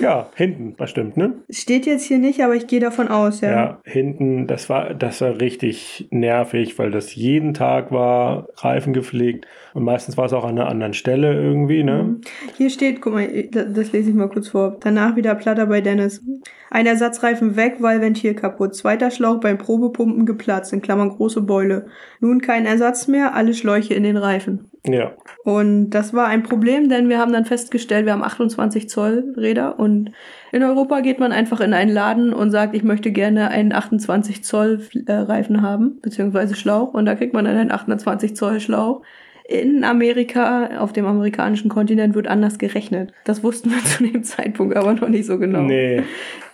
Ja, 0.00 0.30
hinten, 0.34 0.74
das 0.78 0.90
stimmt, 0.90 1.16
ne? 1.16 1.34
steht 1.50 1.86
jetzt 1.86 2.04
hier 2.04 2.18
nicht, 2.18 2.42
aber 2.42 2.54
ich 2.54 2.66
gehe 2.66 2.80
davon 2.80 3.08
aus, 3.08 3.40
ja. 3.42 3.50
Ja, 3.50 3.80
hinten, 3.84 4.46
das 4.46 4.68
war, 4.68 4.94
das 4.94 5.20
war 5.20 5.40
richtig 5.40 6.08
nervig, 6.10 6.78
weil 6.78 6.90
das 6.90 7.14
jeden 7.14 7.54
Tag 7.54 7.92
war, 7.92 8.48
Reifen 8.56 8.92
gepflegt 8.92 9.46
und 9.74 9.84
meistens 9.84 10.16
war 10.16 10.26
es 10.26 10.32
auch 10.32 10.44
an 10.44 10.58
einer 10.58 10.68
anderen 10.68 10.94
Stelle 10.94 11.34
irgendwie, 11.34 11.82
ne? 11.82 12.20
Hier 12.56 12.70
steht, 12.70 13.00
guck 13.00 13.14
mal, 13.14 13.28
das, 13.50 13.72
das 13.72 13.92
lese 13.92 14.10
ich 14.10 14.16
mal 14.16 14.28
kurz 14.28 14.48
vor. 14.48 14.76
Danach 14.80 15.16
wieder 15.16 15.34
Platter 15.34 15.66
bei 15.66 15.80
Dennis. 15.80 16.22
Ein 16.70 16.86
Ersatzreifen 16.86 17.56
weg, 17.56 17.76
weil 17.80 18.00
Ventil 18.00 18.34
kaputt. 18.34 18.74
Zweiter 18.74 19.10
Schlauch 19.10 19.40
beim 19.40 19.58
Probepumpen 19.58 20.24
geplatzt, 20.24 20.72
in 20.72 20.82
Klammern 20.82 21.10
große 21.10 21.42
Beule. 21.42 21.86
Nun 22.20 22.40
kein 22.40 22.64
Ersatz 22.64 23.08
mehr, 23.08 23.34
alle 23.34 23.54
Schläuche 23.54 23.94
in 23.94 24.04
den 24.04 24.16
Reifen. 24.16 24.70
Ja, 24.86 25.12
Und 25.44 25.90
das 25.90 26.14
war 26.14 26.28
ein 26.28 26.42
Problem, 26.42 26.88
denn 26.88 27.10
wir 27.10 27.18
haben 27.18 27.34
dann 27.34 27.44
festgestellt, 27.44 28.06
wir 28.06 28.14
haben 28.14 28.22
28 28.22 28.88
Zoll 28.88 29.34
Räder 29.36 29.78
und 29.78 30.10
in 30.52 30.62
Europa 30.62 31.00
geht 31.00 31.18
man 31.18 31.32
einfach 31.32 31.60
in 31.60 31.74
einen 31.74 31.90
Laden 31.90 32.32
und 32.32 32.50
sagt, 32.50 32.74
ich 32.74 32.82
möchte 32.82 33.10
gerne 33.10 33.48
einen 33.48 33.74
28 33.74 34.42
Zoll 34.42 34.80
äh, 35.06 35.12
Reifen 35.12 35.60
haben, 35.60 36.00
beziehungsweise 36.00 36.54
Schlauch 36.54 36.94
und 36.94 37.04
da 37.04 37.14
kriegt 37.14 37.34
man 37.34 37.44
dann 37.44 37.58
einen 37.58 37.72
28 37.72 38.34
Zoll 38.34 38.58
Schlauch. 38.60 39.02
In 39.50 39.82
Amerika, 39.82 40.78
auf 40.78 40.92
dem 40.92 41.06
amerikanischen 41.06 41.68
Kontinent, 41.68 42.14
wird 42.14 42.28
anders 42.28 42.58
gerechnet. 42.58 43.12
Das 43.24 43.42
wussten 43.42 43.70
wir 43.70 43.78
zu 43.84 44.04
dem 44.04 44.22
Zeitpunkt 44.22 44.76
aber 44.76 44.94
noch 44.94 45.08
nicht 45.08 45.26
so 45.26 45.38
genau. 45.38 45.62
Nee. 45.62 46.04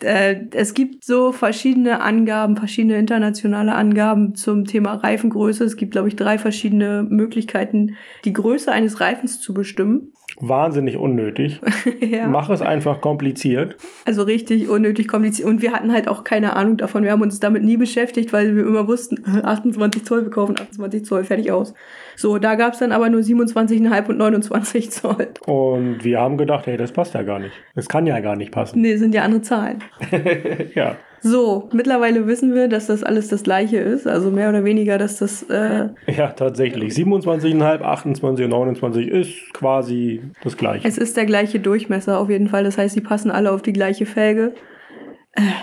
Äh, 0.00 0.36
es 0.52 0.72
gibt 0.72 1.04
so 1.04 1.32
verschiedene 1.32 2.00
Angaben, 2.00 2.56
verschiedene 2.56 2.98
internationale 2.98 3.74
Angaben 3.74 4.34
zum 4.34 4.64
Thema 4.64 4.94
Reifengröße. 4.94 5.62
Es 5.64 5.76
gibt, 5.76 5.92
glaube 5.92 6.08
ich, 6.08 6.16
drei 6.16 6.38
verschiedene 6.38 7.06
Möglichkeiten, 7.06 7.96
die 8.24 8.32
Größe 8.32 8.72
eines 8.72 8.98
Reifens 8.98 9.40
zu 9.40 9.52
bestimmen. 9.52 10.12
Wahnsinnig 10.38 10.96
unnötig. 10.96 11.60
ja. 12.00 12.28
Mach 12.28 12.50
es 12.50 12.60
einfach 12.60 13.00
kompliziert. 13.00 13.76
Also 14.04 14.22
richtig 14.22 14.68
unnötig 14.68 15.08
kompliziert. 15.08 15.48
Und 15.48 15.62
wir 15.62 15.72
hatten 15.72 15.92
halt 15.92 16.08
auch 16.08 16.24
keine 16.24 16.56
Ahnung 16.56 16.76
davon. 16.76 17.04
Wir 17.04 17.12
haben 17.12 17.22
uns 17.22 17.40
damit 17.40 17.62
nie 17.62 17.76
beschäftigt, 17.76 18.32
weil 18.32 18.54
wir 18.54 18.66
immer 18.66 18.86
wussten, 18.86 19.24
28 19.44 20.04
Zoll, 20.04 20.24
wir 20.24 20.30
kaufen 20.30 20.56
28 20.58 21.04
Zoll, 21.04 21.24
fertig 21.24 21.50
aus. 21.50 21.74
So, 22.16 22.38
da 22.38 22.54
gab 22.54 22.74
es 22.74 22.80
dann 22.80 22.92
aber 22.92 23.08
nur 23.08 23.20
27,5 23.20 24.08
und 24.08 24.18
29 24.18 24.90
Zoll. 24.90 25.28
Und 25.46 26.04
wir 26.04 26.20
haben 26.20 26.36
gedacht, 26.36 26.66
hey, 26.66 26.76
das 26.76 26.92
passt 26.92 27.14
ja 27.14 27.22
gar 27.22 27.38
nicht. 27.38 27.54
Das 27.74 27.88
kann 27.88 28.06
ja 28.06 28.20
gar 28.20 28.36
nicht 28.36 28.52
passen. 28.52 28.80
Nee, 28.80 28.96
sind 28.96 29.14
ja 29.14 29.22
andere 29.22 29.42
Zahlen. 29.42 29.78
ja. 30.74 30.96
So, 31.22 31.68
mittlerweile 31.72 32.26
wissen 32.26 32.54
wir, 32.54 32.68
dass 32.68 32.86
das 32.86 33.02
alles 33.02 33.28
das 33.28 33.42
gleiche 33.42 33.78
ist. 33.78 34.06
Also 34.06 34.30
mehr 34.30 34.48
oder 34.48 34.64
weniger, 34.64 34.98
dass 34.98 35.18
das. 35.18 35.42
Äh, 35.44 35.88
Ja, 36.06 36.28
tatsächlich. 36.28 36.92
27,5, 36.94 37.80
28 37.82 38.44
und 38.44 38.50
29 38.50 39.08
ist 39.08 39.52
quasi 39.52 40.20
das 40.44 40.56
gleiche. 40.56 40.86
es 40.86 40.98
ist 40.98 41.16
der 41.16 41.26
gleiche 41.26 41.58
Durchmesser 41.60 42.18
auf 42.18 42.30
jeden 42.30 42.48
Fall. 42.48 42.64
Das 42.64 42.78
heißt, 42.78 42.94
die 42.94 43.00
passen 43.00 43.30
alle 43.30 43.50
auf 43.52 43.62
die 43.62 43.72
gleiche 43.72 44.06
Felge. 44.06 44.52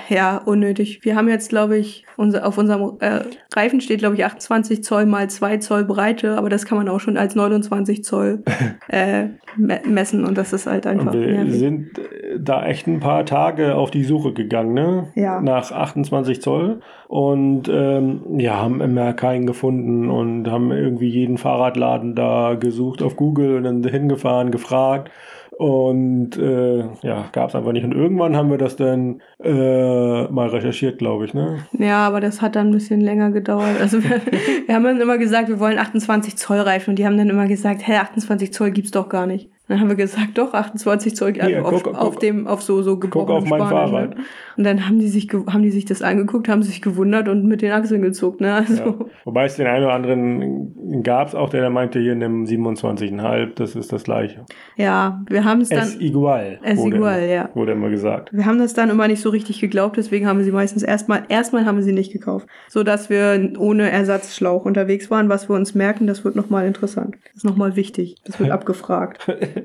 Ja, 0.09 0.37
unnötig. 0.37 1.03
Wir 1.03 1.15
haben 1.15 1.27
jetzt, 1.27 1.49
glaube 1.49 1.77
ich, 1.77 2.05
unser, 2.17 2.45
auf 2.45 2.57
unserem 2.57 2.97
äh, 2.99 3.21
Reifen 3.55 3.81
steht, 3.81 3.99
glaube 3.99 4.15
ich, 4.15 4.23
28 4.23 4.83
Zoll 4.83 5.05
mal 5.05 5.29
2 5.29 5.57
Zoll 5.57 5.85
Breite, 5.85 6.37
aber 6.37 6.49
das 6.49 6.65
kann 6.65 6.77
man 6.77 6.87
auch 6.89 6.99
schon 6.99 7.17
als 7.17 7.35
29 7.35 8.03
Zoll 8.03 8.43
äh, 8.87 9.29
me 9.57 9.81
messen 9.87 10.25
und 10.25 10.37
das 10.37 10.53
ist 10.53 10.67
halt 10.67 10.85
einfach. 10.85 11.13
Und 11.13 11.21
wir 11.21 11.27
nervig. 11.27 11.53
sind 11.53 11.97
äh, 11.97 12.39
da 12.39 12.65
echt 12.65 12.87
ein 12.87 12.99
paar 12.99 13.25
Tage 13.25 13.75
auf 13.75 13.89
die 13.89 14.03
Suche 14.03 14.33
gegangen, 14.33 14.73
ne? 14.73 15.07
Ja. 15.15 15.41
Nach 15.41 15.71
28 15.71 16.41
Zoll. 16.41 16.81
Und 17.07 17.69
ähm, 17.69 18.39
ja, 18.39 18.57
haben 18.57 18.81
immer 18.81 19.13
keinen 19.13 19.45
gefunden 19.45 20.09
und 20.09 20.49
haben 20.49 20.71
irgendwie 20.71 21.09
jeden 21.09 21.37
Fahrradladen 21.37 22.15
da 22.15 22.55
gesucht 22.55 23.01
auf 23.01 23.15
Google 23.15 23.57
und 23.57 23.63
dann 23.63 23.83
hingefahren, 23.83 24.51
gefragt. 24.51 25.11
Und 25.57 26.37
äh, 26.37 26.79
ja, 27.01 27.29
gab 27.31 27.49
es 27.49 27.55
einfach 27.55 27.71
nicht. 27.71 27.83
Und 27.83 27.93
irgendwann 27.93 28.35
haben 28.35 28.49
wir 28.49 28.57
das 28.57 28.75
dann 28.75 29.21
äh, 29.43 30.23
mal 30.23 30.47
recherchiert, 30.47 30.97
glaube 30.97 31.25
ich, 31.25 31.33
ne? 31.33 31.65
Ja, 31.77 32.07
aber 32.07 32.21
das 32.21 32.41
hat 32.41 32.55
dann 32.55 32.67
ein 32.67 32.73
bisschen 32.73 33.01
länger 33.01 33.31
gedauert. 33.31 33.79
Also 33.79 34.03
wir, 34.03 34.21
wir 34.65 34.75
haben 34.75 34.83
dann 34.83 34.99
immer 34.99 35.17
gesagt, 35.17 35.49
wir 35.49 35.59
wollen 35.59 35.77
28 35.77 36.37
Zoll 36.37 36.59
Reifen 36.59 36.91
und 36.91 36.99
die 36.99 37.05
haben 37.05 37.17
dann 37.17 37.29
immer 37.29 37.47
gesagt, 37.47 37.87
hä, 37.87 37.97
28 37.97 38.51
Zoll 38.51 38.71
gibt's 38.71 38.91
doch 38.91 39.09
gar 39.09 39.27
nicht. 39.27 39.52
Dann 39.73 39.81
haben 39.81 39.89
wir 39.89 39.95
gesagt, 39.95 40.37
doch, 40.37 40.53
28 40.53 41.15
Zoll, 41.15 41.33
also 41.39 41.47
Hier, 41.47 41.65
auf, 41.65 41.81
guck- 41.83 41.95
auf 41.95 42.11
guck- 42.11 42.19
dem, 42.19 42.45
auf 42.45 42.61
so, 42.61 42.83
so 42.83 42.99
gebrochenen 42.99 43.37
auf 43.43 43.49
mein 43.49 43.59
Spanisch, 43.61 43.91
Fahrrad. 43.91 44.09
Ne? 44.17 44.23
Und 44.55 44.63
dann 44.65 44.87
haben 44.87 44.99
die 44.99 45.07
sich, 45.07 45.27
haben 45.47 45.63
die 45.63 45.71
sich 45.71 45.85
das 45.85 46.03
angeguckt, 46.03 46.47
haben 46.47 46.61
sich 46.61 46.83
gewundert 46.83 47.27
und 47.27 47.45
mit 47.45 47.63
den 47.63 47.71
Achseln 47.71 48.03
gezuckt, 48.03 48.39
ne? 48.39 48.53
Also, 48.53 48.83
Ja. 48.83 48.95
Wobei 49.25 49.45
es 49.45 49.55
den 49.55 49.65
einen 49.65 49.83
oder 49.85 49.93
anderen 49.93 51.01
gab 51.01 51.27
es 51.29 51.33
auch, 51.33 51.49
der 51.49 51.61
da 51.63 51.71
meinte, 51.71 51.99
hier 51.99 52.13
nimm 52.13 52.45
27,5, 52.45 53.55
das 53.55 53.75
ist 53.75 53.91
das 53.91 54.03
gleiche. 54.03 54.45
ja, 54.77 55.23
wir 55.27 55.43
haben 55.43 55.61
es 55.61 55.69
dann, 55.69 55.79
Es 55.79 55.99
igual. 55.99 56.59
Es 56.63 56.77
igual, 56.79 56.93
immer, 56.95 57.19
ja. 57.19 57.49
Wurde 57.55 57.71
immer 57.71 57.89
gesagt. 57.89 58.29
wir 58.31 58.45
haben 58.45 58.59
das 58.59 58.75
dann 58.75 58.91
immer 58.91 59.07
nicht 59.07 59.21
so 59.21 59.29
richtig 59.31 59.59
geglaubt, 59.59 59.97
deswegen 59.97 60.27
haben 60.27 60.37
wir 60.37 60.45
sie 60.45 60.51
meistens 60.51 60.83
erstmal, 60.83 61.23
erstmal 61.29 61.65
haben 61.65 61.77
wir 61.77 61.83
sie 61.83 61.91
nicht 61.93 62.13
gekauft. 62.13 62.45
So 62.69 62.83
dass 62.83 63.09
wir 63.09 63.53
ohne 63.57 63.89
Ersatzschlauch 63.89 64.65
unterwegs 64.65 65.09
waren, 65.09 65.29
was 65.29 65.49
wir 65.49 65.55
uns 65.55 65.73
merken, 65.73 66.05
das 66.05 66.23
wird 66.23 66.35
nochmal 66.35 66.67
interessant. 66.67 67.15
Das 67.25 67.37
ist 67.37 67.45
nochmal 67.45 67.75
wichtig. 67.75 68.17
Das 68.25 68.39
wird 68.39 68.51
abgefragt. 68.51 69.25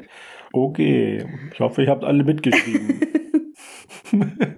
Okay, 0.52 1.24
ich 1.52 1.60
hoffe, 1.60 1.82
ihr 1.82 1.90
habt 1.90 2.04
alle 2.04 2.24
mitgeschrieben. 2.24 3.00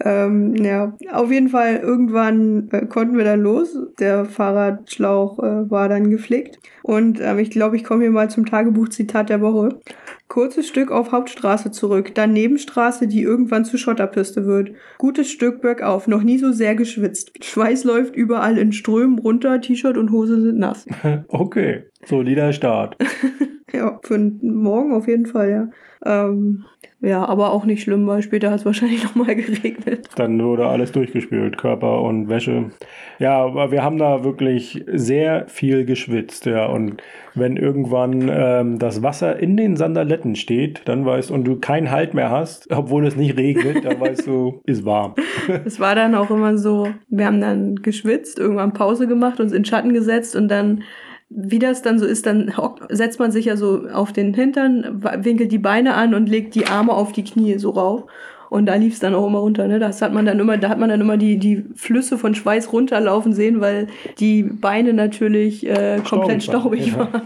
Ähm, 0.00 0.54
ja, 0.56 0.96
auf 1.12 1.30
jeden 1.30 1.48
Fall 1.48 1.76
irgendwann 1.76 2.68
äh, 2.70 2.86
konnten 2.86 3.16
wir 3.16 3.24
dann 3.24 3.40
los. 3.40 3.76
Der 3.98 4.24
Fahrradschlauch 4.24 5.38
äh, 5.38 5.70
war 5.70 5.88
dann 5.88 6.10
geflickt. 6.10 6.58
Und 6.82 7.20
ähm, 7.20 7.38
ich 7.38 7.50
glaube, 7.50 7.76
ich 7.76 7.84
komme 7.84 8.02
hier 8.02 8.10
mal 8.10 8.30
zum 8.30 8.46
Tagebuchzitat 8.46 9.28
der 9.30 9.40
Woche. 9.40 9.80
Kurzes 10.28 10.66
Stück 10.66 10.90
auf 10.90 11.12
Hauptstraße 11.12 11.70
zurück, 11.70 12.14
dann 12.14 12.32
Nebenstraße, 12.32 13.06
die 13.06 13.22
irgendwann 13.22 13.64
zu 13.64 13.78
Schotterpiste 13.78 14.44
wird. 14.44 14.72
Gutes 14.98 15.30
Stück 15.30 15.60
bergauf, 15.60 16.08
noch 16.08 16.22
nie 16.22 16.38
so 16.38 16.52
sehr 16.52 16.74
geschwitzt. 16.74 17.32
Schweiß 17.44 17.84
läuft 17.84 18.16
überall 18.16 18.58
in 18.58 18.72
Strömen 18.72 19.18
runter, 19.18 19.60
T-Shirt 19.60 19.96
und 19.96 20.10
Hose 20.10 20.40
sind 20.40 20.58
nass. 20.58 20.86
okay, 21.28 21.84
solider 22.04 22.52
Start. 22.52 22.96
Ja, 23.72 23.98
für 24.02 24.16
Morgen 24.16 24.92
auf 24.92 25.08
jeden 25.08 25.26
Fall, 25.26 25.50
ja. 25.50 25.68
Ähm, 26.06 26.64
ja, 27.00 27.24
aber 27.26 27.52
auch 27.52 27.64
nicht 27.66 27.82
schlimm, 27.82 28.06
weil 28.06 28.22
später 28.22 28.50
hat 28.50 28.60
es 28.60 28.66
wahrscheinlich 28.66 29.04
nochmal 29.16 29.34
geregnet. 29.34 30.08
Dann 30.16 30.42
wurde 30.42 30.66
alles 30.66 30.92
durchgespült, 30.92 31.58
Körper 31.58 32.02
und 32.02 32.28
Wäsche. 32.28 32.70
Ja, 33.18 33.44
aber 33.44 33.70
wir 33.70 33.82
haben 33.82 33.98
da 33.98 34.24
wirklich 34.24 34.84
sehr 34.92 35.46
viel 35.48 35.84
geschwitzt, 35.84 36.46
ja. 36.46 36.66
Und 36.66 37.02
wenn 37.34 37.56
irgendwann 37.56 38.30
ähm, 38.32 38.78
das 38.78 39.02
Wasser 39.02 39.38
in 39.38 39.56
den 39.56 39.76
Sandaletten 39.76 40.36
steht, 40.36 40.82
dann 40.86 41.04
weißt 41.04 41.30
und 41.30 41.44
du 41.44 41.56
keinen 41.56 41.90
Halt 41.90 42.14
mehr 42.14 42.30
hast, 42.30 42.70
obwohl 42.72 43.06
es 43.06 43.16
nicht 43.16 43.36
regnet, 43.36 43.84
dann 43.84 44.00
weißt 44.00 44.26
du, 44.26 44.60
ist 44.64 44.84
warm. 44.84 45.14
Es 45.64 45.78
war 45.78 45.94
dann 45.94 46.14
auch 46.14 46.30
immer 46.30 46.56
so, 46.56 46.88
wir 47.08 47.26
haben 47.26 47.40
dann 47.40 47.76
geschwitzt, 47.76 48.38
irgendwann 48.38 48.72
Pause 48.72 49.06
gemacht, 49.06 49.38
uns 49.38 49.52
in 49.52 49.64
Schatten 49.64 49.92
gesetzt 49.92 50.34
und 50.34 50.48
dann, 50.48 50.82
wie 51.28 51.58
das 51.58 51.82
dann 51.82 51.98
so 51.98 52.06
ist, 52.06 52.26
dann 52.26 52.52
setzt 52.88 53.18
man 53.18 53.30
sich 53.32 53.46
ja 53.46 53.56
so 53.56 53.88
auf 53.92 54.12
den 54.12 54.32
Hintern, 54.32 55.02
winkelt 55.24 55.50
die 55.50 55.58
Beine 55.58 55.94
an 55.94 56.14
und 56.14 56.28
legt 56.28 56.54
die 56.54 56.66
Arme 56.66 56.92
auf 56.92 57.12
die 57.12 57.24
Knie 57.24 57.58
so 57.58 57.70
rauf. 57.70 58.04
Und 58.48 58.66
da 58.66 58.76
lief 58.76 58.92
es 58.94 59.00
dann 59.00 59.12
auch 59.12 59.26
immer 59.26 59.40
runter, 59.40 59.66
ne? 59.66 59.80
Das 59.80 60.00
hat 60.02 60.12
man 60.12 60.24
dann 60.24 60.38
immer, 60.38 60.56
da 60.56 60.68
hat 60.68 60.78
man 60.78 60.88
dann 60.88 61.00
immer 61.00 61.16
die, 61.16 61.36
die 61.36 61.64
Flüsse 61.74 62.16
von 62.16 62.36
Schweiß 62.36 62.72
runterlaufen 62.72 63.32
sehen, 63.32 63.60
weil 63.60 63.88
die 64.20 64.44
Beine 64.44 64.92
natürlich 64.92 65.66
äh, 65.66 66.00
komplett 66.08 66.44
Staubig 66.44 66.84
staubig 66.84 66.96
waren, 66.96 67.12
waren. 67.12 67.22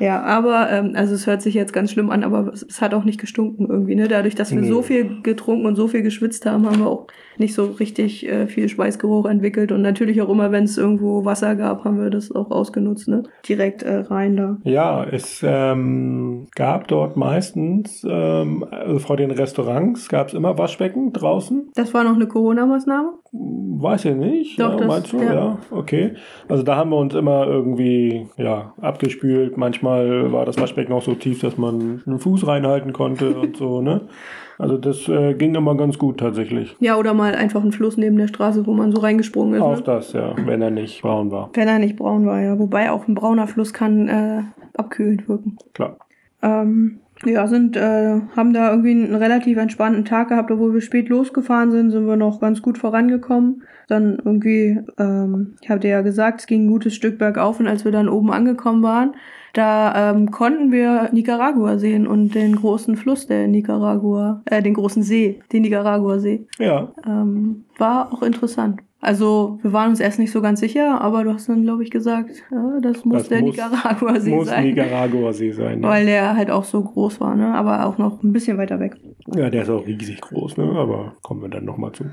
Ja, 0.00 0.20
aber, 0.22 0.68
ähm, 0.70 0.92
also 0.96 1.14
es 1.14 1.28
hört 1.28 1.42
sich 1.42 1.54
jetzt 1.54 1.72
ganz 1.72 1.92
schlimm 1.92 2.10
an, 2.10 2.24
aber 2.24 2.52
es, 2.52 2.64
es 2.68 2.80
hat 2.80 2.94
auch 2.94 3.04
nicht 3.04 3.20
gestunken 3.20 3.68
irgendwie, 3.68 3.94
ne? 3.94 4.08
Dadurch, 4.08 4.34
dass 4.34 4.50
wir 4.50 4.60
Nee. 4.60 4.68
so 4.68 4.82
viel 4.82 5.22
getrunken 5.22 5.66
und 5.66 5.76
so 5.76 5.86
viel 5.86 6.02
geschwitzt 6.02 6.46
haben, 6.46 6.66
haben 6.66 6.80
wir 6.80 6.88
auch 6.88 7.06
nicht 7.38 7.54
so 7.54 7.64
richtig 7.64 8.28
äh, 8.28 8.46
viel 8.46 8.68
Schweißgeruch 8.68 9.26
entwickelt. 9.26 9.72
Und 9.72 9.82
natürlich 9.82 10.20
auch 10.22 10.28
immer, 10.28 10.52
wenn 10.52 10.64
es 10.64 10.78
irgendwo 10.78 11.24
Wasser 11.24 11.56
gab, 11.56 11.84
haben 11.84 12.00
wir 12.00 12.10
das 12.10 12.34
auch 12.34 12.50
ausgenutzt, 12.50 13.08
ne? 13.08 13.22
Direkt 13.48 13.82
äh, 13.82 13.98
rein 13.98 14.36
da. 14.36 14.58
Ja, 14.64 15.04
es 15.04 15.44
ähm, 15.46 16.46
gab 16.54 16.88
dort 16.88 17.16
meistens, 17.16 18.06
ähm, 18.08 18.64
also 18.70 18.98
vor 18.98 19.16
den 19.16 19.30
Restaurants 19.30 20.08
gab 20.08 20.28
es 20.28 20.34
immer 20.34 20.58
Waschbecken 20.58 21.12
draußen. 21.12 21.70
Das 21.74 21.94
war 21.94 22.04
noch 22.04 22.14
eine 22.14 22.26
Corona-Maßnahme? 22.26 23.12
Weiß 23.32 24.04
ich 24.04 24.14
nicht. 24.14 24.60
Doch, 24.60 24.72
ja, 24.72 24.76
das- 24.76 24.86
meinst 24.86 25.12
du? 25.12 25.20
ja. 25.20 25.32
Ja. 25.34 25.58
okay. 25.70 26.14
Also 26.48 26.62
da 26.62 26.76
haben 26.76 26.90
wir 26.90 26.98
uns 26.98 27.14
immer 27.14 27.46
irgendwie 27.46 28.26
ja, 28.36 28.74
abgespült. 28.80 29.56
Manchmal 29.56 30.32
war 30.32 30.44
das 30.44 30.60
Waschbecken 30.60 30.92
auch 30.92 31.02
so 31.02 31.14
tief, 31.14 31.40
dass 31.40 31.56
man 31.56 32.02
einen 32.06 32.18
Fuß 32.18 32.46
reinhalten 32.46 32.92
konnte 32.92 33.34
und 33.38 33.56
so, 33.56 33.80
ne? 33.80 34.02
Also 34.58 34.76
das 34.76 35.08
äh, 35.08 35.34
ging 35.34 35.54
immer 35.54 35.76
ganz 35.76 35.98
gut 35.98 36.18
tatsächlich. 36.18 36.76
Ja, 36.80 36.96
oder 36.96 37.14
mal 37.14 37.34
einfach 37.34 37.62
ein 37.64 37.72
Fluss 37.72 37.96
neben 37.96 38.16
der 38.16 38.28
Straße, 38.28 38.66
wo 38.66 38.72
man 38.72 38.92
so 38.92 39.00
reingesprungen 39.00 39.54
ist. 39.54 39.60
Auch 39.62 39.76
Ne? 39.76 39.82
das, 39.84 40.12
ja, 40.12 40.34
wenn 40.44 40.62
er 40.62 40.70
nicht 40.70 41.02
braun 41.02 41.30
war. 41.30 41.50
Wenn 41.54 41.68
er 41.68 41.78
nicht 41.78 41.96
braun 41.96 42.26
war, 42.26 42.40
ja. 42.40 42.58
Wobei 42.58 42.90
auch 42.90 43.08
ein 43.08 43.14
brauner 43.14 43.46
Fluss 43.46 43.72
kann 43.72 44.08
äh, 44.08 44.42
abkühlend 44.76 45.28
wirken. 45.28 45.56
Klar. 45.74 45.96
Ähm, 46.42 46.98
ja, 47.24 47.46
sind, 47.46 47.76
äh, 47.76 48.20
haben 48.36 48.52
da 48.52 48.70
irgendwie 48.70 48.90
einen 48.90 49.14
relativ 49.14 49.56
entspannten 49.56 50.04
Tag 50.04 50.28
gehabt, 50.28 50.50
obwohl 50.50 50.74
wir 50.74 50.80
spät 50.80 51.08
losgefahren 51.08 51.70
sind, 51.70 51.90
sind 51.90 52.06
wir 52.06 52.16
noch 52.16 52.40
ganz 52.40 52.62
gut 52.62 52.78
vorangekommen. 52.78 53.62
Dann 53.88 54.20
irgendwie, 54.24 54.80
ähm, 54.98 55.54
ich 55.60 55.70
hatte 55.70 55.86
ja 55.88 56.00
gesagt, 56.00 56.40
es 56.40 56.46
ging 56.46 56.64
ein 56.64 56.68
gutes 56.70 56.94
Stück 56.94 57.18
bergauf 57.18 57.60
und 57.60 57.68
als 57.68 57.84
wir 57.84 57.92
dann 57.92 58.08
oben 58.08 58.32
angekommen 58.32 58.82
waren, 58.82 59.14
da 59.52 60.10
ähm, 60.12 60.30
konnten 60.30 60.72
wir 60.72 61.10
Nicaragua 61.12 61.78
sehen 61.78 62.06
und 62.06 62.34
den 62.34 62.56
großen 62.56 62.96
Fluss 62.96 63.26
der 63.26 63.48
Nicaragua, 63.48 64.42
äh, 64.46 64.62
den 64.62 64.74
großen 64.74 65.02
See, 65.02 65.40
den 65.52 65.62
Nicaragua-See. 65.62 66.46
Ja, 66.58 66.92
Ähm, 67.06 67.64
war 67.78 68.12
auch 68.12 68.22
interessant. 68.22 68.80
Also, 69.04 69.58
wir 69.62 69.72
waren 69.72 69.90
uns 69.90 69.98
erst 69.98 70.20
nicht 70.20 70.30
so 70.30 70.40
ganz 70.40 70.60
sicher, 70.60 71.00
aber 71.00 71.24
du 71.24 71.34
hast 71.34 71.48
dann, 71.48 71.62
glaube 71.64 71.82
ich, 71.82 71.90
gesagt, 71.90 72.30
ja, 72.52 72.78
das 72.80 73.04
muss 73.04 73.18
Das 73.18 73.28
der 73.30 73.40
muss- 73.40 73.56
Nicaragua-See 73.56 74.30
muss 74.36 74.46
sein. 74.46 74.64
Nicaragua-See 74.68 75.50
sein. 75.50 75.82
Ja. 75.82 75.88
Weil 75.88 76.06
der 76.06 76.36
halt 76.36 76.52
auch 76.52 76.62
so 76.62 76.80
groß 76.82 77.20
war, 77.20 77.34
ne? 77.34 77.52
Aber 77.52 77.84
auch 77.86 77.98
noch 77.98 78.22
ein 78.22 78.32
bisschen 78.32 78.58
weiter 78.58 78.78
weg. 78.78 78.94
ja, 79.34 79.50
der 79.50 79.62
ist 79.62 79.70
auch 79.70 79.84
riesig 79.84 80.20
groß, 80.20 80.56
ne? 80.56 80.70
Aber 80.76 81.16
kommen 81.22 81.42
wir 81.42 81.48
dann 81.48 81.64
nochmal 81.64 81.90
zu. 81.92 82.04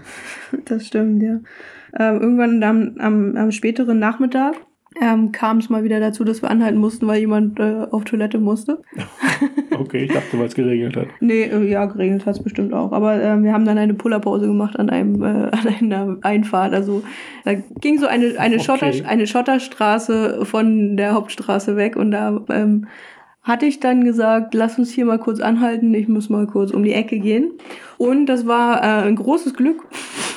Das 0.65 0.87
stimmt, 0.87 1.21
ja. 1.21 1.39
Ähm, 1.97 2.21
irgendwann 2.21 2.63
am, 2.63 2.95
am, 2.97 3.35
am 3.37 3.51
späteren 3.51 3.99
Nachmittag 3.99 4.55
ähm, 4.99 5.31
kam 5.31 5.59
es 5.59 5.69
mal 5.69 5.83
wieder 5.83 5.99
dazu, 5.99 6.23
dass 6.23 6.41
wir 6.41 6.49
anhalten 6.49 6.79
mussten, 6.79 7.07
weil 7.07 7.19
jemand 7.19 7.59
äh, 7.59 7.87
auf 7.91 8.05
Toilette 8.05 8.39
musste. 8.39 8.81
okay, 9.79 10.05
ich 10.05 10.11
dachte, 10.11 10.37
weil 10.39 10.47
es 10.47 10.55
geregnet 10.55 10.95
hat. 10.95 11.07
Nee, 11.19 11.43
äh, 11.43 11.69
ja, 11.69 11.85
geregnet 11.85 12.25
hat 12.25 12.35
es 12.35 12.43
bestimmt 12.43 12.73
auch. 12.73 12.91
Aber 12.91 13.21
äh, 13.21 13.41
wir 13.41 13.53
haben 13.53 13.65
dann 13.65 13.77
eine 13.77 13.93
Pullerpause 13.93 14.47
gemacht 14.47 14.77
an 14.77 14.89
einem 14.89 15.21
äh, 15.21 15.25
an 15.51 15.67
einer 15.79 16.17
Einfahrt. 16.21 16.73
Also 16.73 17.03
da 17.45 17.53
ging 17.53 17.99
so 17.99 18.07
eine, 18.07 18.39
eine, 18.39 18.55
Okay. 18.55 18.63
Schotter, 18.63 18.91
eine 19.07 19.27
Schotterstraße 19.27 20.45
von 20.45 20.97
der 20.97 21.13
Hauptstraße 21.13 21.75
weg 21.75 21.95
und 21.95 22.11
da 22.11 22.41
ähm, 22.49 22.87
hatte 23.41 23.65
ich 23.65 23.79
dann 23.79 24.03
gesagt, 24.03 24.53
lass 24.53 24.77
uns 24.77 24.91
hier 24.91 25.05
mal 25.05 25.17
kurz 25.17 25.39
anhalten, 25.39 25.93
ich 25.93 26.07
muss 26.07 26.29
mal 26.29 26.45
kurz 26.45 26.71
um 26.71 26.83
die 26.83 26.93
Ecke 26.93 27.19
gehen. 27.19 27.53
Und 27.97 28.25
das 28.25 28.45
war 28.45 28.81
äh, 28.81 29.07
ein 29.07 29.15
großes 29.15 29.53
Glück, 29.53 29.85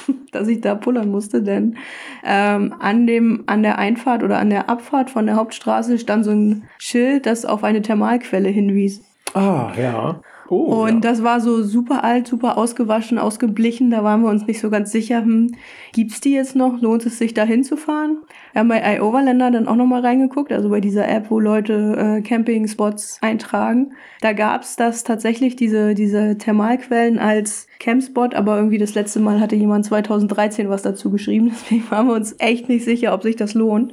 dass 0.33 0.49
ich 0.49 0.61
da 0.61 0.75
pullern 0.75 1.11
musste, 1.11 1.43
denn 1.43 1.77
ähm, 2.25 2.75
an, 2.79 3.07
dem, 3.07 3.45
an 3.47 3.62
der 3.62 3.79
Einfahrt 3.79 4.23
oder 4.23 4.38
an 4.38 4.51
der 4.51 4.69
Abfahrt 4.69 5.11
von 5.11 5.27
der 5.27 5.37
Hauptstraße 5.37 5.99
stand 5.99 6.25
so 6.25 6.31
ein 6.31 6.65
Schild, 6.79 7.27
das 7.27 7.45
auf 7.45 7.65
eine 7.65 7.83
Thermalquelle 7.83 8.49
hinwies. 8.49 9.03
Ah, 9.35 9.73
ja. 9.79 10.21
Oh, 10.53 10.83
Und 10.83 11.03
ja. 11.03 11.11
das 11.11 11.23
war 11.23 11.41
so 11.41 11.62
super 11.62 12.05
alt, 12.05 12.27
super 12.27 12.59
ausgewaschen, 12.59 13.19
ausgeblichen. 13.19 13.91
Da 13.91 14.05
waren 14.05 14.21
wir 14.21 14.29
uns 14.29 14.47
nicht 14.47 14.61
so 14.61 14.69
ganz 14.69 14.93
sicher, 14.93 15.23
hm, 15.23 15.55
gibt's 15.95 16.21
die 16.21 16.33
jetzt 16.35 16.55
noch? 16.55 16.83
Lohnt 16.83 17.07
es 17.07 17.17
sich 17.17 17.33
da 17.33 17.45
hinzufahren? 17.45 18.19
Wir 18.53 18.61
haben 18.61 18.69
bei 18.69 18.97
iOverlander 18.97 19.51
dann 19.51 19.67
auch 19.67 19.77
nochmal 19.77 20.03
reingeguckt, 20.03 20.53
also 20.53 20.69
bei 20.69 20.81
dieser 20.81 21.09
App, 21.09 21.31
wo 21.31 21.41
Leute 21.41 22.19
äh, 22.19 22.21
Camping-Spots 22.21 23.21
eintragen. 23.23 23.93
Da 24.21 24.35
gab's 24.35 24.77
das 24.77 25.05
tatsächlich, 25.05 25.57
diese, 25.57 25.95
diese 25.95 26.37
Thermalquellen 26.37 27.19
als 27.19 27.67
Campspot, 27.83 28.35
aber 28.35 28.57
irgendwie 28.57 28.79
das 28.79 28.95
letzte 28.95 29.18
Mal 29.21 29.40
hatte 29.40 29.57
jemand 29.57 29.85
2013 29.85 30.68
was 30.68 30.83
dazu 30.83 31.11
geschrieben. 31.11 31.49
Deswegen 31.51 31.90
waren 31.90 32.07
wir 32.07 32.14
uns 32.14 32.37
echt 32.38 32.68
nicht 32.68 32.85
sicher, 32.85 33.12
ob 33.12 33.23
sich 33.23 33.37
das 33.37 33.55
lohnt. 33.55 33.92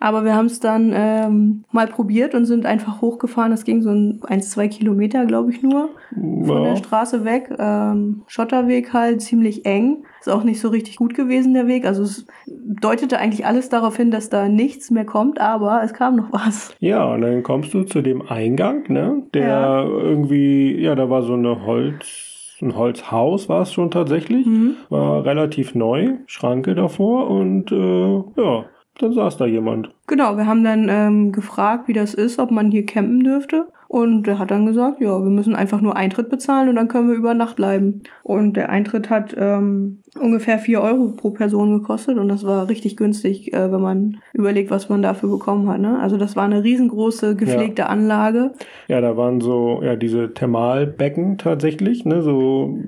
Aber 0.00 0.24
wir 0.24 0.34
haben 0.34 0.46
es 0.46 0.60
dann 0.60 0.92
ähm, 0.94 1.64
mal 1.72 1.88
probiert 1.88 2.34
und 2.34 2.44
sind 2.46 2.64
einfach 2.64 3.00
hochgefahren. 3.00 3.50
Das 3.50 3.64
ging 3.64 3.82
so 3.82 3.90
ein, 3.90 4.40
zwei 4.42 4.68
Kilometer, 4.68 5.26
glaube 5.26 5.50
ich, 5.50 5.62
nur 5.62 5.90
von 6.14 6.46
Ja. 6.46 6.64
der 6.70 6.76
Straße 6.76 7.24
weg. 7.24 7.50
Ähm, 7.58 8.22
Schotterweg 8.28 8.92
halt, 8.92 9.20
ziemlich 9.20 9.66
eng. 9.66 10.04
Ist 10.20 10.30
auch 10.30 10.44
nicht 10.44 10.60
so 10.60 10.68
richtig 10.68 10.96
gut 10.96 11.14
gewesen, 11.14 11.52
der 11.54 11.66
Weg. 11.66 11.84
Also 11.86 12.02
es 12.04 12.26
deutete 12.46 13.18
eigentlich 13.18 13.44
alles 13.46 13.68
darauf 13.68 13.96
hin, 13.96 14.10
dass 14.10 14.30
da 14.30 14.48
nichts 14.48 14.90
mehr 14.90 15.04
kommt, 15.04 15.40
aber 15.40 15.82
es 15.82 15.92
kam 15.92 16.16
noch 16.16 16.32
was. 16.32 16.74
Ja, 16.78 17.04
und 17.12 17.22
dann 17.22 17.42
kommst 17.42 17.74
du 17.74 17.82
zu 17.82 18.00
dem 18.00 18.22
Eingang, 18.22 18.84
ne? 18.88 19.22
Der 19.34 19.46
Ja. 19.48 19.82
irgendwie, 19.84 20.76
ja, 20.80 20.94
da 20.94 21.10
war 21.10 21.22
so 21.24 21.34
eine 21.34 21.66
Holz, 21.66 22.30
ein 22.64 22.76
Holzhaus 22.76 23.48
war 23.48 23.62
es 23.62 23.72
schon 23.72 23.90
tatsächlich. 23.90 24.46
Mhm. 24.46 24.76
War 24.88 25.24
relativ 25.24 25.74
neu, 25.74 26.14
Schranke 26.26 26.74
davor 26.74 27.30
und 27.30 27.70
äh, 27.70 28.16
ja, 28.40 28.64
dann 28.98 29.12
saß 29.12 29.36
da 29.36 29.46
jemand. 29.46 29.90
Genau, 30.06 30.36
wir 30.36 30.46
haben 30.46 30.64
dann 30.64 30.88
ähm, 30.88 31.32
gefragt, 31.32 31.88
wie 31.88 31.92
das 31.92 32.14
ist, 32.14 32.38
ob 32.38 32.50
man 32.50 32.70
hier 32.70 32.86
campen 32.86 33.20
dürfte. 33.20 33.66
Und 33.88 34.26
er 34.26 34.38
hat 34.38 34.50
dann 34.50 34.66
gesagt, 34.66 35.00
ja, 35.00 35.22
wir 35.22 35.30
müssen 35.30 35.54
einfach 35.54 35.80
nur 35.80 35.96
Eintritt 35.96 36.28
bezahlen 36.28 36.68
und 36.68 36.76
dann 36.76 36.88
können 36.88 37.08
wir 37.08 37.16
über 37.16 37.34
Nacht 37.34 37.56
bleiben. 37.56 38.02
Und 38.22 38.56
der 38.56 38.70
Eintritt 38.70 39.10
hat 39.10 39.34
ähm, 39.38 40.02
ungefähr 40.18 40.58
4 40.58 40.80
Euro 40.80 41.12
pro 41.16 41.30
Person 41.30 41.78
gekostet 41.78 42.18
und 42.18 42.28
das 42.28 42.44
war 42.44 42.68
richtig 42.68 42.96
günstig, 42.96 43.52
äh, 43.52 43.72
wenn 43.72 43.80
man 43.80 44.18
überlegt, 44.32 44.70
was 44.70 44.88
man 44.88 45.02
dafür 45.02 45.30
bekommen 45.30 45.68
hat. 45.68 45.80
Ne? 45.80 45.98
Also 46.00 46.16
das 46.16 46.36
war 46.36 46.44
eine 46.44 46.64
riesengroße 46.64 47.36
gepflegte 47.36 47.88
Anlage. 47.88 48.52
Ja, 48.88 49.00
da 49.00 49.16
waren 49.16 49.40
so, 49.40 49.80
ja, 49.82 49.96
diese 49.96 50.34
Thermalbecken 50.34 51.38
tatsächlich, 51.38 52.04
ne? 52.04 52.22
So 52.22 52.78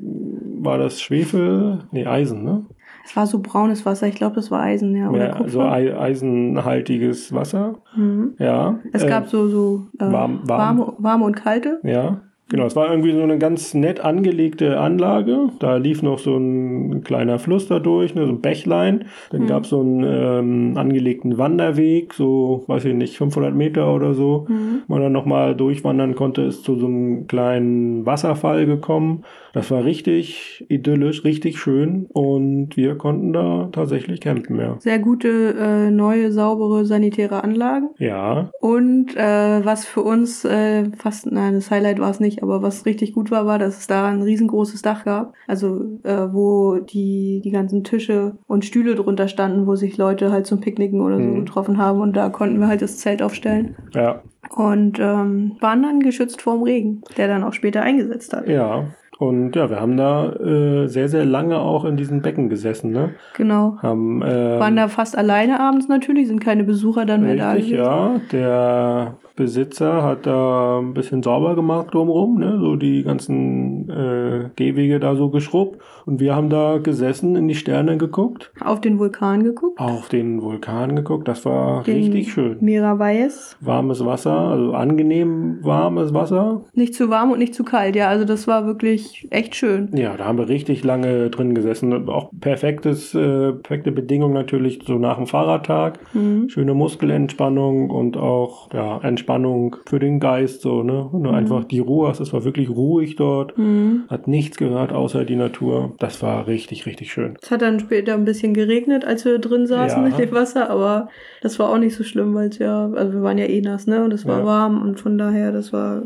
war 0.59 0.79
das 0.79 1.01
Schwefel, 1.01 1.81
nee, 1.93 2.07
Eisen, 2.07 2.45
ne? 2.45 2.65
Es 3.09 3.15
war 3.15 3.27
so 3.29 3.39
braunes 3.39 3.87
Wasser, 3.87 4.09
ich 4.09 4.17
glaube, 4.17 4.35
das 4.35 4.51
war 4.51 4.61
Eisen, 4.63 4.95
ja. 4.97 5.09
Oder 5.09 5.29
Ja, 5.29 5.35
Kupfer. 5.37 5.49
so 5.51 5.61
ei 5.63 5.97
eisenhaltiges 5.97 7.33
Wasser. 7.33 7.77
mhm. 7.95 8.35
Ja. 8.39 8.81
Es 8.93 9.05
äh, 9.05 9.09
gab 9.09 9.29
so, 9.29 9.47
so 9.49 9.87
äh, 9.99 10.11
warm- 10.11 10.41
warm. 10.49 10.79
Warme, 10.79 10.93
warme 10.99 11.25
und 11.25 11.37
kalte. 11.37 11.79
Ja, 11.85 12.21
genau. 12.49 12.67
Es 12.67 12.77
war 12.77 12.91
irgendwie 12.91 13.13
so 13.13 13.23
eine 13.23 13.39
ganz 13.39 13.75
nett 13.75 14.01
angelegte 14.01 14.79
Anlage. 14.81 15.51
Da 15.59 15.77
lief 15.77 16.03
noch 16.03 16.19
so 16.19 16.37
ein 16.37 17.03
kleiner 17.05 17.39
Fluss 17.39 17.69
da 17.69 17.79
durch, 17.79 18.15
ne, 18.15 18.27
so 18.27 18.33
ein 18.33 18.41
Bächlein. 18.41 19.05
Dann 19.31 19.43
Mhm. 19.43 19.47
gab 19.47 19.65
es 19.65 19.71
so 19.71 19.81
einen 19.81 20.05
ähm, 20.07 20.73
angelegten 20.77 21.39
Wanderweg, 21.39 22.15
so, 22.15 22.65
weiß 22.67 22.85
ich 22.87 22.95
nicht, 22.95 23.17
500 23.17 23.55
Meter 23.55 23.93
oder 23.95 24.15
so. 24.15 24.47
Mhm. 24.49 24.83
Man 24.89 25.03
dann 25.03 25.13
nochmal 25.13 25.55
durchwandern 25.57 26.15
konnte, 26.15 26.43
ist 26.43 26.65
zu 26.65 26.77
so 26.77 26.87
einem 26.87 27.27
kleinen 27.27 28.05
Wasserfall 28.07 28.67
gekommen. 28.67 29.25
Das 29.53 29.71
war 29.71 29.85
richtig 29.85 30.67
idyllisch, 30.69 31.25
richtig 31.25 31.59
schön. 31.59 32.07
Und 32.13 32.77
wir 32.77 32.97
konnten 32.97 33.33
da 33.33 33.71
tatsächlich 33.73 34.21
campen, 34.21 34.59
ja. 34.59 34.77
Sehr 34.81 34.99
gute, 34.99 35.55
äh, 35.59 35.91
neue, 35.91 36.31
saubere, 36.31 36.85
sanitäre 36.85 37.43
Anlagen. 37.43 37.89
Ja, 37.99 38.51
Und 38.61 39.17
äh, 39.17 39.65
was 39.65 39.87
für 39.87 40.03
uns 40.03 40.45
äh, 40.45 40.85
fast, 40.99 41.31
nein, 41.33 41.55
das 41.55 41.71
Highlight 41.71 41.99
war 42.01 42.11
es 42.11 42.21
nicht, 42.21 42.36
aber 42.43 42.63
was 42.63 42.87
richtig 42.87 43.13
gut 43.15 43.31
war, 43.31 43.47
war, 43.47 43.59
dass 43.59 43.79
es 43.79 43.87
da 43.87 44.07
ein 44.07 44.23
riesengroßes 44.23 44.83
Dach 44.83 45.05
gab. 45.05 45.35
Also 45.47 45.99
äh, 46.03 46.33
wo 46.33 46.77
die, 46.79 47.41
die 47.45 47.51
ganzen 47.51 47.85
Tische 47.85 48.37
und 48.47 48.65
Stühle 48.65 48.95
drunter 48.95 49.29
standen, 49.29 49.67
wo 49.67 49.75
sich 49.77 49.97
Leute 49.99 50.31
halt 50.33 50.47
zum 50.47 50.61
Picknicken 50.61 51.01
oder 51.01 51.17
so 51.17 51.23
Mhm. 51.25 51.45
getroffen 51.45 51.79
haben. 51.79 52.01
Und 52.01 52.17
da 52.17 52.29
konnten 52.29 52.59
wir 52.61 52.69
halt 52.69 52.83
das 52.83 52.99
Zelt 52.99 53.23
aufstellen. 53.23 53.77
ja, 53.95 54.23
Und 54.55 54.99
ähm, 55.01 55.53
waren 55.61 55.83
dann 55.83 56.01
geschützt 56.01 56.43
vorm 56.43 56.63
Regen, 56.63 57.03
der 57.17 57.29
dann 57.29 57.45
auch 57.45 57.53
später 57.53 57.83
eingesetzt 57.83 58.33
hat. 58.33 58.49
ja. 58.49 58.85
Und 59.19 59.57
ja, 59.57 59.71
wir 59.71 59.81
haben 59.81 59.97
da 59.97 60.31
äh, 60.35 60.89
sehr, 60.89 61.09
sehr 61.09 61.25
lange 61.25 61.59
auch 61.59 61.87
in 61.87 61.97
diesen 61.97 62.21
Becken 62.21 62.51
gesessen, 62.51 62.91
ne? 62.91 63.15
Genau. 63.35 63.79
Haben, 63.81 64.21
ähm, 64.23 64.61
Waren 64.61 64.77
da 64.77 64.89
fast 64.89 65.17
alleine 65.17 65.59
abends 65.59 65.89
natürlich, 65.89 66.29
sind 66.29 66.41
keine 66.41 66.65
Besucher 66.65 67.07
dann 67.07 67.23
mehr 67.23 67.37
da 67.37 67.53
Richtig, 67.53 67.79
ja. 67.79 68.21
Der 68.31 69.17
Besitzer 69.37 70.03
hat 70.03 70.27
da 70.27 70.79
ein 70.81 70.95
bisschen 70.95 71.23
sauber 71.23 71.55
gemacht 71.55 71.93
drumherum, 71.93 72.39
ne? 72.39 72.59
so 72.59 72.77
die 72.77 73.03
ganzen 73.03 73.89
äh, 73.91 74.51
Gehwege 74.57 74.99
da 74.99 75.15
so 75.15 75.29
geschrubbt. 75.29 75.81
Und 76.07 76.21
wir 76.21 76.35
haben 76.37 76.49
da 76.51 76.79
gesessen, 76.79 77.35
in 77.37 77.49
die 77.49 77.55
Sterne 77.57 77.99
geguckt, 77.99 78.53
Auf 78.61 78.81
den 78.81 78.99
Vulkan 78.99 79.43
geguckt. 79.45 79.79
auf 79.81 80.09
den 80.09 80.41
Vulkan 80.41 80.95
geguckt. 80.97 81.27
Das 81.29 81.45
war 81.45 81.83
Den 81.83 81.97
richtig 81.97 82.33
schön. 82.33 82.59
Miravalles. 82.61 83.57
Warmes 83.61 84.05
Wasser, 84.05 84.31
also 84.39 84.73
angenehm 84.73 85.59
warmes 85.63 86.15
Wasser. 86.15 86.63
Nicht 86.75 86.95
zu 86.95 87.11
warm 87.11 87.33
und 87.33 87.41
nicht 87.41 87.55
zu 87.55 87.65
kalt, 87.65 87.97
ja. 87.97 88.09
Also 88.09 88.25
das 88.25 88.47
war 88.47 88.67
wirklich 88.67 89.27
echt 89.31 89.57
schön. 89.57 89.91
Ja, 89.97 90.17
da 90.17 90.27
haben 90.27 90.39
wir 90.39 90.49
richtig 90.49 90.85
lange 90.85 91.29
drin 91.31 91.55
gesessen. 91.55 92.09
Auch 92.09 92.31
perfektes, 92.41 93.13
äh, 93.15 93.53
perfekte 93.53 93.91
Bedingungen 93.91 94.35
natürlich 94.35 94.81
so 94.87 94.99
nach 94.99 95.17
dem 95.17 95.27
Fahrradtag. 95.27 95.99
Mhm. 96.15 96.49
schöne 96.49 96.75
Muskelentspannung 96.75 97.91
und 97.91 98.17
auch 98.17 98.73
ja, 98.73 98.99
Entspannung 99.03 99.77
für 99.87 99.99
den 99.99 100.21
Geist 100.21 100.61
so, 100.63 100.83
ne? 100.83 101.05
Und 101.11 101.27
einfach 101.27 101.65
die 101.65 101.79
Ruhe, 101.81 102.11
es 102.11 102.33
war 102.33 102.45
wirklich 102.45 102.71
ruhig 102.71 103.17
dort, 103.17 103.57
Mhm. 103.59 104.03
hat 104.09 104.29
nichts 104.29 104.57
gehört 104.57 104.93
außer 104.93 105.25
die 105.25 105.37
Natur. 105.37 105.93
Das 105.99 106.23
war 106.23 106.47
richtig, 106.47 106.85
richtig 106.87 107.11
schön. 107.13 107.37
Es 107.41 107.51
hat 107.51 107.63
dann 107.63 107.81
später 107.81 108.15
ein 108.15 108.25
bisschen 108.25 108.53
geregnet, 108.55 109.05
als 109.05 109.25
wir 109.25 109.39
drin 109.39 109.67
saßen 109.67 110.03
Ja. 110.03 110.09
mit 110.09 110.19
dem 110.19 110.33
Wasser, 110.33 110.69
aber 110.69 111.09
das 111.41 111.59
war 111.59 111.71
auch 111.71 111.79
nicht 111.79 111.95
so 111.97 112.05
schlimm, 112.05 112.35
weil 112.35 112.49
es 112.49 112.59
ja, 112.59 112.91
also 112.91 113.15
wir 113.15 113.23
waren 113.23 113.39
ja 113.39 113.47
eh 113.47 113.61
nass, 113.61 113.87
ne? 113.87 114.05
Und 114.05 114.13
es 114.13 114.27
war 114.27 114.41
Ja. 114.41 114.45
warm 114.45 114.83
und 114.83 115.01
von 115.01 115.17
daher, 115.17 115.53
das 115.53 115.73
war 115.73 116.03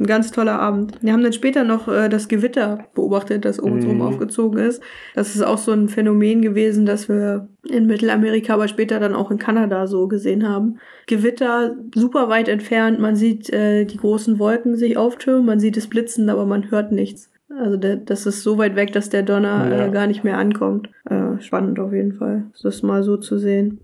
ein 0.00 0.06
ganz 0.06 0.32
toller 0.32 0.58
Abend. 0.58 0.94
Wir 1.02 1.12
haben 1.12 1.22
dann 1.22 1.32
später 1.32 1.62
noch 1.62 1.86
äh, 1.88 2.08
das 2.08 2.28
Gewitter 2.28 2.86
beobachtet, 2.94 3.44
das 3.44 3.58
um 3.58 3.72
uns 3.72 3.86
rum 3.86 3.96
Mhm. 3.96 4.02
aufgezogen 4.02 4.58
ist. 4.58 4.82
Das 5.14 5.34
ist 5.36 5.42
auch 5.42 5.58
so 5.58 5.72
ein 5.72 5.88
Phänomen 5.88 6.42
gewesen, 6.42 6.84
das 6.86 7.08
wir 7.08 7.48
in 7.68 7.86
Mittelamerika, 7.86 8.54
aber 8.54 8.66
später 8.66 8.98
dann 8.98 9.14
auch 9.14 9.30
in 9.30 9.38
Kanada 9.38 9.86
so 9.86 10.08
gesehen 10.08 10.48
haben. 10.48 10.78
Gewitter 11.06 11.76
super 11.94 12.28
weit 12.28 12.48
entfernt, 12.48 12.98
man 12.98 13.14
sieht 13.14 13.50
äh, 13.52 13.84
die 13.84 13.98
großen 13.98 14.38
Wolken 14.38 14.76
sich 14.76 14.96
auftürmen, 14.96 15.44
man 15.46 15.60
sieht 15.60 15.76
es 15.76 15.86
blitzen, 15.88 16.28
aber 16.28 16.46
man 16.46 16.70
hört 16.70 16.90
nichts. 16.90 17.30
Also 17.60 17.76
der, 17.76 17.96
das 17.96 18.26
ist 18.26 18.42
so 18.42 18.58
weit 18.58 18.74
weg, 18.76 18.92
dass 18.92 19.10
der 19.10 19.22
Donner 19.22 19.68
Ja. 19.70 19.86
äh, 19.86 19.90
gar 19.90 20.06
nicht 20.06 20.24
mehr 20.24 20.38
ankommt. 20.38 20.88
Äh, 21.08 21.40
spannend 21.40 21.78
auf 21.78 21.92
jeden 21.92 22.12
Fall, 22.14 22.44
das 22.62 22.82
mal 22.82 23.02
so 23.02 23.16
zu 23.16 23.38
sehen. 23.38 23.78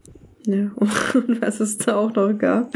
Ja, 0.47 0.71
und 1.15 1.43
was 1.43 1.61
es 1.61 1.77
da 1.77 1.97
auch 1.97 2.15
noch 2.15 2.33
gab, 2.39 2.73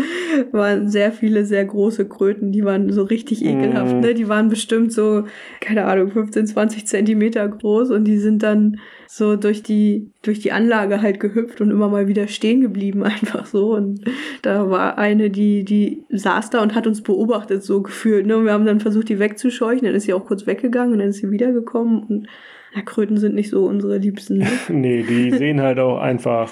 waren 0.53 0.89
sehr 0.89 1.13
viele 1.13 1.47
sehr 1.47 1.65
große 1.65 2.07
Kröten, 2.07 2.53
die 2.53 2.63
waren 2.65 2.93
so 2.93 3.03
richtig 3.05 3.43
ekelhaft, 3.43 3.97
Mm. 3.97 4.01
ne? 4.01 4.13
Die 4.15 4.29
waren 4.29 4.51
bestimmt 4.51 4.93
so, 4.93 5.25
keine 5.61 5.87
Ahnung, 5.87 6.11
15, 6.11 6.47
20 6.47 6.87
Zentimeter 6.87 7.49
groß 7.49 7.91
und 7.91 8.05
die 8.05 8.19
sind 8.19 8.43
dann 8.43 8.77
so 9.17 9.37
durch 9.37 9.63
die, 9.63 10.11
durch 10.23 10.41
die 10.41 10.51
Anlage 10.51 11.01
halt 11.01 11.21
gehüpft 11.21 11.61
und 11.61 11.71
immer 11.71 11.89
mal 11.89 12.09
wieder 12.09 12.27
stehen 12.27 12.61
geblieben, 12.61 13.03
einfach 13.05 13.47
so. 13.47 13.77
Und 13.77 14.01
da 14.43 14.69
war 14.71 14.99
eine, 14.99 15.31
die, 15.31 15.65
die 15.65 16.03
saß 16.11 16.51
da 16.51 16.61
und 16.61 16.75
hat 16.75 16.89
uns 16.89 17.01
beobachtet, 17.01 17.63
so 17.63 17.81
gefühlt, 17.81 18.27
ne? 18.27 18.37
Und 18.37 18.45
wir 18.45 18.53
haben 18.53 18.67
dann 18.67 18.81
versucht, 18.81 19.09
die 19.09 19.21
wegzuscheuchen, 19.21 19.85
dann 19.85 19.95
ist 19.95 20.05
sie 20.05 20.15
auch 20.15 20.25
kurz 20.25 20.49
weggegangen 20.49 20.95
und 20.95 20.99
dann 20.99 21.11
ist 21.11 21.19
sie 21.19 21.31
wiedergekommen 21.31 22.03
und 22.03 22.27
ja, 22.75 22.83
Kröten 22.83 23.17
sind 23.17 23.37
nicht 23.37 23.51
so 23.51 23.67
unsere 23.67 23.99
Liebsten, 23.99 24.39
ne? 24.39 24.49
Nee, 24.69 25.05
die 25.05 25.31
sehen 25.31 25.61
halt 25.61 25.79
auch 25.79 25.99
einfach 26.01 26.51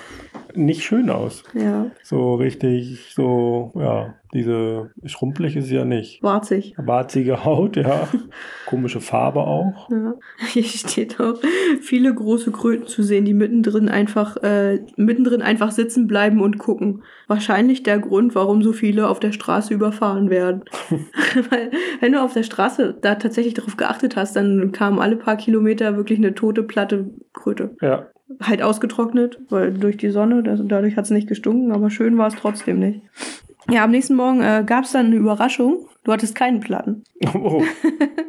nicht 0.54 0.84
schön 0.84 1.10
aus. 1.10 1.42
Ja. 1.54 1.90
So 2.04 2.36
richtig, 2.36 3.12
so, 3.12 3.72
ja, 3.74 4.14
diese 4.34 4.90
schrumpelig 5.04 5.56
ist 5.56 5.66
sie 5.66 5.74
ja 5.74 5.84
nicht. 5.84 6.22
Warzig. 6.22 6.74
Warzige 6.78 7.44
Haut, 7.44 7.76
ja. 7.76 8.08
Komische 8.66 9.00
Farbe 9.00 9.40
auch. 9.40 9.90
Ja. 9.90 10.14
Hier 10.48 10.64
steht 10.64 11.20
auch, 11.20 11.38
viele 11.82 12.14
große 12.14 12.50
Kröten 12.50 12.86
zu 12.86 13.02
sehen, 13.02 13.26
die 13.26 13.34
mittendrin 13.34 13.90
einfach, 13.90 14.38
äh, 14.38 14.80
mittendrin 14.96 15.42
einfach 15.42 15.70
sitzen 15.70 16.06
bleiben 16.06 16.40
und 16.40 16.58
gucken. 16.58 17.02
Wahrscheinlich 17.26 17.82
der 17.82 17.98
Grund, 17.98 18.34
warum 18.34 18.62
so 18.62 18.72
viele 18.72 19.08
auf 19.08 19.20
der 19.20 19.32
Straße 19.32 19.74
überfahren 19.74 20.30
werden. 20.30 20.62
Weil, 21.50 21.70
wenn 22.00 22.12
du 22.12 22.22
auf 22.22 22.32
der 22.32 22.42
Straße 22.42 22.96
da 23.02 23.16
tatsächlich 23.16 23.52
darauf 23.52 23.76
geachtet 23.76 24.16
hast, 24.16 24.34
dann 24.34 24.72
kam 24.72 24.98
alle 24.98 25.16
paar 25.16 25.36
Kilometer 25.36 25.96
wirklich 25.96 26.18
eine 26.18 26.34
tote, 26.34 26.62
platte 26.62 27.10
Kröte. 27.34 27.76
Ja. 27.82 28.06
Halt 28.40 28.62
ausgetrocknet, 28.62 29.40
weil 29.50 29.74
durch 29.74 29.98
die 29.98 30.08
Sonne, 30.08 30.42
das, 30.42 30.60
dadurch 30.64 30.96
hat 30.96 31.04
es 31.04 31.10
nicht 31.10 31.28
gestunken, 31.28 31.70
aber 31.70 31.90
schön 31.90 32.16
war 32.16 32.28
es 32.28 32.34
trotzdem 32.34 32.78
nicht. 32.78 33.02
Ja, 33.70 33.84
am 33.84 33.90
nächsten 33.90 34.16
Morgen 34.16 34.40
äh, 34.42 34.64
gab 34.66 34.84
es 34.84 34.92
dann 34.92 35.06
eine 35.06 35.16
Überraschung. 35.16 35.86
Du 36.04 36.12
hattest 36.12 36.34
keinen 36.34 36.60
Platten. 36.60 37.04
Oh. 37.34 37.62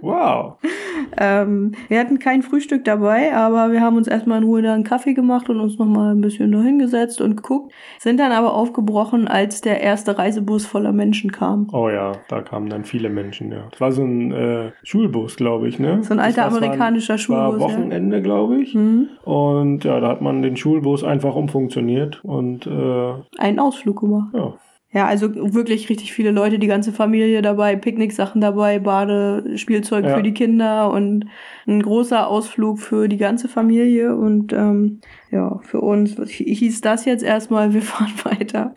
Wow. 0.02 0.56
Ähm, 1.16 1.74
wir 1.90 2.00
hatten 2.00 2.18
kein 2.18 2.42
Frühstück 2.42 2.86
dabei, 2.86 3.36
aber 3.36 3.72
wir 3.72 3.82
haben 3.82 3.98
uns 3.98 4.08
erstmal 4.08 4.40
in 4.40 4.46
Ruhe 4.46 4.64
da 4.64 4.74
einen 4.74 4.84
Kaffee 4.84 5.14
gemacht 5.14 5.48
und 5.48 5.60
uns 5.60 5.78
nochmal 5.78 6.16
ein 6.16 6.22
bisschen 6.22 6.52
da 6.52 6.60
hingesetzt 6.62 7.22
und 7.22 7.36
geguckt. 7.36 7.72
Sind 8.00 8.20
dann 8.20 8.32
aber 8.32 8.54
aufgebrochen, 8.56 9.28
als 9.28 9.62
der 9.62 9.82
erste 9.82 10.18
Reisebus 10.18 10.66
voller 10.66 10.92
Menschen 10.92 11.32
kam. 11.32 11.68
Oh 11.72 11.88
ja, 11.90 12.14
da 12.30 12.42
kamen 12.42 12.68
dann 12.70 12.84
viele 12.84 13.10
Menschen, 13.10 13.52
ja. 13.52 13.66
Das 13.70 13.80
war 13.82 13.92
so 13.92 14.04
ein 14.04 14.32
äh, 14.32 14.72
Schulbus, 14.84 15.36
glaube 15.36 15.68
ich, 15.68 15.78
ne? 15.78 16.00
So 16.04 16.14
ein 16.14 16.20
alter 16.20 16.46
Das 16.46 16.54
war- 16.54 16.64
amerikanischer 16.64 17.14
war 17.14 17.18
Schulbus. 17.20 17.54
Ja. 17.54 17.60
Wochenende, 17.60 18.22
glaube 18.24 18.60
ich. 18.62 18.74
Mhm. 18.74 19.10
Und 19.24 19.84
ja, 19.84 20.00
da 20.00 20.08
hat 20.08 20.22
man 20.22 20.42
den 20.42 20.58
Schulbus 20.58 21.04
einfach 21.04 21.36
umfunktioniert 21.36 22.24
und 22.24 22.66
äh, 22.66 23.14
Einen 23.38 23.60
Ausflug 23.60 24.00
gemacht. 24.00 24.30
ja. 24.34 24.54
Ja, 24.94 25.08
also 25.08 25.34
wirklich 25.54 25.90
richtig 25.90 26.14
viele 26.14 26.30
Leute, 26.32 26.60
die 26.60 26.68
ganze 26.68 26.92
Familie 26.94 27.42
dabei, 27.42 27.76
Picknicksachen 27.76 28.42
dabei, 28.42 28.78
Bade, 28.78 29.58
Spielzeug 29.58 30.06
Ja. 30.06 30.16
für 30.16 30.22
die 30.24 30.34
Kinder 30.36 30.92
und 30.92 31.26
ein 31.68 31.82
großer 31.82 32.28
Ausflug 32.28 32.80
für 32.80 33.08
die 33.08 33.18
ganze 33.18 33.48
Familie. 33.48 34.16
Und 34.16 34.54
ähm, 34.54 35.02
ja, 35.32 35.60
für 35.64 35.82
uns 35.82 36.16
hieß 36.28 36.82
das 36.82 37.06
jetzt 37.06 37.24
erstmal, 37.24 37.74
wir 37.74 37.82
fahren 37.82 38.14
weiter. 38.24 38.76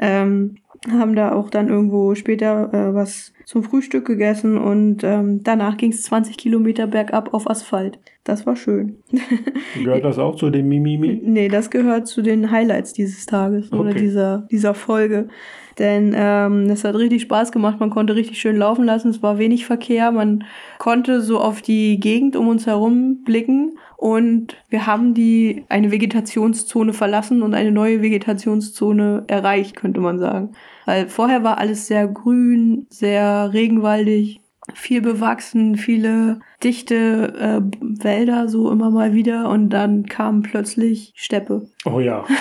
Ähm, 0.00 0.56
haben 0.90 1.14
da 1.14 1.32
auch 1.32 1.48
dann 1.50 1.68
irgendwo 1.68 2.14
später 2.14 2.72
äh, 2.72 2.94
was 2.94 3.32
zum 3.44 3.62
Frühstück 3.62 4.06
gegessen 4.06 4.58
und 4.58 5.04
ähm, 5.04 5.42
danach 5.42 5.76
ging 5.76 5.92
es 5.92 6.02
20 6.02 6.36
Kilometer 6.36 6.86
bergab 6.86 7.34
auf 7.34 7.48
Asphalt. 7.48 7.98
Das 8.24 8.46
war 8.46 8.56
schön. 8.56 8.96
Gehört 9.82 10.04
das 10.04 10.18
auch 10.18 10.36
zu 10.36 10.50
dem 10.50 10.68
Mimimi? 10.68 11.20
Nee, 11.24 11.48
das 11.48 11.70
gehört 11.70 12.06
zu 12.08 12.22
den 12.22 12.50
Highlights 12.50 12.92
dieses 12.92 13.26
Tages 13.26 13.72
oder 13.72 13.90
Okay. 13.90 14.00
dieser, 14.00 14.46
dieser 14.50 14.74
Folge. 14.74 15.28
Denn 15.78 16.14
ähm, 16.16 16.70
es 16.70 16.84
hat 16.84 16.94
richtig 16.94 17.22
Spaß 17.22 17.52
gemacht, 17.52 17.80
man 17.80 17.90
konnte 17.90 18.14
richtig 18.14 18.40
schön 18.40 18.56
laufen 18.56 18.84
lassen, 18.84 19.08
es 19.08 19.22
war 19.22 19.38
wenig 19.38 19.66
Verkehr, 19.66 20.12
man 20.12 20.44
konnte 20.78 21.20
so 21.20 21.40
auf 21.40 21.62
die 21.62 21.98
Gegend 21.98 22.36
um 22.36 22.48
uns 22.48 22.66
herum 22.66 23.22
blicken. 23.24 23.78
Und 23.96 24.56
wir 24.68 24.86
haben 24.86 25.14
die 25.14 25.64
eine 25.68 25.92
Vegetationszone 25.92 26.92
verlassen 26.92 27.42
und 27.42 27.54
eine 27.54 27.70
neue 27.70 28.02
Vegetationszone 28.02 29.24
erreicht, 29.28 29.76
könnte 29.76 30.00
man 30.00 30.18
sagen. 30.18 30.52
Weil 30.86 31.08
vorher 31.08 31.44
war 31.44 31.58
alles 31.58 31.86
sehr 31.86 32.08
grün, 32.08 32.86
sehr 32.90 33.52
regenwaldig, 33.52 34.40
viel 34.74 35.02
bewachsen, 35.02 35.76
viele 35.76 36.38
dichte 36.62 37.34
äh, 37.36 37.60
Wälder 38.04 38.46
so 38.48 38.70
immer 38.70 38.90
mal 38.90 39.12
wieder 39.12 39.48
und 39.50 39.70
dann 39.70 40.06
kam 40.06 40.42
plötzlich 40.42 41.12
Steppe. 41.16 41.62
Oh 41.84 41.98
ja. 42.00 42.24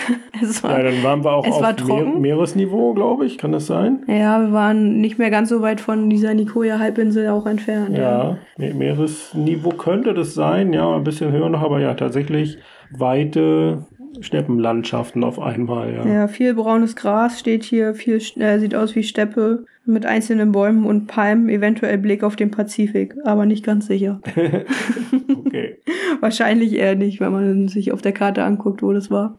Es 0.43 0.63
war, 0.63 0.77
Ja, 0.77 0.83
dann 0.83 1.03
waren 1.03 1.23
wir 1.23 1.33
auch 1.33 1.45
Es 1.45 1.53
auf 1.53 1.61
war 1.61 1.73
Meer 1.73 1.77
trocken. 1.77 2.21
Meeresniveau, 2.21 2.93
glaube 2.93 3.25
ich. 3.25 3.37
Kann 3.37 3.51
das 3.51 3.67
sein? 3.67 4.03
ja, 4.07 4.39
wir 4.41 4.51
waren 4.53 4.99
nicht 4.99 5.19
mehr 5.19 5.29
ganz 5.29 5.49
so 5.49 5.61
weit 5.61 5.81
von 5.81 6.09
dieser 6.09 6.33
Nicoya-Halbinsel 6.33 7.27
auch 7.29 7.45
entfernt. 7.45 7.95
Ja, 7.97 8.37
Me- 8.57 8.73
Meeresniveau 8.73 9.69
könnte 9.71 10.13
das 10.13 10.33
sein. 10.33 10.73
Ja, 10.73 10.95
ein 10.95 11.03
bisschen 11.03 11.31
höher 11.31 11.49
noch, 11.49 11.61
aber 11.61 11.79
ja, 11.79 11.93
tatsächlich 11.95 12.57
weite 12.91 13.85
Steppenlandschaften 14.19 15.23
auf 15.23 15.39
einmal. 15.39 15.93
Ja. 15.93 16.05
Ja, 16.05 16.27
viel 16.27 16.53
braunes 16.53 16.95
Gras 16.95 17.39
steht 17.39 17.63
hier, 17.63 17.93
viel 17.95 18.21
äh, 18.37 18.59
sieht 18.59 18.75
aus 18.75 18.95
wie 18.95 19.03
Steppe 19.03 19.65
mit 19.85 20.05
einzelnen 20.05 20.51
Bäumen 20.51 20.85
und 20.85 21.07
Palmen, 21.07 21.49
eventuell 21.49 21.97
Blick 21.97 22.23
auf 22.23 22.35
den 22.35 22.51
Pazifik, 22.51 23.15
aber 23.23 23.45
nicht 23.45 23.63
ganz 23.63 23.87
sicher. 23.87 24.21
Okay. 25.51 25.79
Wahrscheinlich 26.21 26.73
eher 26.73 26.95
nicht, 26.95 27.19
wenn 27.19 27.31
man 27.33 27.67
sich 27.67 27.91
auf 27.91 28.01
der 28.01 28.13
Karte 28.13 28.43
anguckt, 28.43 28.81
wo 28.81 28.93
das 28.93 29.11
war. 29.11 29.37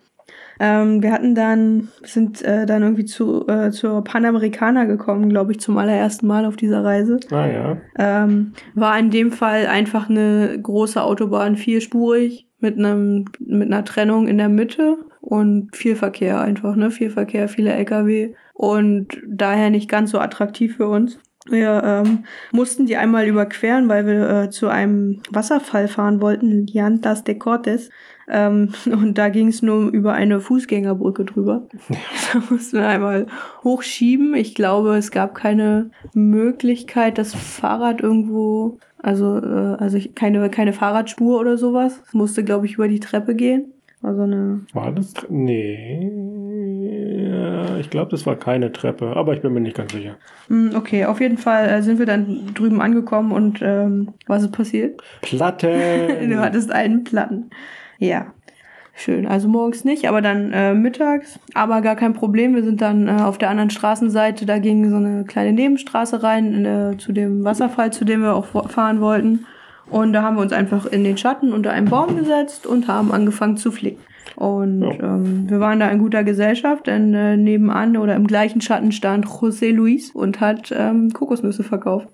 Ähm, 0.60 1.02
wir 1.02 1.10
hatten 1.12 1.34
dann, 1.34 1.88
sind 2.02 2.42
äh, 2.42 2.66
dann 2.66 2.82
irgendwie 2.82 3.04
zu, 3.04 3.46
äh, 3.48 3.70
zur 3.70 4.04
Panamericana 4.04 4.84
gekommen, 4.84 5.28
glaube 5.28 5.52
ich, 5.52 5.60
zum 5.60 5.78
allerersten 5.78 6.26
Mal 6.26 6.44
auf 6.44 6.56
dieser 6.56 6.84
Reise. 6.84 7.18
Ah 7.30 7.46
ja. 7.46 7.76
Ähm, 7.98 8.52
war 8.74 8.98
in 8.98 9.10
dem 9.10 9.32
Fall 9.32 9.66
einfach 9.66 10.10
eine 10.10 10.58
große 10.62 11.02
Autobahn, 11.02 11.56
vierspurig, 11.56 12.46
mit 12.62 12.78
einem, 12.78 13.26
mit 13.38 13.70
einer 13.70 13.84
Trennung 13.84 14.28
in 14.28 14.38
der 14.38 14.48
Mitte 14.48 14.96
und 15.20 15.76
viel 15.76 15.96
Verkehr 15.96 16.40
einfach, 16.40 16.76
ne? 16.76 16.90
Viel 16.90 17.10
Verkehr, 17.10 17.48
viele 17.48 17.72
LKW 17.72 18.34
und 18.54 19.08
daher 19.26 19.70
nicht 19.70 19.88
ganz 19.88 20.10
so 20.10 20.18
attraktiv 20.18 20.76
für 20.76 20.88
uns. 20.88 21.18
Wir 21.46 21.82
ähm, 21.84 22.24
mussten 22.52 22.86
die 22.86 22.96
einmal 22.96 23.26
überqueren, 23.26 23.88
weil 23.88 24.06
wir 24.06 24.30
äh, 24.30 24.50
zu 24.50 24.68
einem 24.68 25.22
Wasserfall 25.30 25.88
fahren 25.88 26.20
wollten, 26.20 26.66
Llantas 26.66 27.24
de 27.24 27.34
Cortes. 27.34 27.90
Ähm, 28.34 28.70
und 28.86 29.18
da 29.18 29.28
ging 29.28 29.48
es 29.48 29.60
nur 29.62 29.90
über 29.90 30.14
eine 30.14 30.40
Fußgängerbrücke 30.40 31.24
drüber. 31.26 31.62
da 32.32 32.42
mussten 32.50 32.78
wir 32.78 32.88
einmal 32.88 33.26
hochschieben. 33.62 34.34
Ich 34.34 34.54
glaube, 34.54 34.96
es 34.96 35.10
gab 35.10 35.34
keine 35.34 35.90
Möglichkeit, 36.14 37.18
das 37.18 37.34
Fahrrad 37.34 38.00
irgendwo, 38.00 38.78
also, 38.98 39.36
äh, 39.38 39.76
also 39.78 39.98
ich- 39.98 40.14
keine, 40.14 40.48
keine 40.50 40.72
Fahrradspur 40.72 41.38
oder 41.38 41.58
sowas. 41.58 42.00
Es 42.06 42.14
musste, 42.14 42.42
glaube 42.42 42.66
ich, 42.66 42.74
über 42.74 42.88
die 42.88 43.00
Treppe 43.00 43.34
gehen. 43.34 43.66
Also 44.02 44.22
eine 44.22 44.60
War 44.72 44.90
das? 44.92 45.14
Nee. 45.28 46.10
Ja, 47.28 47.76
ich 47.78 47.88
glaube, 47.90 48.10
das 48.10 48.26
war 48.26 48.36
keine 48.36 48.72
Treppe, 48.72 49.16
aber 49.16 49.34
ich 49.34 49.42
bin 49.42 49.52
mir 49.52 49.60
nicht 49.60 49.76
ganz 49.76 49.92
sicher. 49.92 50.16
Hm, 50.48 50.72
Okay, 50.74 51.04
auf 51.04 51.20
jeden 51.20 51.38
Fall 51.38 51.68
äh, 51.68 51.82
sind 51.82 51.98
wir 51.98 52.06
dann 52.06 52.52
drüben 52.54 52.80
angekommen 52.80 53.30
und 53.32 53.60
ähm, 53.62 54.08
was 54.26 54.42
ist 54.42 54.52
passiert? 54.52 55.00
Platte. 55.22 56.18
Du 56.28 56.38
hattest 56.40 56.72
einen 56.72 57.04
Platten. 57.04 57.50
Ja, 57.98 58.26
schön. 58.94 59.26
Also 59.26 59.48
morgens 59.48 59.84
nicht, 59.84 60.08
aber 60.08 60.20
dann 60.20 60.52
äh, 60.52 60.74
mittags. 60.74 61.38
Aber 61.54 61.80
gar 61.80 61.94
kein 61.96 62.12
Problem. 62.14 62.54
Wir 62.56 62.64
sind 62.64 62.80
dann 62.80 63.06
äh, 63.06 63.22
auf 63.22 63.38
der 63.38 63.50
anderen 63.50 63.70
Straßenseite. 63.70 64.46
Da 64.46 64.58
ging 64.58 64.90
so 64.90 64.96
eine 64.96 65.24
kleine 65.24 65.52
Nebenstraße 65.52 66.22
rein 66.22 66.64
äh, 66.64 66.96
zu 66.98 67.12
dem 67.12 67.44
Wasserfall, 67.44 67.92
zu 67.92 68.04
dem 68.04 68.22
wir 68.22 68.34
auch 68.34 68.68
fahren 68.68 69.00
wollten. 69.00 69.46
Und 69.92 70.12
da 70.12 70.22
haben 70.22 70.36
wir 70.36 70.42
uns 70.42 70.52
einfach 70.52 70.86
in 70.86 71.04
den 71.04 71.16
Schatten 71.18 71.52
unter 71.52 71.70
einen 71.70 71.88
Baum 71.88 72.16
gesetzt 72.16 72.66
und 72.66 72.88
haben 72.88 73.12
angefangen 73.12 73.56
zu 73.56 73.70
flicken. 73.70 74.00
Und 74.36 74.80
Ja. 74.82 75.14
ähm, 75.14 75.48
wir 75.48 75.60
waren 75.60 75.78
da 75.80 75.88
in 75.90 75.98
guter 75.98 76.24
Gesellschaft, 76.24 76.86
denn 76.86 77.12
äh, 77.14 77.36
nebenan 77.36 77.96
oder 77.96 78.14
im 78.16 78.26
gleichen 78.26 78.60
Schatten 78.60 78.90
stand 78.92 79.26
José 79.26 79.72
Luis 79.72 80.10
und 80.10 80.40
hat 80.40 80.74
ähm, 80.76 81.12
Kokosnüsse 81.12 81.62
verkauft. 81.62 82.08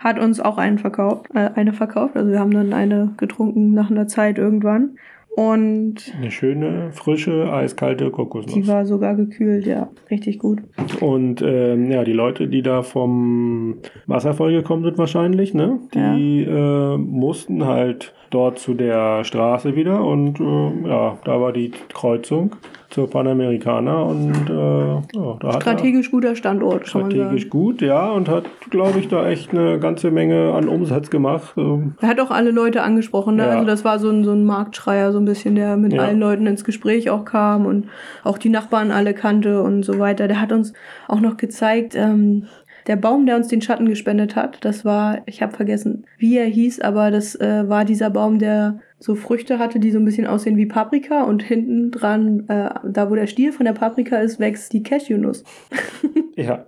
Hat 0.00 0.20
uns 0.20 0.38
auch 0.38 0.58
einen 0.58 0.78
verkauft, 0.78 1.26
äh, 1.34 1.50
eine 1.56 1.72
verkauft. 1.72 2.16
Also 2.16 2.30
wir 2.30 2.38
haben 2.38 2.52
dann 2.52 2.72
eine 2.72 3.10
getrunken 3.16 3.74
nach 3.74 3.90
einer 3.90 4.06
Zeit 4.06 4.38
irgendwann. 4.38 4.90
Und 5.38 5.94
Eine 6.18 6.32
schöne, 6.32 6.90
frische, 6.90 7.52
eiskalte 7.52 8.10
Kokosnuss. 8.10 8.54
die 8.54 8.66
war 8.66 8.84
sogar 8.84 9.14
gekühlt, 9.14 9.66
ja. 9.66 9.88
Richtig 10.10 10.40
gut. 10.40 10.58
Und 10.98 11.42
ähm, 11.42 11.92
ja, 11.92 12.02
die 12.02 12.12
Leute, 12.12 12.48
die 12.48 12.60
da 12.60 12.82
vom 12.82 13.76
Wasserfall 14.08 14.50
gekommen 14.50 14.82
sind 14.82 14.98
wahrscheinlich, 14.98 15.54
ne? 15.54 15.78
Die 15.94 16.42
äh, 16.42 16.96
mussten 16.96 17.64
halt 17.66 18.14
dort 18.30 18.58
zu 18.58 18.74
der 18.74 19.22
Straße 19.22 19.76
wieder 19.76 20.04
und 20.04 20.40
äh, 20.40 20.88
ja, 20.88 21.18
da 21.24 21.40
war 21.40 21.52
die 21.52 21.70
Kreuzung 21.94 22.56
zur 22.90 23.10
Panamericana 23.10 24.02
und 24.02 24.48
äh, 24.48 24.94
ja, 25.18 25.36
da 25.40 25.48
hat 25.54 25.62
Strategisch 25.62 26.10
guter 26.10 26.34
Standort, 26.36 26.84
kann 26.90 27.02
man 27.02 27.10
strategisch 27.10 27.42
sagen. 27.42 27.50
gut, 27.50 27.82
ja, 27.82 28.10
und 28.10 28.28
hat, 28.28 28.44
glaube 28.70 28.98
ich, 28.98 29.08
da 29.08 29.28
echt 29.28 29.50
eine 29.52 29.78
ganze 29.78 30.10
Menge 30.10 30.52
an 30.54 30.68
Umsatz 30.68 31.10
gemacht. 31.10 31.54
Er 31.56 32.08
hat 32.08 32.20
auch 32.20 32.30
alle 32.30 32.50
Leute 32.50 32.82
angesprochen, 32.82 33.36
ne? 33.36 33.44
Ja. 33.44 33.50
Also 33.50 33.66
das 33.66 33.84
war 33.84 33.98
so 33.98 34.10
ein, 34.10 34.24
so 34.24 34.32
ein 34.32 34.44
Marktschreier, 34.44 35.12
so 35.12 35.18
ein 35.18 35.24
bisschen, 35.24 35.54
der 35.54 35.76
mit 35.76 35.92
Ja. 35.92 36.02
allen 36.02 36.18
Leuten 36.18 36.46
ins 36.46 36.64
Gespräch 36.64 37.10
auch 37.10 37.24
kam 37.24 37.66
und 37.66 37.88
auch 38.24 38.38
die 38.38 38.48
Nachbarn 38.48 38.90
alle 38.90 39.12
kannte 39.14 39.62
und 39.62 39.82
so 39.82 39.98
weiter. 39.98 40.26
Der 40.28 40.40
hat 40.40 40.52
uns 40.52 40.72
auch 41.08 41.20
noch 41.20 41.36
gezeigt, 41.36 41.94
ähm, 41.94 42.46
der 42.86 42.96
Baum, 42.96 43.26
der 43.26 43.36
uns 43.36 43.48
den 43.48 43.60
Schatten 43.60 43.86
gespendet 43.86 44.34
hat, 44.34 44.64
das 44.64 44.82
war, 44.86 45.18
ich 45.26 45.42
habe 45.42 45.54
vergessen, 45.54 46.06
wie 46.16 46.38
er 46.38 46.46
hieß, 46.46 46.80
aber 46.80 47.10
das 47.10 47.34
äh, 47.34 47.68
war 47.68 47.84
dieser 47.84 48.08
Baum, 48.08 48.38
der 48.38 48.78
so 48.98 49.14
Früchte 49.14 49.58
hatte, 49.58 49.78
die 49.78 49.90
so 49.90 49.98
ein 49.98 50.04
bisschen 50.04 50.26
aussehen 50.26 50.56
wie 50.56 50.66
Paprika 50.66 51.24
und 51.24 51.42
hinten 51.42 51.90
dran, 51.90 52.44
äh, 52.48 52.70
da 52.84 53.10
wo 53.10 53.14
der 53.14 53.26
Stiel 53.26 53.52
von 53.52 53.64
der 53.64 53.72
Paprika 53.72 54.16
ist, 54.16 54.40
wächst 54.40 54.72
die 54.72 54.82
Cashewnuss. 54.82 55.44
ja. 56.36 56.66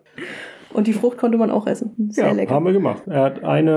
Und 0.73 0.87
die 0.87 0.93
Frucht 0.93 1.19
konnte 1.19 1.37
man 1.37 1.51
auch 1.51 1.67
essen. 1.67 2.11
Sehr 2.11 2.27
ja, 2.27 2.33
lecker. 2.33 2.55
haben 2.55 2.65
wir 2.65 2.73
gemacht. 2.73 3.03
Er 3.07 3.23
hat 3.23 3.43
eine, 3.43 3.71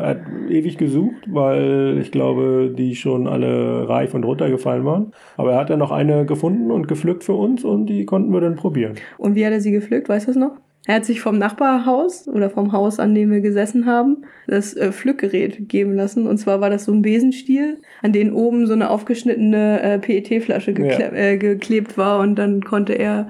er 0.00 0.08
hat 0.08 0.20
ewig 0.48 0.78
gesucht, 0.78 1.26
weil 1.26 1.98
ich 2.00 2.10
glaube, 2.10 2.72
die 2.76 2.96
schon 2.96 3.26
alle 3.28 3.86
reif 3.86 4.14
und 4.14 4.24
runtergefallen 4.24 4.84
waren. 4.86 5.12
Aber 5.36 5.52
er 5.52 5.58
hat 5.58 5.68
dann 5.68 5.78
noch 5.78 5.90
eine 5.90 6.24
gefunden 6.24 6.70
und 6.70 6.88
gepflückt 6.88 7.24
für 7.24 7.34
uns 7.34 7.64
und 7.64 7.86
die 7.86 8.06
konnten 8.06 8.32
wir 8.32 8.40
dann 8.40 8.56
probieren. 8.56 8.94
Und 9.18 9.34
wie 9.34 9.44
hat 9.44 9.52
er 9.52 9.60
sie 9.60 9.72
gepflückt, 9.72 10.08
weißt 10.08 10.26
du 10.26 10.30
es 10.30 10.36
noch? 10.38 10.52
Er 10.88 10.94
hat 10.94 11.04
sich 11.04 11.20
vom 11.20 11.36
Nachbarhaus 11.36 12.26
oder 12.28 12.48
vom 12.48 12.72
Haus, 12.72 12.98
an 12.98 13.14
dem 13.14 13.30
wir 13.30 13.42
gesessen 13.42 13.84
haben, 13.84 14.24
das 14.46 14.72
äh, 14.72 14.90
Pflückgerät 14.90 15.68
geben 15.68 15.94
lassen. 15.94 16.26
Und 16.26 16.38
zwar 16.38 16.62
war 16.62 16.70
das 16.70 16.86
so 16.86 16.92
ein 16.92 17.02
Besenstiel, 17.02 17.76
an 18.00 18.12
den 18.12 18.32
oben 18.32 18.66
so 18.66 18.72
eine 18.72 18.88
aufgeschnittene 18.88 19.82
äh, 19.82 19.98
PET-Flasche 19.98 20.72
gekle 20.72 20.98
Ja. 20.98 21.12
äh, 21.12 21.36
geklebt 21.36 21.98
war. 21.98 22.20
Und 22.20 22.36
dann 22.36 22.62
konnte 22.62 22.94
er 22.94 23.28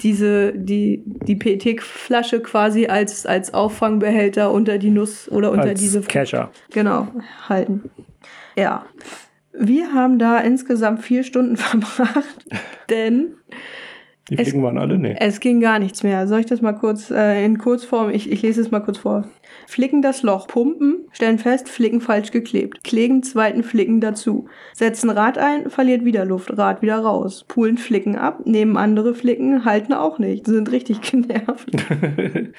diese, 0.00 0.52
die, 0.52 1.02
die 1.06 1.36
PET-Flasche 1.36 2.40
quasi 2.40 2.88
als, 2.88 3.24
als 3.24 3.54
Auffangbehälter 3.54 4.52
unter 4.52 4.76
die 4.76 4.90
Nuss 4.90 5.30
oder 5.30 5.50
unter 5.50 5.68
Als 5.70 5.80
diese 5.80 6.02
Kescher. 6.02 6.50
Genau, 6.72 7.08
halten. 7.48 7.88
Ja. 8.54 8.84
Wir 9.58 9.94
haben 9.94 10.18
da 10.18 10.40
insgesamt 10.40 11.02
vier 11.02 11.24
Stunden 11.24 11.56
verbracht, 11.56 12.44
denn 12.90 13.32
Die 14.30 14.38
Es- 14.38 14.48
Fliegen 14.48 14.62
waren 14.62 14.78
alle? 14.78 14.98
Nee. 14.98 15.16
es 15.18 15.40
ging 15.40 15.60
gar 15.60 15.78
nichts 15.78 16.02
mehr. 16.02 16.26
Soll 16.28 16.40
ich 16.40 16.46
das 16.46 16.60
mal 16.60 16.72
kurz 16.74 17.10
äh, 17.10 17.44
in 17.44 17.58
Kurzform? 17.58 18.10
Ich, 18.10 18.30
ich 18.30 18.42
lese 18.42 18.60
es 18.60 18.70
mal 18.70 18.80
kurz 18.80 18.98
vor. 18.98 19.24
Flicken 19.66 20.02
das 20.02 20.22
Loch, 20.22 20.46
pumpen, 20.46 21.06
stellen 21.12 21.38
fest, 21.38 21.68
Flicken 21.68 22.00
falsch 22.00 22.30
geklebt. 22.30 22.84
Kleben 22.84 23.22
zweiten 23.22 23.62
Flicken 23.62 24.00
dazu. 24.00 24.46
Setzen 24.74 25.08
Rad 25.10 25.38
ein, 25.38 25.70
verliert 25.70 26.04
wieder 26.04 26.24
Luft, 26.24 26.56
Rad 26.58 26.82
wieder 26.82 26.98
raus. 26.98 27.44
Pulen 27.48 27.78
Flicken 27.78 28.16
ab, 28.16 28.40
nehmen 28.44 28.76
andere 28.76 29.14
Flicken, 29.14 29.64
halten 29.64 29.92
auch 29.94 30.18
nicht. 30.18 30.46
Sind 30.46 30.70
richtig 30.72 31.00
genervt. 31.10 31.70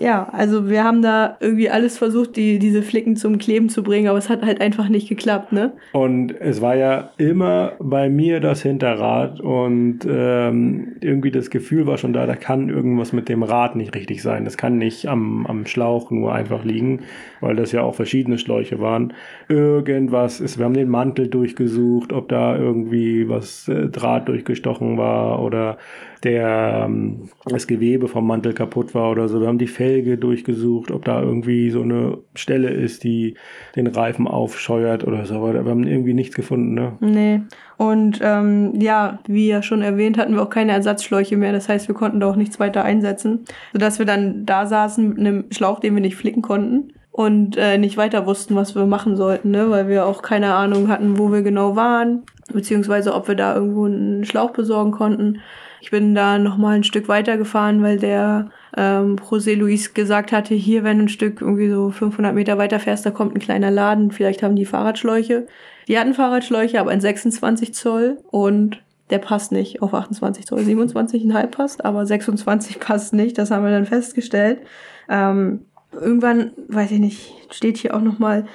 Ja, 0.00 0.28
also 0.30 0.70
wir 0.70 0.84
haben 0.84 1.02
da 1.02 1.36
irgendwie 1.40 1.70
alles 1.70 1.98
versucht, 1.98 2.36
die, 2.36 2.60
diese 2.60 2.82
Flicken 2.82 3.16
zum 3.16 3.38
Kleben 3.38 3.68
zu 3.68 3.82
bringen, 3.82 4.06
aber 4.06 4.16
es 4.16 4.28
hat 4.28 4.44
halt 4.44 4.60
einfach 4.60 4.88
nicht 4.88 5.08
geklappt, 5.08 5.50
ne? 5.50 5.72
Und 5.92 6.30
es 6.40 6.60
war 6.60 6.76
ja 6.76 7.10
immer 7.18 7.72
bei 7.80 8.08
mir 8.08 8.38
das 8.38 8.62
Hinterrad 8.62 9.40
und 9.40 10.06
ähm, 10.08 10.92
irgendwie 11.00 11.32
das 11.32 11.50
Gefühl 11.50 11.88
war 11.88 11.98
schon 11.98 12.12
da, 12.12 12.26
da 12.26 12.36
kann 12.36 12.68
irgendwas 12.68 13.12
mit 13.12 13.28
dem 13.28 13.42
Rad 13.42 13.74
nicht 13.74 13.96
richtig 13.96 14.22
sein. 14.22 14.44
Das 14.44 14.56
kann 14.56 14.78
nicht 14.78 15.08
am, 15.08 15.44
am 15.46 15.66
Schlauch 15.66 16.12
nur 16.12 16.32
einfach 16.32 16.64
liegen, 16.64 17.00
weil 17.40 17.56
das 17.56 17.72
ja 17.72 17.82
auch 17.82 17.96
verschiedene 17.96 18.38
Schläuche 18.38 18.78
waren. 18.78 19.14
Irgendwas 19.48 20.40
ist, 20.40 20.58
wir 20.58 20.64
haben 20.64 20.74
den 20.74 20.90
Mantel 20.90 21.26
durchgesucht, 21.26 22.12
ob 22.12 22.28
da 22.28 22.56
irgendwie 22.56 23.28
was 23.28 23.66
äh, 23.66 23.88
Draht 23.88 24.28
durchgestochen 24.28 24.96
war 24.96 25.42
oder 25.42 25.76
der 26.24 26.84
ähm, 26.86 27.28
das 27.44 27.66
Gewebe 27.66 28.08
vom 28.08 28.26
Mantel 28.26 28.52
kaputt 28.52 28.94
war 28.94 29.10
oder 29.10 29.28
so. 29.28 29.40
Wir 29.40 29.48
haben 29.48 29.58
die 29.58 29.66
Felge 29.66 30.18
durchgesucht, 30.18 30.90
ob 30.90 31.04
da 31.04 31.22
irgendwie 31.22 31.70
so 31.70 31.82
eine 31.82 32.18
Stelle 32.34 32.70
ist, 32.70 33.04
die 33.04 33.34
den 33.76 33.86
Reifen 33.86 34.26
aufscheuert 34.26 35.06
oder 35.06 35.24
so. 35.26 35.36
Aber 35.36 35.52
wir 35.52 35.70
haben 35.70 35.86
irgendwie 35.86 36.14
nichts 36.14 36.34
gefunden. 36.34 36.74
Ne? 36.74 36.92
Nee. 37.00 37.40
Und 37.76 38.20
ähm, 38.22 38.72
ja, 38.80 39.20
wie 39.26 39.48
ja 39.48 39.62
schon 39.62 39.82
erwähnt, 39.82 40.18
hatten 40.18 40.34
wir 40.34 40.42
auch 40.42 40.50
keine 40.50 40.72
Ersatzschläuche 40.72 41.36
mehr. 41.36 41.52
Das 41.52 41.68
heißt, 41.68 41.88
wir 41.88 41.94
konnten 41.94 42.20
da 42.20 42.28
auch 42.28 42.36
nichts 42.36 42.58
weiter 42.58 42.84
einsetzen. 42.84 43.44
Sodass 43.72 43.98
wir 43.98 44.06
dann 44.06 44.44
da 44.44 44.66
saßen 44.66 45.08
mit 45.08 45.18
einem 45.18 45.44
Schlauch, 45.50 45.80
den 45.80 45.94
wir 45.94 46.02
nicht 46.02 46.16
flicken 46.16 46.42
konnten. 46.42 46.92
Und 47.10 47.56
äh, 47.56 47.78
nicht 47.78 47.96
weiter 47.96 48.26
wussten, 48.26 48.54
was 48.54 48.76
wir 48.76 48.86
machen 48.86 49.16
sollten, 49.16 49.50
ne? 49.50 49.70
weil 49.70 49.88
wir 49.88 50.06
auch 50.06 50.22
keine 50.22 50.54
Ahnung 50.54 50.86
hatten, 50.86 51.18
wo 51.18 51.32
wir 51.32 51.42
genau 51.42 51.74
waren, 51.74 52.22
beziehungsweise 52.52 53.12
ob 53.12 53.26
wir 53.26 53.34
da 53.34 53.56
irgendwo 53.56 53.86
einen 53.86 54.24
Schlauch 54.24 54.52
besorgen 54.52 54.92
konnten. 54.92 55.40
Ich 55.80 55.90
bin 55.90 56.14
da 56.14 56.38
noch 56.38 56.56
mal 56.56 56.76
ein 56.76 56.84
Stück 56.84 57.08
weiter 57.08 57.36
gefahren, 57.36 57.82
weil 57.82 57.98
der 57.98 58.50
ähm, 58.76 59.16
José 59.16 59.54
Luis 59.54 59.94
gesagt 59.94 60.32
hatte, 60.32 60.54
hier, 60.54 60.84
wenn 60.84 61.00
ein 61.00 61.08
Stück 61.08 61.40
irgendwie 61.40 61.70
so 61.70 61.90
500 61.90 62.34
Meter 62.34 62.58
weiter 62.58 62.80
fährst, 62.80 63.06
da 63.06 63.10
kommt 63.10 63.34
ein 63.34 63.40
kleiner 63.40 63.70
Laden, 63.70 64.10
vielleicht 64.10 64.42
haben 64.42 64.56
die 64.56 64.66
Fahrradschläuche. 64.66 65.46
Die 65.86 65.98
hatten 65.98 66.14
Fahrradschläuche, 66.14 66.80
aber 66.80 66.92
in 66.92 67.00
26 67.00 67.74
Zoll 67.74 68.18
und 68.30 68.82
der 69.10 69.18
passt 69.18 69.52
nicht 69.52 69.80
auf 69.80 69.94
28 69.94 70.46
Zoll. 70.46 70.60
27,5 70.60 71.46
passt, 71.46 71.84
aber 71.84 72.04
26 72.04 72.78
passt 72.78 73.14
nicht. 73.14 73.38
Das 73.38 73.50
haben 73.50 73.64
wir 73.64 73.70
dann 73.70 73.86
festgestellt. 73.86 74.60
Ähm, 75.08 75.64
irgendwann, 75.92 76.52
weiß 76.68 76.90
ich 76.92 76.98
nicht, 76.98 77.34
steht 77.50 77.78
hier 77.78 77.94
auch 77.96 78.02
noch 78.02 78.18
mal, 78.18 78.46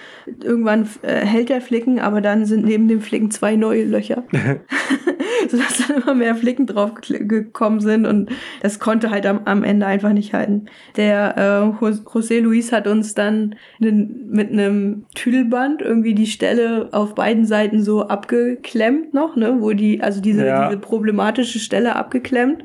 irgendwann 0.44 0.88
äh, 1.02 1.26
hält 1.26 1.50
der 1.50 1.62
Flicken, 1.62 2.00
aber 2.00 2.22
dann 2.22 2.46
sind 2.46 2.66
neben 2.66 2.88
dem 2.88 3.02
Flicken 3.02 3.32
zwei 3.32 3.56
neue 3.56 3.86
Löcher. 3.86 4.24
sodass 5.50 5.86
dann 5.88 6.02
immer 6.02 6.16
mehr 6.16 6.36
Flicken 6.36 6.68
drauf 6.68 6.94
gekommen 7.02 7.82
sind 7.82 8.06
und 8.06 8.30
das 8.62 8.80
konnte 8.80 9.10
halt 9.12 9.26
am, 9.26 9.42
am 9.46 9.64
Ende 9.64 9.86
einfach 9.86 10.14
nicht 10.14 10.34
halten. 10.34 10.66
Der 10.96 11.36
äh, 11.38 11.84
Jos- 11.86 12.04
José 12.06 12.40
Luis 12.40 12.72
hat 12.72 12.88
uns 12.88 13.14
dann 13.14 13.56
nen- 13.80 14.30
mit 14.30 14.52
einem 14.52 15.06
Tüdelband 15.16 15.82
irgendwie 15.82 16.14
die 16.14 16.28
Stelle 16.28 16.90
auf 16.94 17.14
beiden 17.16 17.46
Seiten 17.46 17.84
so 17.84 18.08
abgeklemmt 18.08 19.14
noch, 19.14 19.36
ne, 19.36 19.58
wo 19.60 19.72
die, 19.72 20.02
also 20.02 20.22
diese, 20.22 20.46
Ja. 20.46 20.68
diese 20.70 20.80
problematische 20.80 21.60
Stelle 21.60 21.96
abgeklemmt, 21.98 22.64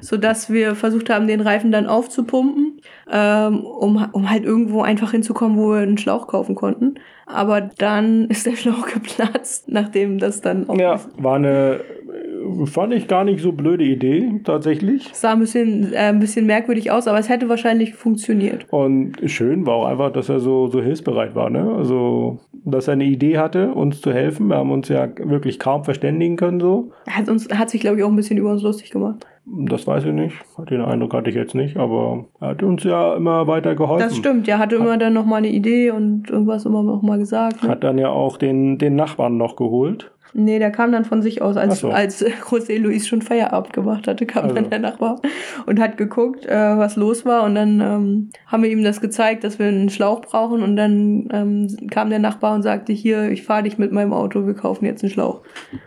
sodass 0.00 0.50
wir 0.50 0.74
versucht 0.76 1.10
haben, 1.10 1.26
den 1.26 1.40
Reifen 1.40 1.72
dann 1.72 1.86
aufzupumpen, 1.86 2.80
ähm, 3.10 3.60
um, 3.64 4.06
um 4.12 4.30
halt 4.30 4.44
irgendwo 4.44 4.82
einfach 4.82 5.12
hinzukommen, 5.12 5.58
wo 5.58 5.70
wir 5.70 5.78
einen 5.78 5.98
Schlauch 5.98 6.26
kaufen 6.26 6.54
konnten. 6.54 6.94
Aber 7.26 7.60
dann 7.60 8.24
ist 8.28 8.46
der 8.46 8.56
Schlauch 8.56 8.86
geplatzt, 8.86 9.68
nachdem 9.68 10.18
das 10.18 10.40
dann 10.40 10.68
auch 10.68 10.78
Ja, 10.78 11.00
war 11.16 11.36
eine, 11.36 11.80
äh, 11.80 12.66
fand 12.66 12.92
ich 12.92 13.08
gar 13.08 13.24
nicht 13.24 13.40
so 13.40 13.52
blöde 13.52 13.84
Idee, 13.84 14.40
tatsächlich. 14.44 15.10
Es 15.12 15.20
sah 15.20 15.32
ein 15.32 15.40
bisschen, 15.40 15.92
äh, 15.92 15.96
ein 15.96 16.20
bisschen 16.20 16.46
merkwürdig 16.46 16.90
aus, 16.90 17.06
aber 17.06 17.18
es 17.18 17.28
hätte 17.28 17.48
wahrscheinlich 17.48 17.94
funktioniert. 17.94 18.66
Und 18.70 19.16
schön 19.26 19.66
war 19.66 19.74
auch 19.74 19.86
einfach, 19.86 20.12
dass 20.12 20.28
er 20.28 20.40
so, 20.40 20.68
so 20.68 20.82
hilfsbereit 20.82 21.34
war, 21.34 21.50
ne? 21.50 21.74
Also, 21.76 22.40
dass 22.64 22.88
er 22.88 22.94
eine 22.94 23.04
Idee 23.04 23.38
hatte, 23.38 23.72
uns 23.72 24.00
zu 24.00 24.12
helfen. 24.12 24.48
Wir 24.48 24.56
haben 24.56 24.72
uns 24.72 24.88
ja 24.88 25.08
wirklich 25.16 25.58
kaum 25.58 25.84
verständigen 25.84 26.36
können, 26.36 26.60
so. 26.60 26.92
Er 27.06 27.16
hat, 27.16 27.28
uns, 27.28 27.48
hat 27.48 27.70
sich, 27.70 27.80
glaube 27.80 27.98
ich, 27.98 28.04
auch 28.04 28.10
ein 28.10 28.16
bisschen 28.16 28.38
über 28.38 28.50
uns 28.50 28.62
lustig 28.62 28.90
gemacht. 28.90 29.26
Das 29.52 29.86
weiß 29.86 30.04
ich 30.04 30.12
nicht. 30.12 30.34
Den 30.70 30.80
Eindruck 30.80 31.12
hatte 31.12 31.28
ich 31.28 31.34
jetzt 31.34 31.56
nicht, 31.56 31.76
aber 31.76 32.26
er 32.40 32.48
hat 32.48 32.62
uns 32.62 32.84
ja 32.84 33.16
immer 33.16 33.48
weiter 33.48 33.74
geholfen. 33.74 34.08
Das 34.08 34.16
stimmt, 34.16 34.46
ja, 34.46 34.58
hatte 34.58 34.76
immer 34.76 34.96
dann 34.96 35.12
nochmal 35.12 35.38
eine 35.38 35.48
Idee 35.48 35.90
und 35.90 36.30
irgendwas 36.30 36.66
immer 36.66 36.84
noch 36.84 37.02
mal 37.02 37.18
gesagt. 37.18 37.62
Ne? 37.64 37.68
Hat 37.68 37.82
dann 37.82 37.98
ja 37.98 38.10
auch 38.10 38.36
den, 38.36 38.78
den 38.78 38.94
Nachbarn 38.94 39.36
noch 39.36 39.56
geholt. 39.56 40.12
Nee, 40.32 40.58
der 40.58 40.70
kam 40.70 40.92
dann 40.92 41.04
von 41.04 41.22
sich 41.22 41.42
aus, 41.42 41.56
als, 41.56 41.80
so. 41.80 41.90
als 41.90 42.24
José 42.50 42.78
Luis 42.78 43.08
schon 43.08 43.22
Feierabend 43.22 43.72
gemacht 43.72 44.06
hatte, 44.06 44.26
kam 44.26 44.44
Also. 44.44 44.54
dann 44.54 44.70
der 44.70 44.78
Nachbar 44.78 45.20
und 45.66 45.80
hat 45.80 45.96
geguckt, 45.96 46.46
äh, 46.46 46.78
was 46.78 46.96
los 46.96 47.24
war. 47.24 47.44
Und 47.44 47.54
dann 47.54 47.80
ähm, 47.80 48.30
haben 48.46 48.62
wir 48.62 48.70
ihm 48.70 48.84
das 48.84 49.00
gezeigt, 49.00 49.44
dass 49.44 49.58
wir 49.58 49.66
einen 49.66 49.90
Schlauch 49.90 50.20
brauchen. 50.20 50.62
Und 50.62 50.76
dann 50.76 51.28
ähm, 51.32 51.88
kam 51.90 52.10
der 52.10 52.18
Nachbar 52.18 52.54
und 52.54 52.62
sagte, 52.62 52.92
hier, 52.92 53.30
ich 53.30 53.42
fahre 53.42 53.64
dich 53.64 53.78
mit 53.78 53.92
meinem 53.92 54.12
Auto, 54.12 54.46
wir 54.46 54.54
kaufen 54.54 54.84
jetzt 54.84 55.02
einen 55.02 55.10
Schlauch. 55.10 55.40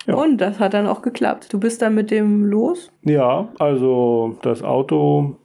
Ja. 0.08 0.16
Und 0.16 0.38
das 0.38 0.60
hat 0.60 0.74
dann 0.74 0.88
auch 0.88 1.02
geklappt. 1.02 1.54
Du 1.54 1.60
bist 1.60 1.82
dann 1.82 1.96
mit 1.96 2.12
dem 2.12 2.46
los. 2.46 2.92
Ja, 3.04 3.50
also 3.60 4.38
das 4.42 4.62
Auto. 4.64 5.38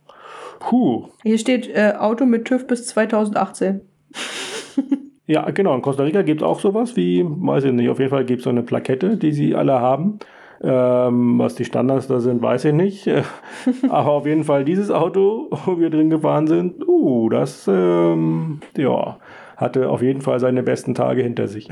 Puh. 0.61 1.05
Hier 1.23 1.39
steht 1.39 1.69
äh, 1.69 1.95
Auto 1.99 2.27
mit 2.27 2.47
TÜV 2.47 2.67
bis 2.67 2.87
2018. 2.89 3.81
Ja, 5.29 5.51
genau. 5.51 5.75
In 5.75 5.83
Costa 5.83 6.05
Rica 6.05 6.23
gibt 6.23 6.41
es 6.41 6.47
auch 6.47 6.59
sowas 6.59 6.97
wie, 6.97 7.23
weiß 7.23 7.65
ich 7.65 7.73
nicht, 7.73 7.91
auf 7.91 7.99
jeden 7.99 8.11
Fall 8.11 8.25
gibt 8.25 8.41
es 8.41 8.45
so 8.45 8.51
eine 8.51 8.63
Plakette, 8.63 9.19
die 9.19 9.33
sie 9.33 9.55
alle 9.55 9.79
haben. 9.79 10.19
Ähm, 10.63 11.39
was 11.39 11.55
die 11.55 11.67
Standards 11.67 12.09
da 12.09 12.19
sind, 12.19 12.43
weiß 12.43 12.65
ich 12.65 12.73
nicht. 12.73 13.09
Aber 13.91 14.13
auf 14.13 14.27
jeden 14.27 14.45
Fall 14.45 14.65
dieses 14.65 14.91
Auto, 14.91 15.49
wo 15.67 15.79
wir 15.79 15.91
drin 15.91 16.09
gefahren 16.09 16.47
sind, 16.47 16.89
uh, 16.89 17.29
das 17.29 17.69
ähm, 17.69 18.61
ja, 18.77 19.19
hatte 19.59 19.91
auf 19.91 20.01
jeden 20.01 20.23
Fall 20.23 20.41
seine 20.41 20.63
besten 20.63 20.95
Tage 20.95 21.23
hinter 21.23 21.47
sich. 21.47 21.69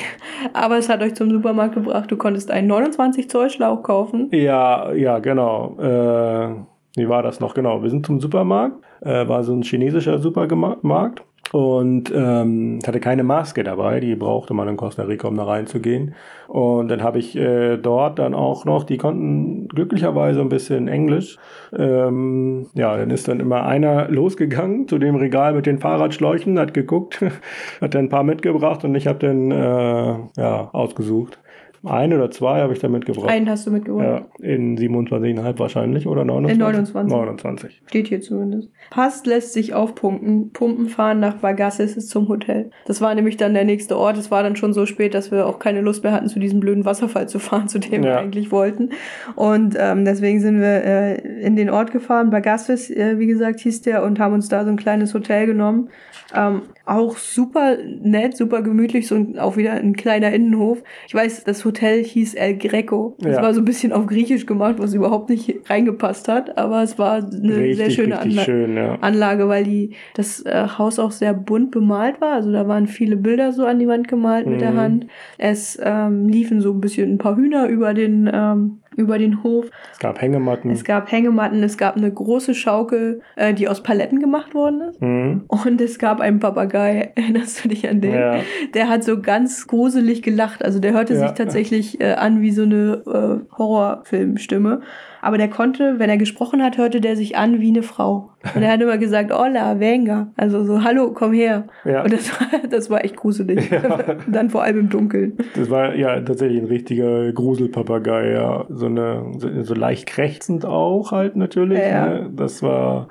Aber 0.52 0.78
es 0.78 0.88
hat 0.88 1.02
euch 1.02 1.14
zum 1.14 1.30
Supermarkt 1.30 1.74
gebracht. 1.74 2.10
Du 2.12 2.16
konntest 2.16 2.52
einen 2.52 2.68
29 2.68 3.28
Zoll 3.28 3.50
Schlauch 3.50 3.82
kaufen. 3.82 4.28
ja, 4.30 4.92
ja, 4.92 5.18
genau. 5.18 5.76
Äh, 5.80 6.54
wie 6.96 7.08
war 7.08 7.22
das 7.24 7.40
noch? 7.40 7.54
Genau, 7.54 7.82
wir 7.82 7.90
sind 7.90 8.06
zum 8.06 8.20
Supermarkt. 8.20 8.76
Äh, 9.00 9.26
war 9.28 9.42
so 9.42 9.52
ein 9.52 9.62
chinesischer 9.62 10.18
Supermarkt. 10.18 11.24
Und 11.52 12.12
ähm, 12.14 12.78
hatte 12.86 13.00
keine 13.00 13.24
Maske 13.24 13.64
dabei, 13.64 13.98
die 13.98 14.14
brauchte 14.14 14.54
man 14.54 14.68
in 14.68 14.76
Costa 14.76 15.02
Rica, 15.02 15.26
um 15.26 15.36
da 15.36 15.44
reinzugehen. 15.44 16.14
Und 16.46 16.88
dann 16.88 17.02
habe 17.02 17.18
ich 17.18 17.36
äh, 17.36 17.76
dort 17.76 18.20
dann 18.20 18.34
auch 18.34 18.64
noch, 18.64 18.84
die 18.84 18.98
konnten 18.98 19.66
glücklicherweise 19.66 20.40
ein 20.40 20.48
bisschen 20.48 20.86
Englisch. 20.86 21.38
Ähm, 21.76 22.66
ja, 22.74 22.96
dann 22.96 23.10
ist 23.10 23.26
dann 23.26 23.40
immer 23.40 23.66
einer 23.66 24.08
losgegangen 24.08 24.86
zu 24.86 24.98
dem 24.98 25.16
Regal 25.16 25.54
mit 25.54 25.66
den 25.66 25.78
Fahrradschläuchen, 25.78 26.58
hat 26.58 26.72
geguckt, 26.72 27.20
hat 27.80 27.94
dann 27.94 28.04
ein 28.04 28.10
paar 28.10 28.24
mitgebracht 28.24 28.84
und 28.84 28.94
ich 28.94 29.08
habe 29.08 29.18
dann 29.18 29.50
äh, 29.50 30.40
ja, 30.40 30.70
ausgesucht. 30.72 31.40
Ein 31.82 32.12
oder 32.12 32.30
zwei 32.30 32.60
habe 32.60 32.74
ich 32.74 32.78
da 32.78 32.88
mitgebracht. 32.88 33.30
Einen 33.30 33.48
hast 33.48 33.66
du 33.66 33.70
mitgebracht. 33.70 34.24
Ja, 34.40 34.46
in 34.46 34.76
27,5 34.76 35.58
wahrscheinlich 35.58 36.06
oder 36.06 36.24
29? 36.26 36.52
In 36.52 36.60
29. 36.60 37.10
29. 37.16 37.82
Steht 37.86 38.08
hier 38.08 38.20
zumindest. 38.20 38.68
Pass 38.90 39.24
lässt 39.24 39.54
sich 39.54 39.72
aufpumpen. 39.72 40.50
Pumpen 40.52 40.88
fahren 40.88 41.20
nach 41.20 41.36
Bagassis 41.36 41.96
ist 41.96 42.10
zum 42.10 42.28
Hotel. 42.28 42.70
Das 42.86 43.00
war 43.00 43.14
nämlich 43.14 43.38
dann 43.38 43.54
der 43.54 43.64
nächste 43.64 43.96
Ort. 43.96 44.18
Es 44.18 44.30
war 44.30 44.42
dann 44.42 44.56
schon 44.56 44.74
so 44.74 44.84
spät, 44.84 45.14
dass 45.14 45.30
wir 45.30 45.46
auch 45.46 45.58
keine 45.58 45.80
Lust 45.80 46.02
mehr 46.04 46.12
hatten, 46.12 46.28
zu 46.28 46.38
diesem 46.38 46.60
blöden 46.60 46.84
Wasserfall 46.84 47.28
zu 47.30 47.38
fahren, 47.38 47.68
zu 47.68 47.78
dem 47.78 48.02
wir 48.02 48.10
Ja. 48.10 48.18
eigentlich 48.18 48.52
wollten. 48.52 48.90
Und 49.34 49.74
ähm, 49.78 50.04
deswegen 50.04 50.40
sind 50.40 50.60
wir 50.60 50.84
äh, 50.84 51.14
in 51.40 51.56
den 51.56 51.70
Ort 51.70 51.92
gefahren. 51.92 52.28
Bagassis, 52.28 52.90
äh, 52.90 53.18
wie 53.18 53.26
gesagt, 53.26 53.60
hieß 53.60 53.80
der 53.82 54.02
und 54.04 54.18
haben 54.20 54.34
uns 54.34 54.48
da 54.50 54.64
so 54.64 54.70
ein 54.70 54.76
kleines 54.76 55.14
Hotel 55.14 55.46
genommen. 55.46 55.88
Ähm, 56.34 56.62
auch 56.86 57.16
super 57.16 57.76
nett, 58.02 58.36
super 58.36 58.62
gemütlich, 58.62 59.06
so 59.08 59.14
ein, 59.16 59.38
auch 59.38 59.56
wieder 59.56 59.72
ein 59.72 59.94
kleiner 59.96 60.32
Innenhof. 60.32 60.82
Ich 61.08 61.14
weiß, 61.14 61.44
das 61.44 61.64
Hotel 61.64 62.04
hieß 62.04 62.34
El 62.34 62.56
Greco. 62.58 63.16
Das 63.20 63.36
Ja. 63.36 63.42
war 63.42 63.54
so 63.54 63.60
ein 63.60 63.64
bisschen 63.64 63.92
auf 63.92 64.06
Griechisch 64.06 64.46
gemacht, 64.46 64.76
was 64.78 64.94
überhaupt 64.94 65.28
nicht 65.30 65.68
reingepasst 65.68 66.28
hat, 66.28 66.56
aber 66.58 66.82
es 66.82 66.98
war 66.98 67.16
eine 67.16 67.56
Richtig, 67.56 67.76
sehr 67.76 67.90
schöne 67.90 68.18
Anlage. 68.18 68.44
schön, 68.44 68.76
ja. 68.76 68.96
Anlage, 69.00 69.48
weil 69.48 69.64
die, 69.64 69.90
das 70.14 70.44
äh, 70.46 70.66
Haus 70.78 70.98
auch 70.98 71.10
sehr 71.12 71.34
bunt 71.34 71.70
bemalt 71.70 72.20
war. 72.20 72.34
Also 72.34 72.52
da 72.52 72.66
waren 72.68 72.86
viele 72.86 73.16
Bilder 73.16 73.52
so 73.52 73.64
an 73.66 73.78
die 73.78 73.88
Wand 73.88 74.08
gemalt 74.08 74.46
mit 74.46 74.60
der 74.60 74.72
Mhm. 74.72 74.76
Hand. 74.78 75.06
Es 75.38 75.78
ähm, 75.82 76.28
liefen 76.28 76.60
so 76.60 76.72
ein 76.72 76.80
bisschen 76.80 77.12
ein 77.12 77.18
paar 77.18 77.36
Hühner 77.36 77.66
über 77.68 77.94
den, 77.94 78.30
ähm, 78.32 78.78
über 79.00 79.18
den 79.18 79.42
Hof. 79.42 79.66
Es 79.92 79.98
gab 79.98 80.20
Hängematten. 80.20 80.70
Es 80.70 80.84
gab 80.84 81.10
Hängematten, 81.10 81.62
es 81.62 81.76
gab 81.76 81.96
eine 81.96 82.12
große 82.12 82.54
Schaukel, 82.54 83.22
äh, 83.36 83.52
die 83.54 83.66
aus 83.68 83.82
Paletten 83.82 84.20
gemacht 84.20 84.54
worden 84.54 84.82
ist. 84.82 85.00
Mhm. 85.02 85.42
Und 85.48 85.80
es 85.80 85.98
gab 85.98 86.20
einen 86.20 86.38
Papagei. 86.38 87.12
Erinnerst 87.16 87.64
du 87.64 87.68
dich 87.68 87.88
an 87.88 88.00
den? 88.00 88.14
Ja. 88.14 88.36
Der 88.74 88.88
hat 88.88 89.02
so 89.02 89.20
ganz 89.20 89.66
gruselig 89.66 90.22
gelacht. 90.22 90.64
Also 90.64 90.78
der 90.78 90.92
hörte 90.92 91.14
Ja. 91.14 91.20
sich 91.20 91.30
tatsächlich 91.32 92.00
äh, 92.00 92.12
an 92.12 92.40
wie 92.40 92.50
so 92.52 92.62
eine 92.62 93.02
äh, 93.50 93.56
Horrorfilmstimme. 93.56 94.82
Aber 95.20 95.38
der 95.38 95.48
konnte, 95.48 95.98
wenn 95.98 96.10
er 96.10 96.16
gesprochen 96.16 96.62
hat, 96.62 96.78
hörte 96.78 97.00
der 97.00 97.16
sich 97.16 97.36
an 97.36 97.60
wie 97.60 97.68
eine 97.68 97.82
Frau. 97.82 98.30
Und 98.54 98.62
er 98.62 98.72
hat 98.72 98.80
immer 98.80 98.98
gesagt, 98.98 99.32
hola, 99.32 99.78
venga. 99.78 100.32
Also 100.36 100.64
so, 100.64 100.82
hallo, 100.82 101.12
komm 101.12 101.32
her. 101.32 101.64
Ja. 101.84 102.02
Und 102.02 102.12
das 102.12 102.30
war, 102.30 102.48
das 102.70 102.90
war 102.90 103.04
echt 103.04 103.16
gruselig. 103.16 103.70
Ja. 103.70 103.98
Dann 104.26 104.50
vor 104.50 104.62
allem 104.62 104.78
im 104.80 104.88
Dunkeln. 104.88 105.36
Das 105.54 105.68
war 105.70 105.94
ja 105.94 106.20
tatsächlich 106.20 106.60
ein 106.60 106.68
richtiger 106.68 107.32
Gruselpapagei, 107.32 108.32
ja. 108.32 108.64
So 108.70 108.86
eine, 108.86 109.24
so, 109.62 109.74
leicht 109.74 110.06
krächzend 110.06 110.64
auch 110.64 111.12
halt 111.12 111.36
natürlich. 111.36 111.80
Ja. 111.80 112.06
Ne? 112.06 112.30
Das 112.34 112.62
war, 112.62 113.08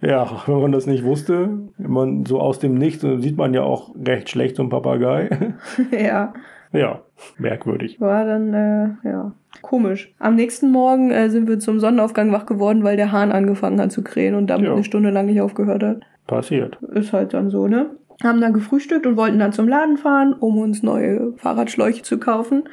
ja, 0.00 0.42
wenn 0.46 0.60
man 0.60 0.72
das 0.72 0.86
nicht 0.86 1.04
wusste, 1.04 1.50
wenn 1.78 1.90
man 1.90 2.26
so 2.26 2.40
aus 2.40 2.58
dem 2.58 2.74
Nichts, 2.74 3.02
sieht 3.18 3.36
man 3.36 3.54
ja 3.54 3.62
auch 3.62 3.94
recht 3.94 4.28
schlecht 4.28 4.56
so 4.56 4.62
einen 4.62 4.70
Papagei. 4.70 5.30
ja. 5.90 6.34
Ja, 6.74 7.00
merkwürdig. 7.38 8.00
War 8.00 8.24
dann, 8.26 8.52
äh, 8.52 9.08
ja, 9.08 9.32
komisch. 9.62 10.12
Am 10.18 10.34
nächsten 10.34 10.70
Morgen 10.70 11.10
äh, 11.10 11.30
sind 11.30 11.48
wir 11.48 11.58
zum 11.58 11.80
Sonnenaufgang 11.80 12.32
wach 12.32 12.44
geworden, 12.46 12.84
weil 12.84 12.96
der 12.96 13.12
Hahn 13.12 13.32
angefangen 13.32 13.80
hat 13.80 13.92
zu 13.92 14.02
krähen 14.02 14.34
und 14.34 14.48
damit 14.48 14.66
Ja. 14.66 14.74
eine 14.74 14.84
Stunde 14.84 15.10
lang 15.10 15.26
nicht 15.26 15.40
aufgehört 15.40 15.82
hat. 15.82 16.00
Passiert. 16.26 16.78
Ist 16.92 17.12
halt 17.12 17.32
dann 17.34 17.50
so, 17.50 17.68
ne? 17.68 17.90
Haben 18.22 18.40
dann 18.40 18.52
gefrühstückt 18.52 19.06
und 19.06 19.16
wollten 19.16 19.38
dann 19.38 19.52
zum 19.52 19.66
Laden 19.68 19.96
fahren, 19.96 20.34
um 20.34 20.58
uns 20.58 20.82
neue 20.82 21.32
Fahrradschläuche 21.36 22.02
zu 22.02 22.18
kaufen. 22.18 22.64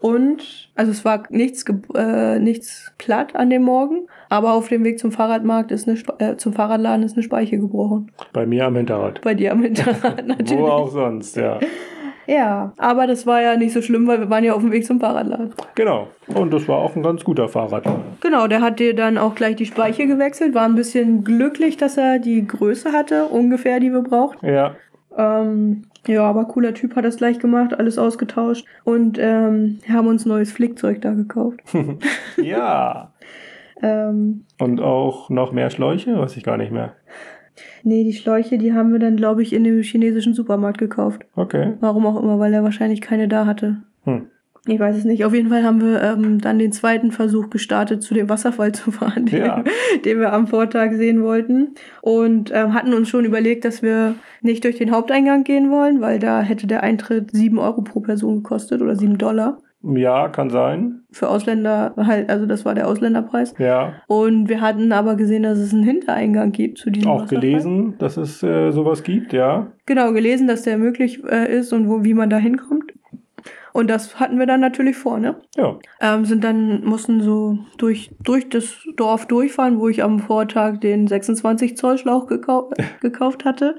Und, 0.00 0.70
also 0.76 0.92
es 0.92 1.04
war 1.04 1.24
nichts, 1.30 1.64
äh, 1.96 2.38
nichts 2.38 2.92
platt 2.98 3.34
an 3.34 3.50
dem 3.50 3.62
Morgen, 3.62 4.06
aber 4.28 4.52
auf 4.52 4.68
dem 4.68 4.84
Weg 4.84 4.98
zum 5.00 5.10
Fahrradmarkt 5.10 5.72
ist 5.72 5.88
eine, 5.88 5.96
Sp- 5.98 6.14
äh, 6.18 6.36
zum 6.36 6.52
Fahrradladen 6.52 7.04
ist 7.04 7.14
eine 7.16 7.24
Speiche 7.24 7.58
gebrochen. 7.58 8.12
Bei 8.32 8.46
mir 8.46 8.66
am 8.66 8.76
Hinterrad. 8.76 9.20
Bei 9.22 9.34
dir 9.34 9.50
am 9.52 9.62
Hinterrad 9.62 10.24
natürlich. 10.26 10.56
Wo 10.62 10.66
auch 10.68 10.90
sonst, 10.90 11.36
ja. 11.36 11.58
Ja, 12.28 12.72
aber 12.76 13.06
das 13.06 13.26
war 13.26 13.40
ja 13.40 13.56
nicht 13.56 13.72
so 13.72 13.80
schlimm, 13.80 14.06
weil 14.06 14.20
wir 14.20 14.28
waren 14.28 14.44
ja 14.44 14.52
auf 14.52 14.60
dem 14.60 14.70
Weg 14.70 14.84
zum 14.84 15.00
Fahrradladen. 15.00 15.54
Genau. 15.74 16.08
Und 16.26 16.52
das 16.52 16.68
war 16.68 16.76
auch 16.76 16.94
ein 16.94 17.02
ganz 17.02 17.24
guter 17.24 17.48
Fahrradlader. 17.48 18.00
Genau, 18.20 18.46
der 18.46 18.60
hat 18.60 18.78
dir 18.80 18.94
dann 18.94 19.16
auch 19.16 19.34
gleich 19.34 19.56
die 19.56 19.64
Speiche 19.64 20.06
gewechselt, 20.06 20.54
war 20.54 20.64
ein 20.64 20.74
bisschen 20.74 21.24
glücklich, 21.24 21.78
dass 21.78 21.96
er 21.96 22.18
die 22.18 22.46
Größe 22.46 22.92
hatte, 22.92 23.24
ungefähr, 23.24 23.80
die 23.80 23.90
wir 23.90 24.02
brauchten. 24.02 24.46
Ja. 24.46 24.76
Ähm, 25.16 25.84
ja, 26.06 26.22
aber 26.22 26.44
cooler 26.44 26.74
Typ 26.74 26.96
hat 26.96 27.06
das 27.06 27.16
gleich 27.16 27.38
gemacht, 27.38 27.72
alles 27.72 27.96
ausgetauscht 27.96 28.66
und 28.84 29.18
ähm, 29.18 29.78
haben 29.90 30.06
uns 30.06 30.26
neues 30.26 30.52
Flickzeug 30.52 31.00
da 31.00 31.12
gekauft. 31.14 31.60
ja. 32.36 33.10
ähm, 33.82 34.44
Und 34.58 34.82
auch 34.82 35.30
noch 35.30 35.52
mehr 35.52 35.70
Schläuche? 35.70 36.18
Weiß 36.18 36.36
ich 36.36 36.44
gar 36.44 36.58
nicht 36.58 36.72
mehr. 36.72 36.92
Nee, 37.82 38.04
die 38.04 38.12
Schläuche, 38.12 38.58
die 38.58 38.72
haben 38.72 38.92
wir 38.92 38.98
dann, 38.98 39.16
glaube 39.16 39.42
ich, 39.42 39.52
in 39.52 39.64
dem 39.64 39.82
chinesischen 39.82 40.34
Supermarkt 40.34 40.78
gekauft. 40.78 41.22
Okay. 41.34 41.74
Warum 41.80 42.06
auch 42.06 42.20
immer, 42.22 42.38
weil 42.38 42.54
er 42.54 42.62
wahrscheinlich 42.64 43.00
keine 43.00 43.28
da 43.28 43.46
hatte. 43.46 43.78
Hm. 44.04 44.26
Ich 44.66 44.78
weiß 44.78 44.96
es 44.96 45.04
nicht. 45.04 45.24
Auf 45.24 45.32
jeden 45.32 45.48
Fall 45.48 45.62
haben 45.62 45.80
wir 45.80 46.02
ähm, 46.02 46.40
dann 46.40 46.58
den 46.58 46.72
zweiten 46.72 47.10
Versuch 47.10 47.48
gestartet, 47.48 48.02
zu 48.02 48.12
dem 48.12 48.28
Wasserfall 48.28 48.72
zu 48.72 48.90
fahren, 48.90 49.24
den, 49.24 49.44
Ja. 49.44 49.64
den 50.04 50.20
wir 50.20 50.32
am 50.32 50.46
Vortag 50.46 50.92
sehen 50.92 51.22
wollten. 51.22 51.74
Und 52.02 52.50
ähm, 52.54 52.74
hatten 52.74 52.92
uns 52.92 53.08
schon 53.08 53.24
überlegt, 53.24 53.64
dass 53.64 53.82
wir 53.82 54.14
nicht 54.42 54.64
durch 54.64 54.76
den 54.76 54.90
Haupteingang 54.90 55.44
gehen 55.44 55.70
wollen, 55.70 56.00
weil 56.00 56.18
da 56.18 56.42
hätte 56.42 56.66
der 56.66 56.82
Eintritt 56.82 57.30
7 57.32 57.58
Euro 57.58 57.82
pro 57.82 58.00
Person 58.00 58.42
gekostet 58.42 58.82
oder 58.82 58.94
7 58.94 59.16
Dollar. 59.16 59.62
Ja, 59.96 60.28
kann 60.28 60.50
sein. 60.50 61.02
Für 61.10 61.28
Ausländer 61.28 61.94
halt, 61.96 62.28
also 62.30 62.46
das 62.46 62.64
war 62.64 62.74
der 62.74 62.86
Ausländerpreis. 62.88 63.54
Ja. 63.58 63.94
Und 64.06 64.48
wir 64.48 64.60
hatten 64.60 64.92
aber 64.92 65.16
gesehen, 65.16 65.42
dass 65.42 65.58
es 65.58 65.72
einen 65.72 65.82
Hintereingang 65.84 66.52
gibt 66.52 66.78
zu 66.78 66.90
diesem 66.90 67.10
Auch 67.10 67.22
Wasserfall. 67.22 67.40
gelesen, 67.40 67.94
dass 67.98 68.16
es 68.16 68.42
äh, 68.42 68.70
sowas 68.70 69.02
gibt, 69.02 69.32
ja. 69.32 69.68
Genau, 69.86 70.12
gelesen, 70.12 70.46
dass 70.46 70.62
der 70.62 70.78
möglich 70.78 71.22
äh, 71.24 71.50
ist 71.50 71.72
und 71.72 71.88
wo, 71.88 72.04
wie 72.04 72.14
man 72.14 72.28
da 72.30 72.36
hinkommt. 72.36 72.92
Und 73.72 73.88
das 73.90 74.18
hatten 74.18 74.38
wir 74.38 74.46
dann 74.46 74.60
natürlich 74.60 74.96
vor, 74.96 75.18
ne? 75.18 75.36
Ja. 75.56 75.78
ähm, 76.00 76.24
sind 76.24 76.42
dann, 76.42 76.84
mussten 76.84 77.20
so 77.20 77.58
durch, 77.76 78.10
durch 78.24 78.48
das 78.48 78.78
Dorf 78.96 79.26
durchfahren, 79.26 79.78
wo 79.78 79.88
ich 79.88 80.02
am 80.02 80.18
Vortag 80.18 80.80
den 80.80 81.06
26 81.06 81.76
Zoll 81.76 81.98
Schlauch 81.98 82.26
gekau 82.26 82.70
gekauft 83.00 83.44
hatte. 83.44 83.76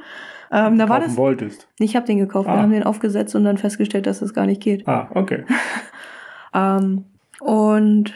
Ähm, 0.52 0.78
da 0.78 0.90
war 0.90 1.00
das. 1.00 1.16
wolltest. 1.18 1.68
Ich 1.80 1.96
habe 1.96 2.06
den 2.08 2.18
gekauft, 2.18 2.48
wir 2.48 2.54
Ah. 2.54 2.62
haben 2.62 2.72
den 2.72 2.84
aufgesetzt 2.84 3.36
und 3.36 3.44
dann 3.44 3.58
festgestellt, 3.58 4.08
dass 4.08 4.20
das 4.20 4.34
gar 4.34 4.46
nicht 4.46 4.62
geht. 4.62 4.88
Ah, 4.88 5.10
okay. 5.14 5.44
Ähm, 6.54 7.06
und 7.42 8.14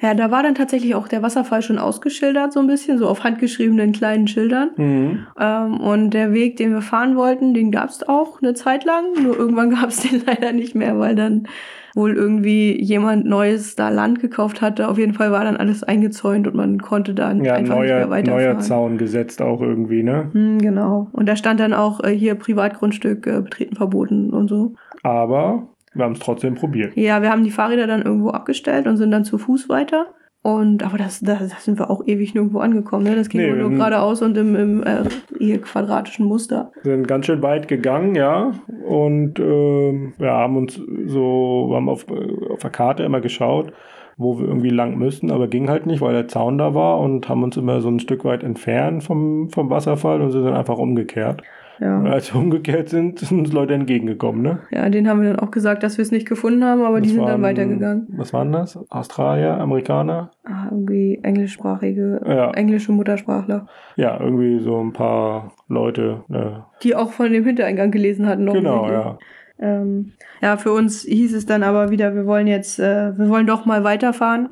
ja, 0.00 0.14
da 0.14 0.30
war 0.30 0.42
dann 0.42 0.54
tatsächlich 0.54 0.94
auch 0.94 1.08
der 1.08 1.22
Wasserfall 1.22 1.60
schon 1.62 1.78
ausgeschildert, 1.78 2.52
so 2.52 2.60
ein 2.60 2.66
bisschen, 2.66 2.98
so 2.98 3.08
auf 3.08 3.24
handgeschriebenen 3.24 3.92
kleinen 3.92 4.28
Schildern. 4.28 4.70
Mhm. 4.76 5.26
Ähm, 5.40 5.80
und 5.80 6.10
der 6.10 6.32
Weg, 6.32 6.56
den 6.56 6.72
wir 6.72 6.82
fahren 6.82 7.16
wollten, 7.16 7.52
den 7.54 7.70
gab 7.72 7.88
es 7.88 8.06
auch 8.08 8.40
eine 8.40 8.54
Zeit 8.54 8.84
lang. 8.84 9.04
Nur 9.22 9.36
irgendwann 9.36 9.70
gab 9.74 9.88
es 9.88 10.02
den 10.02 10.22
leider 10.24 10.52
nicht 10.52 10.74
mehr, 10.74 10.98
weil 10.98 11.14
dann 11.14 11.48
wohl 11.94 12.14
irgendwie 12.16 12.80
jemand 12.82 13.24
Neues 13.24 13.76
da 13.76 13.88
Land 13.88 14.20
gekauft 14.20 14.60
hatte. 14.60 14.88
Auf 14.88 14.98
jeden 14.98 15.14
Fall 15.14 15.30
war 15.30 15.44
dann 15.44 15.56
alles 15.56 15.82
eingezäunt 15.84 16.46
und 16.48 16.54
man 16.56 16.80
konnte 16.80 17.14
dann 17.14 17.44
Ja, 17.44 17.54
einfach 17.54 17.76
nicht 17.78 17.88
neuer, 17.88 17.98
mehr 17.98 18.10
weiterfahren. 18.10 18.44
neuer 18.44 18.58
Zaun 18.58 18.98
gesetzt 18.98 19.40
auch 19.40 19.60
irgendwie, 19.60 20.02
ne? 20.02 20.28
Hm, 20.32 20.58
genau. 20.58 21.08
Und 21.12 21.28
da 21.28 21.36
stand 21.36 21.60
dann 21.60 21.72
auch 21.72 22.02
äh, 22.02 22.10
hier 22.10 22.34
Privatgrundstück 22.34 23.26
äh, 23.26 23.40
betreten 23.40 23.76
verboten 23.76 24.30
und 24.30 24.48
so. 24.48 24.74
Aber 25.02 25.68
wir 25.94 26.04
haben 26.04 26.12
es 26.14 26.18
trotzdem 26.18 26.54
probiert. 26.54 26.96
Ja, 26.96 27.22
wir 27.22 27.30
haben 27.30 27.44
die 27.44 27.50
Fahrräder 27.52 27.86
dann 27.86 28.02
irgendwo 28.02 28.30
abgestellt 28.30 28.86
und 28.88 28.96
sind 28.96 29.10
dann 29.12 29.24
zu 29.24 29.38
Fuß 29.38 29.68
weiter. 29.68 30.06
Und 30.46 30.82
aber 30.82 30.98
das, 30.98 31.20
da, 31.20 31.36
da 31.36 31.56
sind 31.58 31.78
wir 31.78 31.88
auch 31.90 32.06
ewig 32.06 32.34
nirgendwo 32.34 32.58
angekommen. 32.58 33.04
Ne? 33.04 33.16
Das 33.16 33.30
ging 33.30 33.40
Nee, 33.40 33.46
wir 33.46 33.56
nur 33.56 33.70
geradeaus 33.70 34.20
und 34.20 34.36
im, 34.36 34.54
im 34.54 34.82
äh, 34.82 35.04
hier 35.38 35.58
quadratischen 35.58 36.26
Muster. 36.26 36.70
Sind 36.82 37.08
ganz 37.08 37.24
schön 37.24 37.40
weit 37.40 37.66
gegangen, 37.66 38.14
ja. 38.14 38.52
Und 38.86 39.38
ähm, 39.38 40.12
wir 40.18 40.32
haben 40.32 40.58
uns 40.58 40.74
so, 41.06 41.68
wir 41.70 41.76
haben 41.76 41.88
auf, 41.88 42.04
auf 42.50 42.58
der 42.58 42.68
Karte 42.68 43.04
immer 43.04 43.22
geschaut, 43.22 43.72
wo 44.18 44.38
wir 44.38 44.46
irgendwie 44.46 44.68
lang 44.68 44.98
müssten, 44.98 45.30
aber 45.30 45.48
ging 45.48 45.70
halt 45.70 45.86
nicht, 45.86 46.02
weil 46.02 46.12
der 46.12 46.28
Zaun 46.28 46.58
da 46.58 46.74
war 46.74 47.00
und 47.00 47.26
haben 47.26 47.42
uns 47.42 47.56
immer 47.56 47.80
so 47.80 47.88
ein 47.88 47.98
Stück 47.98 48.26
weit 48.26 48.42
entfernt 48.42 49.02
vom, 49.02 49.48
vom 49.48 49.70
Wasserfall 49.70 50.20
und 50.20 50.30
sind 50.30 50.44
dann 50.44 50.52
einfach 50.52 50.76
umgekehrt. 50.76 51.42
Ja. 51.80 52.02
Als 52.02 52.32
wir 52.32 52.40
umgekehrt 52.40 52.88
sind, 52.88 53.18
sind 53.20 53.38
uns 53.40 53.52
Leute 53.52 53.74
entgegengekommen, 53.74 54.42
ne? 54.42 54.58
Ja, 54.70 54.88
denen 54.88 55.08
haben 55.08 55.22
wir 55.22 55.30
dann 55.34 55.40
auch 55.40 55.50
gesagt, 55.50 55.82
dass 55.82 55.98
wir 55.98 56.02
es 56.02 56.10
nicht 56.12 56.28
gefunden 56.28 56.64
haben, 56.64 56.82
aber 56.82 57.00
die 57.00 57.08
Das 57.08 57.16
sind 57.16 57.24
dann 57.24 57.32
waren- 57.32 57.42
weitergegangen. 57.42 58.06
Was 58.16 58.32
waren 58.32 58.52
das? 58.52 58.78
Australier, 58.90 59.58
Amerikaner? 59.58 60.30
Ah, 60.44 60.66
irgendwie 60.70 61.18
englischsprachige, 61.22 62.20
Ja. 62.26 62.50
englische 62.52 62.92
Muttersprachler. 62.92 63.66
Ja, 63.96 64.18
irgendwie 64.20 64.60
so 64.60 64.80
ein 64.80 64.92
paar 64.92 65.52
Leute. 65.68 66.24
Ne? 66.28 66.64
Die 66.82 66.94
auch 66.94 67.10
von 67.12 67.32
dem 67.32 67.44
Hintereingang 67.44 67.90
gelesen 67.90 68.26
hatten. 68.26 68.46
Genau, 68.46 68.88
ja. 68.90 69.18
Ähm, 69.58 70.12
ja, 70.42 70.56
für 70.56 70.72
uns 70.72 71.02
hieß 71.02 71.34
es 71.34 71.46
dann 71.46 71.62
aber 71.62 71.90
wieder, 71.90 72.14
wir 72.14 72.26
wollen 72.26 72.46
jetzt, 72.48 72.78
äh, 72.80 73.16
wir 73.16 73.28
wollen 73.28 73.46
doch 73.46 73.66
mal 73.66 73.84
weiterfahren. 73.84 74.48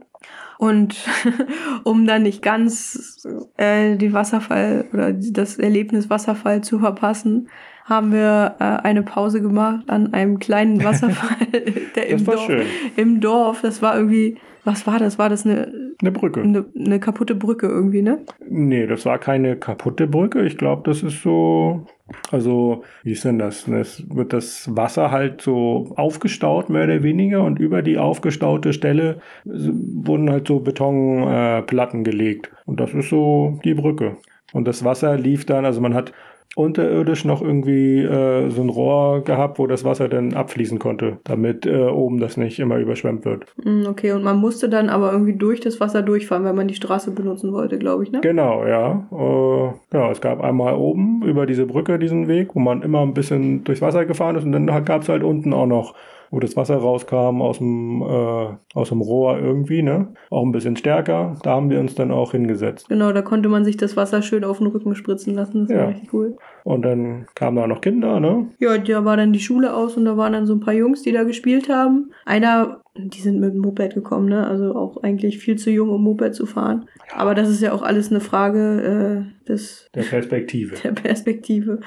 Und 0.62 0.94
um 1.82 2.06
dann 2.06 2.22
nicht 2.22 2.40
ganz 2.40 3.26
äh, 3.56 3.96
die 3.96 4.12
Wasserfall 4.12 4.84
oder 4.92 5.12
das 5.12 5.58
Erlebnis 5.58 6.08
Wasserfall 6.08 6.62
zu 6.62 6.78
verpassen, 6.78 7.48
haben 7.84 8.12
wir 8.12 8.54
äh, 8.60 8.64
eine 8.86 9.02
Pause 9.02 9.42
gemacht 9.42 9.90
an 9.90 10.14
einem 10.14 10.38
kleinen 10.38 10.84
Wasserfall, 10.84 11.48
der 11.96 12.06
im 12.10 12.24
Dorf, 12.24 12.46
schön. 12.46 12.66
im 12.94 13.20
Dorf, 13.20 13.62
das 13.62 13.82
war 13.82 13.96
irgendwie, 13.96 14.38
was 14.62 14.86
war 14.86 15.00
das? 15.00 15.18
War 15.18 15.28
das 15.28 15.44
eine, 15.44 15.94
Eine 16.00 16.12
Brücke. 16.12 16.40
eine, 16.42 16.64
eine 16.78 17.00
kaputte 17.00 17.34
Brücke 17.34 17.66
irgendwie, 17.66 18.02
ne? 18.02 18.20
Nee, 18.48 18.86
das 18.86 19.04
war 19.04 19.18
keine 19.18 19.56
kaputte 19.56 20.06
Brücke. 20.06 20.42
Ich 20.46 20.58
glaube, 20.58 20.88
das 20.88 21.02
ist 21.02 21.22
so 21.22 21.86
Also, 22.30 22.84
wie 23.02 23.12
ist 23.12 23.24
denn 23.24 23.38
das? 23.38 23.68
Es 23.68 24.04
wird 24.08 24.32
das 24.32 24.74
Wasser 24.74 25.10
halt 25.10 25.40
so 25.40 25.92
aufgestaut, 25.96 26.70
mehr 26.70 26.84
oder 26.84 27.02
weniger, 27.02 27.42
und 27.42 27.58
über 27.58 27.82
die 27.82 27.98
aufgestaute 27.98 28.72
Stelle 28.72 29.20
wurden 29.44 30.30
halt 30.30 30.48
so 30.48 30.60
Betonplatten 30.60 32.00
äh, 32.00 32.04
gelegt. 32.04 32.50
Und 32.66 32.80
das 32.80 32.94
ist 32.94 33.10
so 33.10 33.60
die 33.64 33.74
Brücke. 33.74 34.16
Und 34.52 34.68
das 34.68 34.84
Wasser 34.84 35.16
lief 35.16 35.46
dann, 35.46 35.64
also 35.64 35.80
man 35.80 35.94
hat 35.94 36.12
unterirdisch 36.54 37.24
noch 37.24 37.40
irgendwie 37.40 38.00
äh, 38.00 38.50
so 38.50 38.62
ein 38.62 38.68
Rohr 38.68 39.22
gehabt, 39.24 39.58
wo 39.58 39.66
das 39.66 39.84
Wasser 39.84 40.08
dann 40.08 40.34
abfließen 40.34 40.78
konnte, 40.78 41.18
damit 41.24 41.64
äh, 41.64 41.86
oben 41.86 42.18
das 42.20 42.36
nicht 42.36 42.58
immer 42.58 42.78
überschwemmt 42.78 43.24
wird. 43.24 43.46
Mm, 43.64 43.86
okay, 43.86 44.12
und 44.12 44.22
man 44.22 44.38
musste 44.38 44.68
dann 44.68 44.90
aber 44.90 45.12
irgendwie 45.12 45.34
durch 45.34 45.60
das 45.60 45.80
Wasser 45.80 46.02
durchfahren, 46.02 46.44
wenn 46.44 46.56
man 46.56 46.68
die 46.68 46.74
Straße 46.74 47.10
benutzen 47.12 47.52
wollte, 47.52 47.78
glaube 47.78 48.04
ich, 48.04 48.12
ne? 48.12 48.20
Genau, 48.20 48.66
ja. 48.66 49.06
Äh, 49.10 49.96
ja, 49.96 50.10
es 50.10 50.20
gab 50.20 50.42
einmal 50.42 50.74
oben 50.74 51.22
über 51.22 51.46
diese 51.46 51.66
Brücke 51.66 51.98
diesen 51.98 52.28
Weg, 52.28 52.54
wo 52.54 52.60
man 52.60 52.82
immer 52.82 53.00
ein 53.00 53.14
bisschen 53.14 53.64
durchs 53.64 53.80
Wasser 53.80 54.04
gefahren 54.04 54.36
ist 54.36 54.44
und 54.44 54.52
dann 54.52 54.66
gab 54.84 55.02
es 55.02 55.08
halt 55.08 55.22
unten 55.22 55.52
auch 55.54 55.66
noch 55.66 55.94
wo 56.32 56.40
das 56.40 56.56
Wasser 56.56 56.76
rauskam 56.76 57.42
aus 57.42 57.58
dem, 57.58 58.02
äh, 58.02 58.46
aus 58.74 58.88
dem 58.88 59.02
Rohr 59.02 59.38
irgendwie, 59.38 59.82
ne? 59.82 60.14
Auch 60.30 60.42
ein 60.42 60.50
bisschen 60.50 60.76
stärker. 60.76 61.36
Da 61.42 61.50
haben 61.50 61.68
wir 61.68 61.78
uns 61.78 61.94
dann 61.94 62.10
auch 62.10 62.32
hingesetzt. 62.32 62.88
Genau, 62.88 63.12
da 63.12 63.20
konnte 63.20 63.50
man 63.50 63.64
sich 63.64 63.76
das 63.76 63.96
Wasser 63.96 64.22
schön 64.22 64.42
auf 64.42 64.58
den 64.58 64.68
Rücken 64.68 64.94
spritzen 64.94 65.34
lassen. 65.34 65.66
Das 65.66 65.76
ja. 65.76 65.82
war 65.82 65.88
richtig 65.88 66.12
cool. 66.14 66.38
Und 66.64 66.82
dann 66.82 67.26
kamen 67.34 67.56
da 67.56 67.66
noch 67.66 67.80
Kinder, 67.80 68.20
ne? 68.20 68.48
Ja, 68.58 68.78
da 68.78 69.04
war 69.04 69.16
dann 69.16 69.32
die 69.32 69.40
Schule 69.40 69.74
aus 69.74 69.96
und 69.96 70.04
da 70.04 70.16
waren 70.16 70.32
dann 70.32 70.46
so 70.46 70.54
ein 70.54 70.60
paar 70.60 70.74
Jungs, 70.74 71.02
die 71.02 71.12
da 71.12 71.24
gespielt 71.24 71.68
haben. 71.68 72.12
Einer 72.24 72.82
die 72.94 73.20
sind 73.20 73.40
mit 73.40 73.54
dem 73.54 73.60
Moped 73.60 73.94
gekommen, 73.94 74.28
ne? 74.28 74.46
Also 74.46 74.74
auch 74.74 75.02
eigentlich 75.02 75.38
viel 75.38 75.56
zu 75.56 75.70
jung, 75.70 75.88
um 75.88 76.02
Moped 76.02 76.34
zu 76.34 76.44
fahren. 76.44 76.86
Aber 77.14 77.34
das 77.34 77.48
ist 77.48 77.62
ja 77.62 77.72
auch 77.72 77.82
alles 77.82 78.10
eine 78.10 78.20
Frage 78.20 79.24
äh, 79.24 79.48
des 79.48 79.88
der 79.94 80.02
Perspektive. 80.02 80.76
Der 80.82 80.92
Perspektive. 80.92 81.80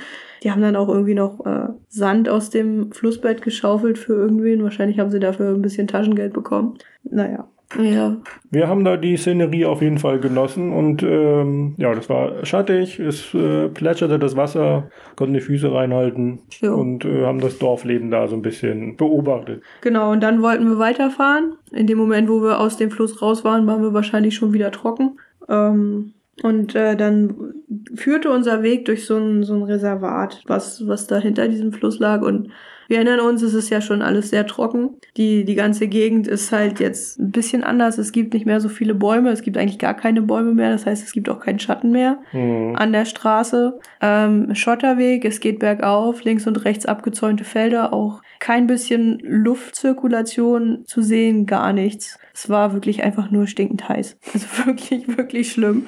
Die 0.43 0.51
haben 0.51 0.61
dann 0.61 0.75
auch 0.75 0.89
irgendwie 0.89 1.13
noch 1.13 1.45
äh, 1.45 1.67
Sand 1.89 2.27
aus 2.27 2.49
dem 2.49 2.91
Flussbett 2.91 3.43
geschaufelt 3.43 3.99
für 3.99 4.13
irgendwen. 4.13 4.63
Wahrscheinlich 4.63 4.99
haben 4.99 5.11
sie 5.11 5.19
dafür 5.19 5.53
ein 5.53 5.61
bisschen 5.61 5.87
Taschengeld 5.87 6.33
bekommen. 6.33 6.77
Naja. 7.03 7.47
Ja. 7.77 8.17
Wir 8.51 8.67
haben 8.67 8.85
da 8.85 8.95
die 8.95 9.17
Szenerie 9.17 9.65
auf 9.65 9.81
jeden 9.81 9.97
Fall 9.97 10.19
genossen 10.19 10.71
und 10.71 11.03
ähm, 11.03 11.75
ja, 11.77 11.93
das 11.93 12.09
war 12.09 12.45
schattig, 12.45 12.99
es 12.99 13.33
äh, 13.33 13.69
plätscherte 13.69 14.19
das 14.19 14.35
Wasser, 14.35 14.89
konnten 15.15 15.33
die 15.33 15.41
Füße 15.41 15.71
reinhalten 15.71 16.39
jo. 16.61 16.75
und 16.75 17.05
äh, 17.05 17.25
haben 17.25 17.39
das 17.39 17.57
Dorfleben 17.57 18.11
da 18.11 18.27
so 18.27 18.35
ein 18.35 18.41
bisschen 18.41 18.95
beobachtet. 18.97 19.63
Genau, 19.81 20.11
und 20.11 20.21
dann 20.21 20.41
wollten 20.41 20.67
wir 20.67 20.77
weiterfahren. 20.77 21.55
In 21.71 21.87
dem 21.87 21.97
Moment, 21.97 22.29
wo 22.29 22.41
wir 22.41 22.59
aus 22.59 22.77
dem 22.77 22.91
Fluss 22.91 23.21
raus 23.21 23.43
waren, 23.43 23.65
waren 23.67 23.81
wir 23.81 23.93
wahrscheinlich 23.93 24.35
schon 24.35 24.53
wieder 24.53 24.71
trocken. 24.71 25.19
Ähm, 25.49 26.13
und 26.43 26.75
äh, 26.75 26.95
dann 26.95 27.53
führte 27.95 28.29
unser 28.29 28.61
Weg 28.61 28.85
durch 28.85 29.05
so 29.05 29.17
ein, 29.17 29.43
so 29.43 29.55
ein 29.55 29.63
Reservat, 29.63 30.43
was, 30.47 30.85
was 30.87 31.07
da 31.07 31.17
hinter 31.17 31.47
diesem 31.47 31.71
Fluss 31.71 31.99
lag. 31.99 32.21
Und 32.21 32.49
wir 32.87 32.97
erinnern 32.97 33.19
uns, 33.19 33.41
es 33.41 33.53
ist 33.53 33.69
ja 33.69 33.81
schon 33.81 34.01
alles 34.01 34.29
sehr 34.29 34.45
trocken. 34.45 34.97
Die, 35.17 35.45
die 35.45 35.55
ganze 35.55 35.87
Gegend 35.87 36.27
ist 36.27 36.51
halt 36.51 36.79
jetzt 36.79 37.19
ein 37.19 37.31
bisschen 37.31 37.63
anders. 37.63 37.97
Es 37.97 38.11
gibt 38.11 38.33
nicht 38.33 38.45
mehr 38.45 38.61
so 38.61 38.69
viele 38.69 38.93
Bäume. 38.93 39.31
Es 39.31 39.41
gibt 39.41 39.57
eigentlich 39.57 39.79
gar 39.79 39.93
keine 39.93 40.21
Bäume 40.21 40.53
mehr. 40.53 40.71
Das 40.71 40.85
heißt, 40.85 41.03
es 41.03 41.11
gibt 41.11 41.29
auch 41.29 41.39
keinen 41.39 41.59
Schatten 41.59 41.91
mehr 41.91 42.19
mhm. 42.31 42.75
an 42.75 42.91
der 42.91 43.05
Straße. 43.05 43.79
Ähm, 44.01 44.53
Schotterweg, 44.53 45.25
es 45.25 45.39
geht 45.39 45.59
bergauf, 45.59 46.23
links 46.23 46.47
und 46.47 46.63
rechts 46.65 46.85
abgezäunte 46.85 47.43
Felder, 47.43 47.93
auch 47.93 48.21
kein 48.39 48.67
bisschen 48.67 49.19
Luftzirkulation 49.23 50.83
zu 50.85 51.01
sehen, 51.01 51.45
gar 51.45 51.73
nichts. 51.73 52.19
Es 52.33 52.49
war 52.49 52.73
wirklich 52.73 53.03
einfach 53.03 53.31
nur 53.31 53.47
stinkend 53.47 53.87
heiß. 53.87 54.17
Also 54.33 54.47
wirklich, 54.65 55.17
wirklich 55.17 55.51
schlimm. 55.51 55.87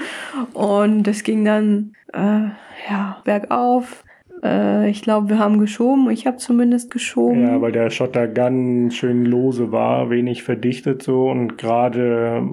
Und 0.54 1.08
es 1.08 1.24
ging 1.24 1.44
dann 1.44 1.94
äh, 2.14 2.50
ja 2.90 3.22
bergauf 3.26 4.06
äh, 4.48 4.90
ich 4.90 5.02
glaube, 5.02 5.30
wir 5.30 5.40
haben 5.40 5.60
geschoben. 5.60 6.10
Ich 6.10 6.26
habe 6.26 6.38
zumindest 6.38 6.92
geschoben. 6.92 7.42
Ja, 7.42 7.62
weil 7.62 7.72
der 7.72 7.90
Schotter 7.90 8.28
ganz 8.28 8.96
schön 8.96 9.26
lose 9.26 9.72
war, 9.72 10.10
wenig 10.10 10.44
verdichtet 10.44 11.04
so 11.04 11.30
und 11.30 11.58
gerade 11.58 12.44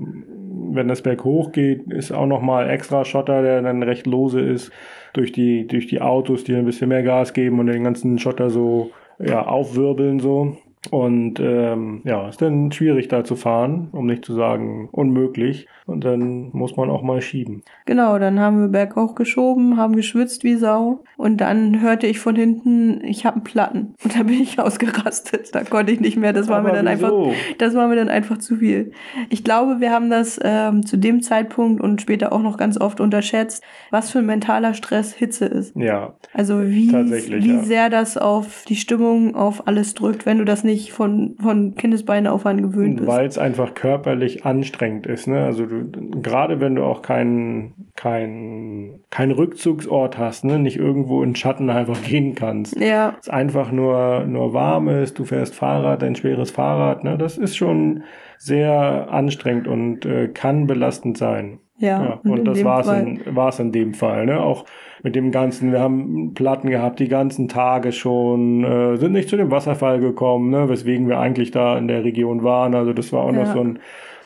wenn 0.75 0.89
das 0.89 1.03
Berg 1.03 1.25
hochgeht, 1.25 1.93
ist 1.93 2.13
auch 2.13 2.27
nochmal 2.27 2.69
extra 2.69 3.05
Schotter, 3.05 3.43
der 3.43 3.63
dann 3.63 3.83
recht 3.83 4.07
lose 4.07 4.41
ist 4.41 4.73
durch 5.13 5.31
die 5.33 5.67
durch 5.67 5.87
die 5.87 6.01
Autos, 6.01 6.45
die 6.45 6.55
ein 6.55 6.65
bisschen 6.65 6.89
mehr 6.89 7.03
Gas 7.03 7.33
geben 7.33 7.61
und 7.61 7.67
den 7.67 7.85
ganzen 7.85 8.19
Schotter 8.19 8.51
so 8.51 8.91
ja 9.19 9.47
aufwirbeln 9.47 10.21
so. 10.21 10.57
Und 10.91 11.41
ähm, 11.41 12.03
ja, 12.05 12.29
ist 12.29 12.43
dann 12.43 12.71
schwierig 12.71 13.09
da 13.09 13.25
zu 13.25 13.37
fahren, 13.37 13.89
um 13.93 14.07
nicht 14.07 14.25
zu 14.25 14.35
sagen 14.35 14.89
unmöglich. 14.93 15.67
Und 15.87 16.05
dann 16.05 16.51
muss 16.53 16.77
man 16.77 16.91
auch 16.91 17.03
mal 17.03 17.21
schieben. 17.21 17.63
Genau, 17.85 18.19
dann 18.19 18.41
haben 18.41 18.61
wir 18.61 18.69
berghoch 18.69 19.15
geschoben, 19.15 19.77
haben 19.77 19.97
geschwitzt 19.97 20.45
wie 20.45 20.57
Sau. 20.57 21.05
Und 21.17 21.39
dann 21.39 21.81
hörte 21.81 22.07
ich 22.07 22.19
von 22.19 22.37
hinten, 22.37 23.03
ich 23.05 23.27
habe 23.27 23.37
einen 23.37 23.45
Platten. 23.45 23.95
Und 24.03 24.17
da 24.17 24.23
bin 24.23 24.41
ich 24.41 24.59
ausgerastet. 24.59 25.55
Da 25.55 25.65
konnte 25.65 25.93
ich 25.93 26.01
nicht 26.01 26.17
mehr. 26.17 26.33
Das 26.33 26.49
war 26.49 26.59
Aber 26.59 26.69
mir 26.69 26.83
dann 26.83 26.87
wieso? 26.87 27.27
einfach, 27.27 27.37
das 27.59 27.75
war 27.75 27.89
mir 27.89 27.97
dann 27.97 28.09
einfach 28.09 28.39
zu 28.39 28.57
viel. 28.57 28.93
Ich 29.31 29.45
glaube, 29.45 29.81
wir 29.81 29.91
haben 29.91 30.11
das 30.11 30.41
ähm, 30.43 30.85
zu 30.87 30.97
dem 30.97 31.23
Zeitpunkt 31.23 31.83
und 31.83 32.01
später 32.01 32.33
auch 32.33 32.43
noch 32.43 32.57
ganz 32.57 32.81
oft 32.81 33.01
unterschätzt, 33.01 33.63
was 33.91 34.11
für 34.11 34.21
ein 34.21 34.27
mentaler 34.27 34.75
Stress 34.75 35.13
Hitze 35.13 35.47
ist. 35.47 35.77
Ja. 35.77 36.15
Also 36.33 36.63
wie, 36.63 36.93
wie 36.93 37.53
ja. 37.53 37.63
sehr 37.63 37.91
das 37.91 38.17
auf 38.17 38.65
die 38.67 38.77
Stimmung, 38.77 39.35
auf 39.35 39.67
alles 39.67 39.95
drückt, 39.95 40.27
wenn 40.27 40.39
du 40.39 40.45
das 40.45 40.65
nicht 40.65 40.74
von, 40.93 41.37
von 41.41 41.75
Kindesbeinen 41.75 42.27
auf 42.27 42.47
an 42.47 42.63
gewöhnt 42.63 42.97
bist. 42.97 43.09
Weil 43.09 43.27
es 43.27 43.39
einfach 43.39 43.75
körperlich 43.75 44.45
anstrengend 44.45 45.07
ist. 45.07 45.27
Ne? 45.27 45.45
Also 45.45 45.67
du, 45.67 45.91
gerade 46.21 46.61
wenn 46.61 46.75
du 46.75 46.85
auch 46.85 47.03
keinen 47.03 47.91
kein, 47.97 49.01
kein 49.11 49.31
Rückzugsort 49.31 50.19
hast, 50.19 50.45
ne? 50.45 50.59
nicht 50.59 50.77
irgendwo 50.77 51.23
in 51.23 51.37
Schatten 51.37 51.71
einfach 51.71 52.03
gehen 52.03 52.35
kannst. 52.35 52.77
Ja. 52.77 53.17
Es 53.21 53.29
einfach 53.29 53.73
nur, 53.73 54.25
nur 54.27 54.53
warm 54.53 54.89
ist, 54.89 55.19
du 55.19 55.25
fährst 55.25 55.55
Fahrrad, 55.55 56.03
ein 56.03 56.17
schweres 56.17 56.51
Fahrrad, 56.51 57.05
ne? 57.05 57.17
das 57.17 57.39
ist 57.39 57.57
schon 57.57 58.03
sehr 58.39 59.09
anstrengend 59.11 59.69
und 59.69 60.05
äh, 60.05 60.29
kann 60.29 60.67
belastend 60.67 61.17
sein. 61.17 61.61
Ja, 61.79 62.05
ja. 62.05 62.21
und, 62.23 62.39
und 62.41 62.45
das 62.45 62.63
war 62.63 62.81
es 62.81 62.89
in, 62.89 63.21
war's 63.35 63.59
in 63.59 63.73
dem 63.73 63.95
Fall. 63.95 64.27
Ne? 64.27 64.41
Auch 64.41 64.65
mit 65.03 65.17
dem 65.17 65.33
ganzen, 65.33 65.73
wir 65.73 65.81
haben 65.81 66.33
Platten 66.35 66.71
gehabt, 66.71 67.01
die 67.01 67.09
ganzen 67.09 67.49
Tage 67.49 67.93
schon, 67.93 68.65
äh, 68.65 68.97
sind 68.97 69.13
nicht 69.13 69.29
zu 69.29 69.37
dem 69.37 69.51
Wasserfall 69.51 70.01
gekommen, 70.01 70.51
ne? 70.51 70.69
weswegen 70.69 71.09
wir 71.09 71.19
eigentlich 71.19 71.51
da 71.51 71.77
in 71.77 71.89
der 71.89 72.05
Region 72.05 72.43
waren. 72.45 72.75
Also 72.75 72.93
das 72.93 73.13
war 73.13 73.23
auch 73.25 73.33
ja. 73.33 73.45
noch 73.45 73.53
so 73.53 73.61
ein 73.61 73.81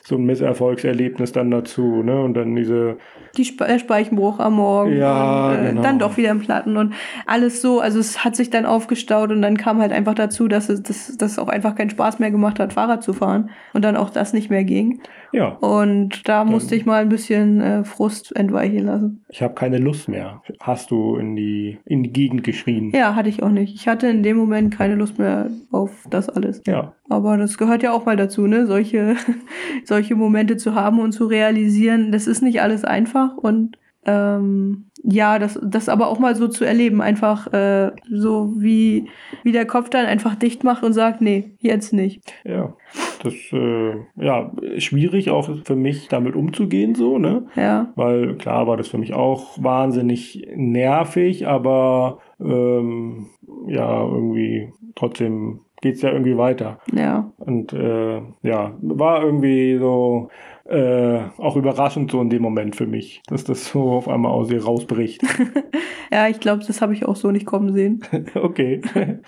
so 0.09 0.17
ein 0.17 0.25
Misserfolgserlebnis 0.25 1.33
dann 1.33 1.51
dazu, 1.51 2.03
ne? 2.03 2.23
Und 2.23 2.35
dann 2.35 2.57
diese. 2.57 2.97
Die 3.37 3.43
Sp 3.45 3.69
der 3.69 3.79
Speichenbruch 3.79 4.41
am 4.41 4.55
Morgen. 4.55 4.97
Ja, 4.97 5.51
und, 5.51 5.59
äh, 5.59 5.69
genau. 5.69 5.83
Dann 5.83 5.99
doch 5.99 6.17
wieder 6.17 6.31
im 6.31 6.41
Platten 6.41 6.79
und 6.79 6.95
alles 7.27 7.61
so. 7.61 7.81
Also 7.81 7.99
es 7.99 8.25
hat 8.25 8.35
sich 8.35 8.49
dann 8.49 8.65
aufgestaut 8.65 9.31
und 9.31 9.43
dann 9.43 9.59
kam 9.59 9.81
halt 9.81 9.93
einfach 9.93 10.15
dazu, 10.15 10.49
dass 10.49 10.71
es 10.71 10.83
dass, 10.83 11.17
dass 11.19 11.39
auch 11.39 11.49
einfach 11.49 11.75
keinen 11.75 11.91
Spaß 11.91 12.21
mehr 12.21 12.31
gemacht 12.31 12.59
hat, 12.59 12.73
Fahrrad 12.73 13.03
zu 13.03 13.13
fahren. 13.13 13.51
Und 13.75 13.85
dann 13.85 13.97
auch 13.97 14.09
das 14.09 14.33
nicht 14.33 14.49
mehr 14.49 14.65
ging. 14.65 15.03
Ja. 15.33 15.49
Und 15.49 16.27
da 16.27 16.45
musste 16.45 16.75
ich 16.75 16.87
mal 16.87 17.03
ein 17.03 17.11
bisschen 17.11 17.61
äh, 17.61 17.85
Frust 17.85 18.35
entweichen 18.35 18.87
lassen. 18.87 19.25
Ich 19.29 19.43
habe 19.43 19.53
keine 19.53 19.77
Lust 19.77 20.09
mehr. 20.09 20.43
Hast 20.61 20.91
du 20.91 21.17
in 21.17 21.37
die, 21.37 21.79
in 21.85 22.03
die 22.03 22.13
Gegend 22.13 22.45
geschrien? 22.45 22.93
Ja, 22.95 23.15
hatte 23.15 23.29
ich 23.29 23.43
auch 23.43 23.51
nicht. 23.51 23.75
Ich 23.75 23.89
hatte 23.89 24.09
in 24.09 24.23
dem 24.23 24.39
Moment 24.39 24.75
keine 24.75 24.95
Lust 24.95 25.19
mehr 25.19 25.51
auf 25.71 26.07
das 26.09 26.31
alles. 26.31 26.63
Ja. 26.67 26.95
Aber 27.09 27.37
das 27.37 27.57
gehört 27.57 27.83
ja 27.83 27.93
auch 27.93 28.05
mal 28.05 28.17
dazu, 28.17 28.47
ne? 28.47 28.67
Solche, 28.67 29.17
solche 29.85 30.15
Momente 30.15 30.57
zu 30.57 30.75
haben 30.75 31.01
und 31.01 31.13
zu 31.13 31.27
realisieren. 31.27 32.13
Das 32.13 32.27
ist 32.27 32.43
nicht 32.43 32.61
alles 32.61 32.85
einfach 32.85 33.37
und 33.37 33.79
ähm, 34.05 34.87
ja, 35.03 35.39
das, 35.39 35.59
das 35.63 35.89
aber 35.89 36.09
auch 36.09 36.19
mal 36.19 36.35
so 36.35 36.49
zu 36.49 36.65
erleben, 36.65 37.01
einfach 37.01 37.53
äh, 37.53 37.93
so 38.11 38.55
wie, 38.57 39.09
wie 39.43 39.53
der 39.53 39.67
Kopf 39.67 39.91
dann 39.91 40.07
einfach 40.07 40.35
dicht 40.35 40.65
macht 40.65 40.83
und 40.83 40.93
sagt, 40.93 41.21
nee, 41.21 41.53
jetzt 41.61 41.93
nicht. 41.93 42.23
Ja, 42.45 42.75
das 43.23 43.35
äh, 43.53 43.95
ja 44.17 44.53
schwierig 44.79 45.31
auch 45.31 45.49
für 45.65 45.77
mich 45.77 46.09
damit 46.09 46.35
umzugehen 46.37 46.95
so, 46.95 47.19
ne? 47.19 47.47
Ja. 47.55 47.93
Weil 47.97 48.37
klar 48.37 48.67
war 48.67 48.77
das 48.77 48.89
für 48.89 48.99
mich 48.99 49.15
auch 49.15 49.63
wahnsinnig 49.63 50.49
nervig, 50.55 51.47
aber 51.47 52.19
ähm, 52.41 53.27
ja 53.67 54.03
irgendwie 54.03 54.73
trotzdem 54.95 55.61
geht's 55.81 56.03
ja 56.03 56.11
irgendwie 56.11 56.37
weiter. 56.37 56.79
Ja. 56.93 57.31
Und 57.39 57.72
äh, 57.72 58.20
ja, 58.43 58.74
war 58.81 59.22
irgendwie 59.22 59.79
so 59.79 60.29
äh, 60.68 61.20
auch 61.39 61.57
überraschend 61.57 62.11
so 62.11 62.20
in 62.20 62.31
dem 62.31 62.43
Moment 62.43 62.76
für 62.76 62.87
mich, 62.87 63.22
dass 63.26 63.45
das 63.45 63.66
so 63.66 63.91
auf 63.93 64.09
einmal 64.09 64.33
aus 64.33 64.51
ihr 64.51 64.64
rausbricht. 64.64 65.22
ja, 66.12 66.29
ich 66.29 66.41
glaube, 66.41 66.64
das 66.66 66.83
habe 66.83 66.95
ich 66.95 67.07
auch 67.07 67.16
so 67.16 67.31
nicht 67.31 67.47
kommen 67.47 67.72
sehen. 67.72 68.01
okay. 68.35 68.81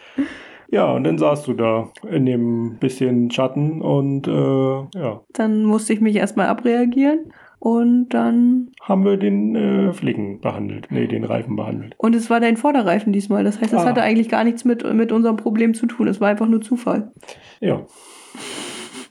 Ja, 0.72 0.92
und 0.92 1.02
dann 1.02 1.18
saßt 1.18 1.48
du 1.48 1.54
da 1.54 1.90
in 2.08 2.26
dem 2.26 2.76
bisschen 2.78 3.32
Schatten 3.32 3.82
und 3.82 4.28
äh, 4.28 5.00
ja. 5.00 5.20
Dann 5.32 5.64
musste 5.64 5.92
ich 5.92 6.00
mich 6.00 6.14
erstmal 6.14 6.46
abreagieren 6.46 7.32
und 7.60 8.08
dann 8.08 8.70
haben 8.80 9.04
wir 9.04 9.18
den 9.18 9.54
äh, 9.54 9.92
Flicken 9.92 10.40
behandelt, 10.40 10.88
nee, 10.90 11.06
den 11.06 11.24
Reifen 11.24 11.56
behandelt. 11.56 11.94
Und 11.98 12.16
es 12.16 12.30
war 12.30 12.40
dein 12.40 12.56
Vorderreifen 12.56 13.12
diesmal, 13.12 13.44
das 13.44 13.60
heißt, 13.60 13.74
das 13.74 13.82
ah. 13.82 13.88
hatte 13.88 14.00
eigentlich 14.02 14.30
gar 14.30 14.44
nichts 14.44 14.64
mit, 14.64 14.82
mit 14.94 15.12
unserem 15.12 15.36
Problem 15.36 15.74
zu 15.74 15.86
tun, 15.86 16.08
es 16.08 16.22
war 16.22 16.28
einfach 16.28 16.48
nur 16.48 16.62
Zufall. 16.62 17.12
Ja. 17.60 17.82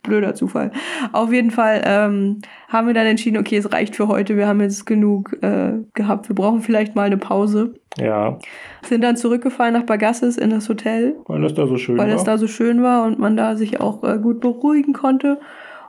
Blöder 0.02 0.34
Zufall. 0.34 0.72
Auf 1.12 1.32
jeden 1.32 1.52
Fall 1.52 1.84
ähm, 1.86 2.40
haben 2.70 2.88
wir 2.88 2.96
dann 2.96 3.06
entschieden, 3.06 3.38
okay, 3.38 3.58
es 3.58 3.72
reicht 3.72 3.96
für 3.96 4.08
heute, 4.08 4.36
wir 4.36 4.48
haben 4.48 4.62
jetzt 4.62 4.88
genug 4.88 5.38
äh, 5.44 5.74
gehabt, 5.94 6.28
wir 6.28 6.36
brauchen 6.36 6.62
vielleicht 6.62 6.96
mal 6.96 7.04
eine 7.04 7.18
Pause. 7.18 7.76
Ja, 8.00 8.40
Sind 8.82 9.04
dann 9.04 9.16
zurückgefahren 9.16 9.74
nach 9.74 9.84
Bagassis 9.84 10.38
in 10.38 10.50
das 10.50 10.68
Hotel, 10.70 11.18
weil 11.28 11.42
das 11.42 11.54
da 11.54 11.68
so 11.68 11.78
schön 11.78 11.98
weil 12.00 12.10
war. 12.10 12.16
es 12.16 12.24
da 12.24 12.40
so 12.40 12.48
schön 12.48 12.82
war 12.82 13.06
und 13.06 13.20
man 13.20 13.38
da 13.38 13.56
sich 13.56 13.80
auch 13.80 14.04
äh, 14.04 14.18
gut 14.18 14.40
beruhigen 14.40 14.94
konnte. 14.94 15.40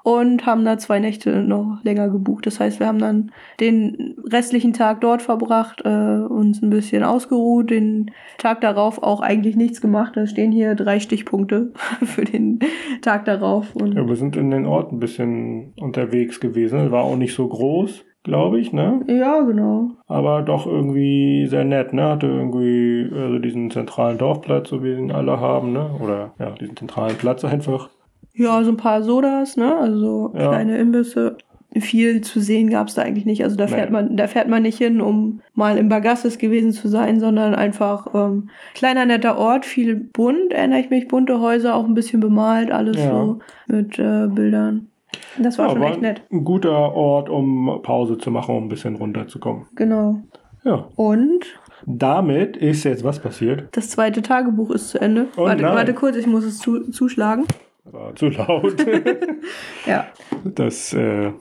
Und 0.02 0.46
haben 0.46 0.64
da 0.64 0.78
zwei 0.78 0.98
Nächte 0.98 1.42
noch 1.42 1.78
länger 1.82 2.08
gebucht. 2.08 2.46
Das 2.46 2.60
heißt, 2.60 2.80
wir 2.80 2.86
haben 2.86 2.98
dann 2.98 3.32
den 3.60 4.16
restlichen 4.24 4.72
Tag 4.72 5.00
dort 5.00 5.22
verbracht, 5.22 5.82
äh, 5.84 5.88
uns 5.88 6.62
ein 6.62 6.70
bisschen 6.70 7.04
ausgeruht, 7.04 7.70
den 7.70 8.10
Tag 8.38 8.60
darauf 8.60 9.02
auch 9.02 9.20
eigentlich 9.20 9.56
nichts 9.56 9.80
gemacht. 9.80 10.16
Da 10.16 10.26
stehen 10.26 10.52
hier 10.52 10.74
drei 10.74 11.00
Stichpunkte 11.00 11.72
für 12.04 12.24
den 12.24 12.60
Tag 13.02 13.24
darauf. 13.26 13.74
Und 13.76 13.94
ja, 13.94 14.06
wir 14.06 14.16
sind 14.16 14.36
in 14.36 14.50
den 14.50 14.66
Ort 14.66 14.92
ein 14.92 15.00
bisschen 15.00 15.72
unterwegs 15.76 16.40
gewesen. 16.40 16.90
War 16.90 17.04
auch 17.04 17.16
nicht 17.16 17.34
so 17.34 17.46
groß, 17.48 18.04
glaube 18.22 18.60
ich, 18.60 18.72
ne? 18.72 19.00
ja, 19.06 19.40
genau. 19.42 19.90
Aber 20.06 20.42
doch 20.42 20.66
irgendwie 20.66 21.46
sehr 21.46 21.64
nett, 21.64 21.92
ne? 21.92 22.10
Hatte 22.10 22.26
irgendwie 22.26 23.08
also 23.14 23.38
diesen 23.38 23.70
zentralen 23.70 24.18
Dorfplatz, 24.18 24.68
so 24.68 24.82
wie 24.82 24.94
den 24.94 25.12
alle 25.12 25.40
haben, 25.40 25.72
ne? 25.72 25.90
Oder 26.00 26.32
ja, 26.38 26.50
diesen 26.52 26.76
zentralen 26.76 27.16
Platz 27.16 27.44
einfach. 27.44 27.90
Ja, 28.34 28.62
so 28.64 28.70
ein 28.70 28.76
paar 28.76 29.02
Sodas, 29.02 29.56
ne? 29.56 29.76
Also 29.76 30.32
Ja. 30.34 30.48
kleine 30.48 30.78
Imbisse. 30.78 31.36
Viel 31.78 32.20
zu 32.22 32.40
sehen 32.40 32.68
gab's 32.68 32.94
da 32.94 33.02
eigentlich 33.02 33.26
nicht. 33.26 33.44
Also 33.44 33.54
da 33.56 33.68
fährt 33.68 33.90
Nee. 33.90 33.92
man, 33.92 34.16
da 34.16 34.26
fährt 34.26 34.48
man 34.48 34.62
nicht 34.62 34.78
hin, 34.78 35.00
um 35.00 35.40
mal 35.54 35.78
im 35.78 35.88
Bagassis 35.88 36.38
gewesen 36.38 36.72
zu 36.72 36.88
sein, 36.88 37.20
sondern 37.20 37.54
einfach 37.54 38.08
ähm, 38.12 38.50
kleiner 38.74 39.06
netter 39.06 39.38
Ort, 39.38 39.64
viel 39.66 39.94
bunt, 39.94 40.52
erinnere 40.52 40.80
ich 40.80 40.90
mich, 40.90 41.06
bunte 41.06 41.40
Häuser, 41.40 41.76
auch 41.76 41.84
ein 41.84 41.94
bisschen 41.94 42.18
bemalt, 42.18 42.72
alles 42.72 42.96
Ja. 42.96 43.10
so 43.10 43.38
mit 43.68 43.98
äh, 44.00 44.26
Bildern. 44.26 44.88
Das 45.38 45.58
war 45.58 45.66
ja, 45.66 45.72
schon 45.72 45.80
war 45.82 45.90
echt 45.90 46.00
nett. 46.02 46.22
ein 46.32 46.44
guter 46.44 46.72
Ort, 46.72 47.28
um 47.28 47.78
Pause 47.84 48.18
zu 48.18 48.32
machen, 48.32 48.56
um 48.56 48.64
ein 48.64 48.68
bisschen 48.68 48.96
runterzukommen. 48.96 49.66
Genau. 49.76 50.20
Ja. 50.64 50.88
Und 50.96 51.44
Damit 51.86 52.56
ist 52.56 52.82
jetzt 52.84 53.04
was 53.04 53.20
passiert. 53.20 53.68
das 53.72 53.90
zweite 53.90 54.22
Tagebuch 54.22 54.70
ist 54.72 54.88
zu 54.90 55.00
Ende. 55.00 55.26
Oh 55.36 55.44
warte, 55.44 55.62
warte 55.62 55.94
kurz, 55.94 56.16
ich 56.16 56.26
muss 56.26 56.44
es 56.44 56.58
zu, 56.58 56.90
zuschlagen. 56.90 57.44
War 57.84 58.14
zu 58.14 58.28
laut. 58.28 58.74
Ja. 59.86 60.06
Das, 60.44 60.92
äh, 60.92 61.32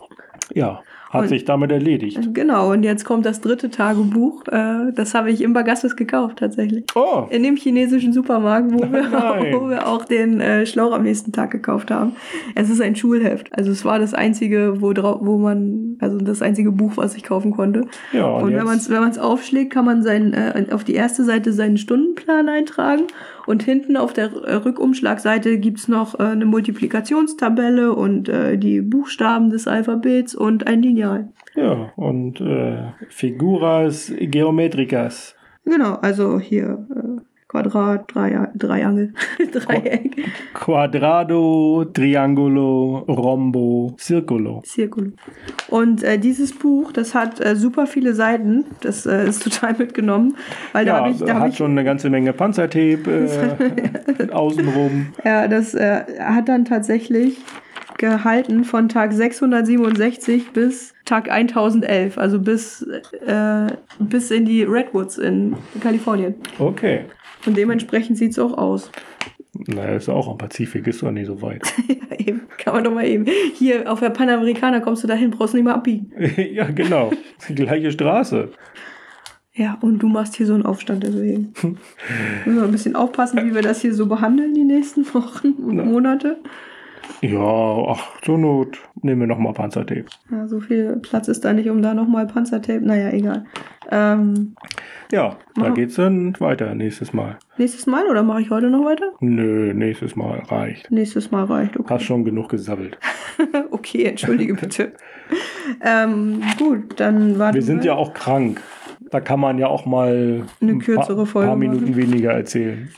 ja, 0.54 0.82
hat 1.10 1.24
Und- 1.24 1.28
sich 1.28 1.44
damit 1.46 1.72
erledigt. 1.72 2.20
Genau, 2.34 2.72
und 2.72 2.84
jetzt 2.84 3.04
kommt 3.04 3.26
das 3.26 3.42
dritte 3.42 3.70
Tagebuch. 3.70 4.44
Äh, 4.48 4.92
das 4.96 5.14
habe 5.14 5.32
ich 5.32 5.42
im 5.42 5.54
Bagassis 5.54 5.96
gekauft, 5.96 6.38
tatsächlich. 6.40 6.86
Oh, 6.96 7.26
In 7.30 7.44
dem 7.44 7.56
chinesischen 7.56 8.14
Supermarkt, 8.14 8.72
wo 8.72 8.80
wir, 8.80 9.10
Nein. 9.10 9.54
wo 9.54 9.70
wir 9.70 9.88
auch 9.88 10.06
den 10.06 10.40
äh, 10.40 10.66
Schlauch 10.66 10.94
am 10.94 11.04
nächsten 11.04 11.32
Tag 11.32 11.52
gekauft 11.52 11.92
haben. 11.92 12.14
Es 12.56 12.70
ist 12.70 12.82
ein 12.82 12.96
Schulheft. 12.96 13.50
Also 13.58 13.72
es 13.72 13.84
war 13.86 14.00
das 14.00 14.14
einzige, 14.14 14.82
wo, 14.82 14.94
wo 14.96 15.38
man, 15.38 15.98
also 16.00 16.18
das 16.20 16.42
einzige 16.42 16.72
Buch, 16.72 16.94
was 16.96 17.16
ich 17.16 17.24
kaufen 17.24 17.52
konnte. 17.52 17.86
ja, 18.14 18.26
und, 18.28 18.44
Und, 18.44 18.54
wenn 18.54 18.66
man 18.66 18.78
es 18.78 18.90
wenn 18.90 19.00
man's 19.02 19.20
aufschlägt, 19.20 19.74
kann 19.74 19.86
man 19.86 20.04
seinen, 20.04 20.34
äh, 20.34 20.68
auf 20.72 20.84
die 20.84 20.94
erste 20.96 21.24
Seite 21.24 21.54
seinen 21.54 21.78
Stundenplan 21.78 22.48
eintragen. 22.50 23.04
Und 23.46 23.64
hinten 23.64 23.98
auf 23.98 24.14
der 24.14 24.32
äh, 24.34 24.56
Rückumschlagseite 24.56 25.58
gibt's 25.60 25.88
noch 25.88 26.20
äh, 26.20 26.24
eine 26.24 26.46
Multiplikationstabelle 26.46 27.94
und 27.94 28.30
äh, 28.30 28.58
die 28.58 28.82
Buchstaben 28.82 29.50
des 29.50 29.68
Alphabets 29.68 30.36
und 30.36 30.68
ein 30.68 30.82
Lineal. 30.82 31.30
ja, 31.56 31.92
und 31.96 32.42
äh, 32.42 32.92
Figuras 33.10 34.14
Geometricas. 34.20 35.36
Genau, 35.66 35.96
also 35.96 36.40
hier 36.40 36.86
äh, 36.96 37.22
Quadrat, 37.50 38.14
Dreier, 38.14 38.52
Dreiangel, 38.54 39.14
Dreieck, 39.52 40.24
Quadrado, 40.54 41.84
Triangolo, 41.92 43.06
Rombo, 43.08 43.96
Circolo. 44.00 44.62
Zirkel. 44.64 45.14
Und 45.68 46.04
äh, 46.04 46.20
dieses 46.20 46.54
Buch, 46.54 46.92
das 46.92 47.16
hat 47.16 47.44
äh, 47.44 47.56
super 47.56 47.88
viele 47.88 48.14
Seiten. 48.14 48.66
Das 48.82 49.08
äh, 49.08 49.28
ist 49.28 49.44
total 49.52 49.74
mitgenommen, 49.74 50.36
weil 50.74 50.86
da 50.86 50.92
Ja, 50.92 51.00
habe 51.00 51.10
ich, 51.10 51.18
da 51.18 51.34
hab 51.34 51.42
hat 51.42 51.50
ich 51.50 51.58
schon 51.58 51.72
eine 51.72 51.84
ganze 51.84 52.12
Menge 52.12 52.34
Panzertape 52.34 53.02
äh, 54.20 54.32
außenrum. 54.32 55.08
Ja, 55.26 55.48
das 55.48 55.74
äh, 55.74 56.04
hat 56.20 56.50
dann 56.50 56.66
tatsächlich 56.66 57.38
gehalten 57.98 58.64
von 58.64 58.90
Tag 58.90 59.12
667 59.12 60.52
bis 60.52 60.94
Tag 61.06 61.32
1011, 61.32 62.20
also 62.20 62.40
bis, 62.40 62.84
äh, 63.26 63.68
bis 63.98 64.30
in 64.30 64.46
die 64.46 64.62
Redwoods 64.62 65.18
in 65.18 65.56
Kalifornien. 65.82 66.36
Okay. 66.60 67.06
Und 67.46 67.58
dementsprechend 67.58 68.18
sieht's 68.18 68.40
auch 68.40 68.58
aus. 68.58 68.92
Naja, 69.68 69.96
ist 69.96 70.10
auch 70.10 70.30
am 70.30 70.38
Pazifik, 70.38 70.88
ist 70.88 71.02
doch 71.02 71.12
nicht 71.12 71.28
so 71.28 71.42
weit. 71.42 71.62
ja, 71.88 72.18
eben, 72.18 72.42
kann 72.58 72.74
man 72.74 72.84
doch 72.84 72.94
mal 72.94 73.06
eben. 73.06 73.26
Hier 73.56 73.92
auf 73.92 74.00
der 74.00 74.10
Panamerikaner 74.10 74.80
kommst 74.80 75.04
du 75.04 75.08
dahin, 75.08 75.32
brauchst 75.32 75.54
nicht 75.54 75.64
mal 75.64 75.74
abbiegen. 75.74 76.12
ja, 76.54 76.66
genau. 76.66 77.12
Die 77.48 77.56
gleiche 77.56 77.92
Straße. 77.92 78.50
Ja, 79.54 79.78
und 79.82 80.00
du 80.00 80.08
machst 80.08 80.36
hier 80.36 80.46
so 80.46 80.54
einen 80.54 80.66
Aufstand 80.66 81.04
deswegen. 81.04 81.54
Müssen 82.46 82.60
wir 82.60 82.64
ein 82.64 82.72
bisschen 82.72 82.96
aufpassen, 82.96 83.46
wie 83.46 83.54
wir 83.54 83.62
das 83.62 83.82
hier 83.82 83.94
so 83.94 84.06
behandeln 84.06 84.54
die 84.54 84.64
nächsten 84.64 85.06
Wochen 85.14 85.50
und 85.54 85.76
Na. 85.76 86.36
Ja, 87.22 87.86
ach, 87.88 88.22
zur 88.22 88.38
Not 88.38 88.80
nehmen 89.02 89.22
wir 89.22 89.28
nochmal 89.28 89.54
Panzertape. 89.54 90.06
Ja, 90.32 90.48
so 90.48 90.60
viel 90.60 90.98
Platz 90.98 91.28
ist 91.28 91.44
da 91.44 91.54
nicht, 91.54 91.70
um 91.70 91.82
da 91.82 91.94
nochmal 91.94 92.28
Panzertape. 92.28 92.82
Naja, 92.82 93.10
egal. 93.12 93.46
Ähm, 93.92 94.56
Ja, 95.12 95.38
da 95.56 95.70
geht's 95.72 95.96
dann 95.96 96.40
weiter 96.40 96.76
nächstes 96.76 97.12
Mal. 97.14 97.38
nächstes 97.58 97.88
Mal 97.88 98.06
oder 98.08 98.22
mache 98.24 98.42
ich 98.42 98.52
heute 98.52 98.70
noch 98.70 98.86
weiter? 98.86 99.12
Nö, 99.20 99.74
nächstes 99.74 100.16
Mal 100.16 100.40
reicht. 100.48 100.92
Nächstes 100.92 101.32
Mal 101.32 101.46
reicht, 101.46 101.78
okay. 101.80 101.94
Hast 101.94 102.04
schon 102.04 102.24
genug 102.24 102.50
gesabbelt. 102.50 102.98
okay, 103.72 104.06
entschuldige 104.06 104.54
bitte. 104.54 104.94
ähm, 105.84 106.42
gut, 106.58 107.00
dann 107.00 107.40
warten 107.40 107.56
Wir 107.56 107.62
sind 107.64 107.84
ja 107.84 107.94
auch 107.96 108.14
krank. 108.14 108.62
Da 109.12 109.20
kann 109.20 109.40
man 109.40 109.58
ja 109.58 109.66
auch 109.68 109.88
mal 109.88 110.44
Eine 110.62 110.72
ein 110.74 110.80
kürzere 110.80 111.16
paar, 111.18 111.26
Folge 111.26 111.48
paar 111.48 111.56
Minuten 111.58 111.86
machen. 111.86 111.96
weniger 111.96 112.32
erzählen. 112.34 112.90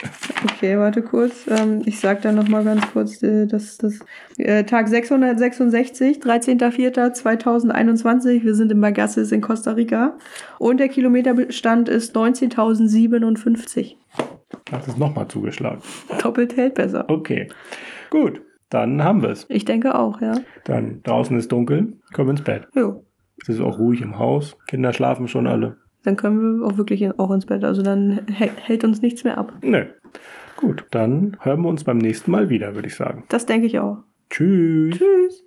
Okay, 0.44 0.78
warte 0.78 1.00
kurz. 1.02 1.46
Ähm, 1.48 1.80
ich 1.86 2.00
sag 2.00 2.20
dann 2.22 2.34
noch 2.34 2.48
mal 2.48 2.64
ganz 2.64 2.82
kurz, 2.92 3.22
äh, 3.22 3.46
dass 3.46 3.78
das 3.78 4.00
äh, 4.36 4.64
Tag 4.64 4.88
666, 4.88 6.18
13.04.2021. 6.18 8.44
Wir 8.44 8.54
sind 8.54 8.72
in 8.72 8.80
Bagassis 8.80 9.32
in 9.32 9.40
Costa 9.40 9.72
Rica. 9.72 10.16
Und 10.58 10.80
der 10.80 10.88
Kilometerstand 10.88 11.88
ist 11.88 12.16
19.057. 12.16 13.96
Hat 14.70 14.86
es 14.86 14.96
nochmal 14.96 15.28
zugeschlagen. 15.28 15.80
Doppelt 16.22 16.56
hält 16.56 16.74
besser. 16.74 17.04
Okay. 17.08 17.48
Gut, 18.10 18.42
dann 18.68 19.02
haben 19.02 19.22
wir 19.22 19.30
es. 19.30 19.46
Ich 19.48 19.64
denke 19.64 19.94
auch, 19.94 20.20
ja. 20.20 20.34
Dann 20.64 21.02
draußen 21.04 21.38
ist 21.38 21.50
dunkel, 21.52 21.94
kommen 22.12 22.30
ins 22.30 22.42
Bett. 22.42 22.68
Jo. 22.74 23.04
Es 23.40 23.48
ist 23.48 23.60
auch 23.60 23.78
ruhig 23.78 24.02
im 24.02 24.18
Haus. 24.18 24.56
Kinder 24.66 24.92
schlafen 24.92 25.26
schon 25.26 25.46
alle. 25.46 25.78
Dann 26.04 26.16
können 26.16 26.60
wir 26.60 26.66
auch 26.66 26.76
wirklich 26.78 27.18
auch 27.18 27.30
ins 27.30 27.46
Bett. 27.46 27.62
Also 27.64 27.82
dann 27.82 28.20
hä- 28.28 28.50
hält 28.56 28.84
uns 28.84 29.02
nichts 29.02 29.24
mehr 29.24 29.38
ab. 29.38 29.52
Nö. 29.62 29.84
Gut, 30.56 30.84
dann 30.90 31.36
hören 31.40 31.62
wir 31.62 31.68
uns 31.68 31.84
beim 31.84 31.98
nächsten 31.98 32.30
Mal 32.30 32.48
wieder, 32.48 32.74
würde 32.74 32.88
ich 32.88 32.94
sagen. 32.94 33.24
Das 33.28 33.46
denke 33.46 33.66
ich 33.66 33.78
auch. 33.78 33.98
Tschüss. 34.30 34.96
Tschüss. 34.98 35.44